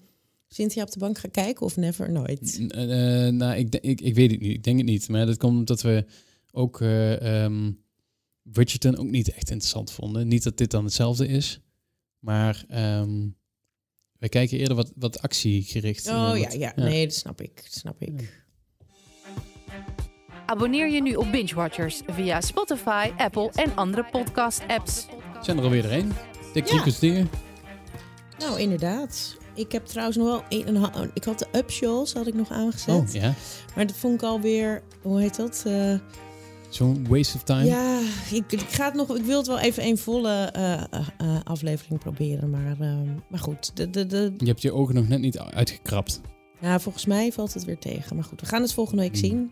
Cynthia 0.48 0.84
op 0.84 0.92
de 0.92 1.00
bank 1.00 1.18
gaat 1.18 1.32
kijken 1.32 1.66
of 1.66 1.76
never? 1.78 2.12
Nooit. 2.12 2.58
N- 2.62 2.70
eh, 2.70 3.32
nou, 3.32 3.56
ik, 3.58 3.76
ik, 3.76 4.02
ik 4.02 4.16
weet 4.16 4.32
het 4.32 4.40
niet. 4.40 4.52
Ik 4.54 4.64
denk 4.64 4.78
het 4.78 4.86
niet. 4.86 5.10
Maar 5.10 5.26
dat 5.26 5.38
komt 5.38 5.58
omdat 5.58 5.82
we 5.82 6.06
ook 6.52 6.82
eh, 6.82 7.44
ehm, 7.44 7.72
Bridgerton 8.44 8.98
ook 8.98 9.10
niet 9.10 9.30
echt 9.30 9.50
interessant 9.50 9.92
vonden. 9.92 10.28
Niet 10.28 10.44
dat 10.44 10.58
dit 10.58 10.72
dan 10.72 10.84
hetzelfde 10.84 11.28
is. 11.28 11.60
Maar 12.20 12.66
ehm, 12.68 13.28
wij 14.20 14.30
kijken 14.30 14.58
eerder 14.58 14.76
wat, 14.76 14.92
wat 14.96 15.22
actiegericht. 15.22 16.08
Oh 16.08 16.32
eh, 16.34 16.42
ja, 16.42 16.52
ja. 16.58 16.74
Nee, 16.76 17.06
dat 17.06 17.16
snap 17.16 17.42
ik. 17.42 17.56
Dat 17.56 17.74
snap 17.74 18.02
ik. 18.02 18.44
Abonneer 20.46 20.92
je 20.92 21.02
nu 21.02 21.16
op 21.16 21.32
Binge 21.32 21.56
Watchers 21.56 22.02
via 22.08 22.42
Spotify, 22.42 23.12
Apple 23.18 23.52
en 23.54 23.76
andere 23.76 24.06
podcast-apps. 24.12 25.06
Zijn 25.42 25.58
er 25.58 25.64
alweer 25.64 25.92
een? 25.94 26.12
Dik 26.54 26.68
Ja. 27.02 27.26
Nou, 28.38 28.60
inderdaad. 28.60 29.38
Ik 29.56 29.72
heb 29.72 29.86
trouwens 29.86 30.18
nog 30.18 30.28
wel... 30.28 30.44
Een, 30.50 30.68
een 30.68 30.76
ha- 30.76 31.10
ik 31.14 31.24
had 31.24 31.40
de 31.40 31.48
Upshows 31.52 32.14
had 32.14 32.28
ik 32.28 32.34
nog 32.34 32.52
aangezet. 32.52 32.96
Oh 32.96 33.08
ja. 33.14 33.34
Maar 33.76 33.88
dat 33.88 33.96
vond 33.96 34.14
ik 34.14 34.24
alweer... 34.24 34.82
Hoe 35.02 35.20
heet 35.22 35.36
dat? 35.36 35.64
Eh, 35.68 35.94
Zo'n 36.70 37.06
waste 37.10 37.36
of 37.38 37.44
time. 37.44 37.66
Ja, 37.66 38.00
ik, 38.32 38.52
ik, 38.52 38.60
ga 38.60 38.86
het 38.86 38.94
nog, 38.94 39.18
ik 39.18 39.24
wil 39.26 39.38
het 39.38 39.48
wel 39.48 39.60
even 39.60 39.84
een 39.86 39.98
volle 39.98 40.34
eh, 40.34 40.74
eh, 40.84 41.40
aflevering 41.44 42.00
proberen. 42.00 42.50
Maar, 42.50 42.76
maar 43.30 43.40
goed, 43.40 43.76
de, 43.78 43.90
de, 43.90 44.06
de, 44.06 44.34
Je 44.38 44.46
hebt 44.46 44.62
je 44.62 44.72
ogen 44.74 44.96
nog 44.96 45.08
net 45.08 45.20
niet 45.20 45.40
uitgekrapt. 45.40 46.22
ja, 46.60 46.80
volgens 46.80 47.06
mij 47.06 47.32
valt 47.32 47.54
het 47.54 47.64
weer 47.66 47.78
tegen. 47.80 48.16
Maar 48.16 48.26
goed, 48.26 48.42
we 48.42 48.48
gaan 48.48 48.62
het 48.62 48.74
volgende 48.74 49.02
week 49.02 49.12
Hmm. 49.18 49.22
zien. 49.30 49.52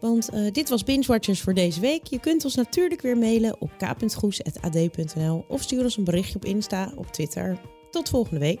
Want 0.00 0.30
dit 0.52 0.68
was 0.68 0.84
Binge 0.84 1.06
Watchers 1.06 1.40
voor 1.40 1.54
deze 1.54 1.80
week. 1.80 2.06
Je 2.06 2.20
kunt 2.20 2.44
ons 2.44 2.54
natuurlijk 2.54 3.00
weer 3.02 3.18
mailen 3.18 3.56
op 3.60 3.70
k.goes.ad.nl 3.78 5.44
of 5.48 5.62
stuur 5.62 5.82
ons 5.82 5.96
een 5.96 6.04
berichtje 6.04 6.34
op 6.34 6.44
Insta, 6.44 6.92
op 6.96 7.06
Twitter. 7.06 7.60
Tot 7.90 8.08
volgende 8.08 8.40
week. 8.40 8.60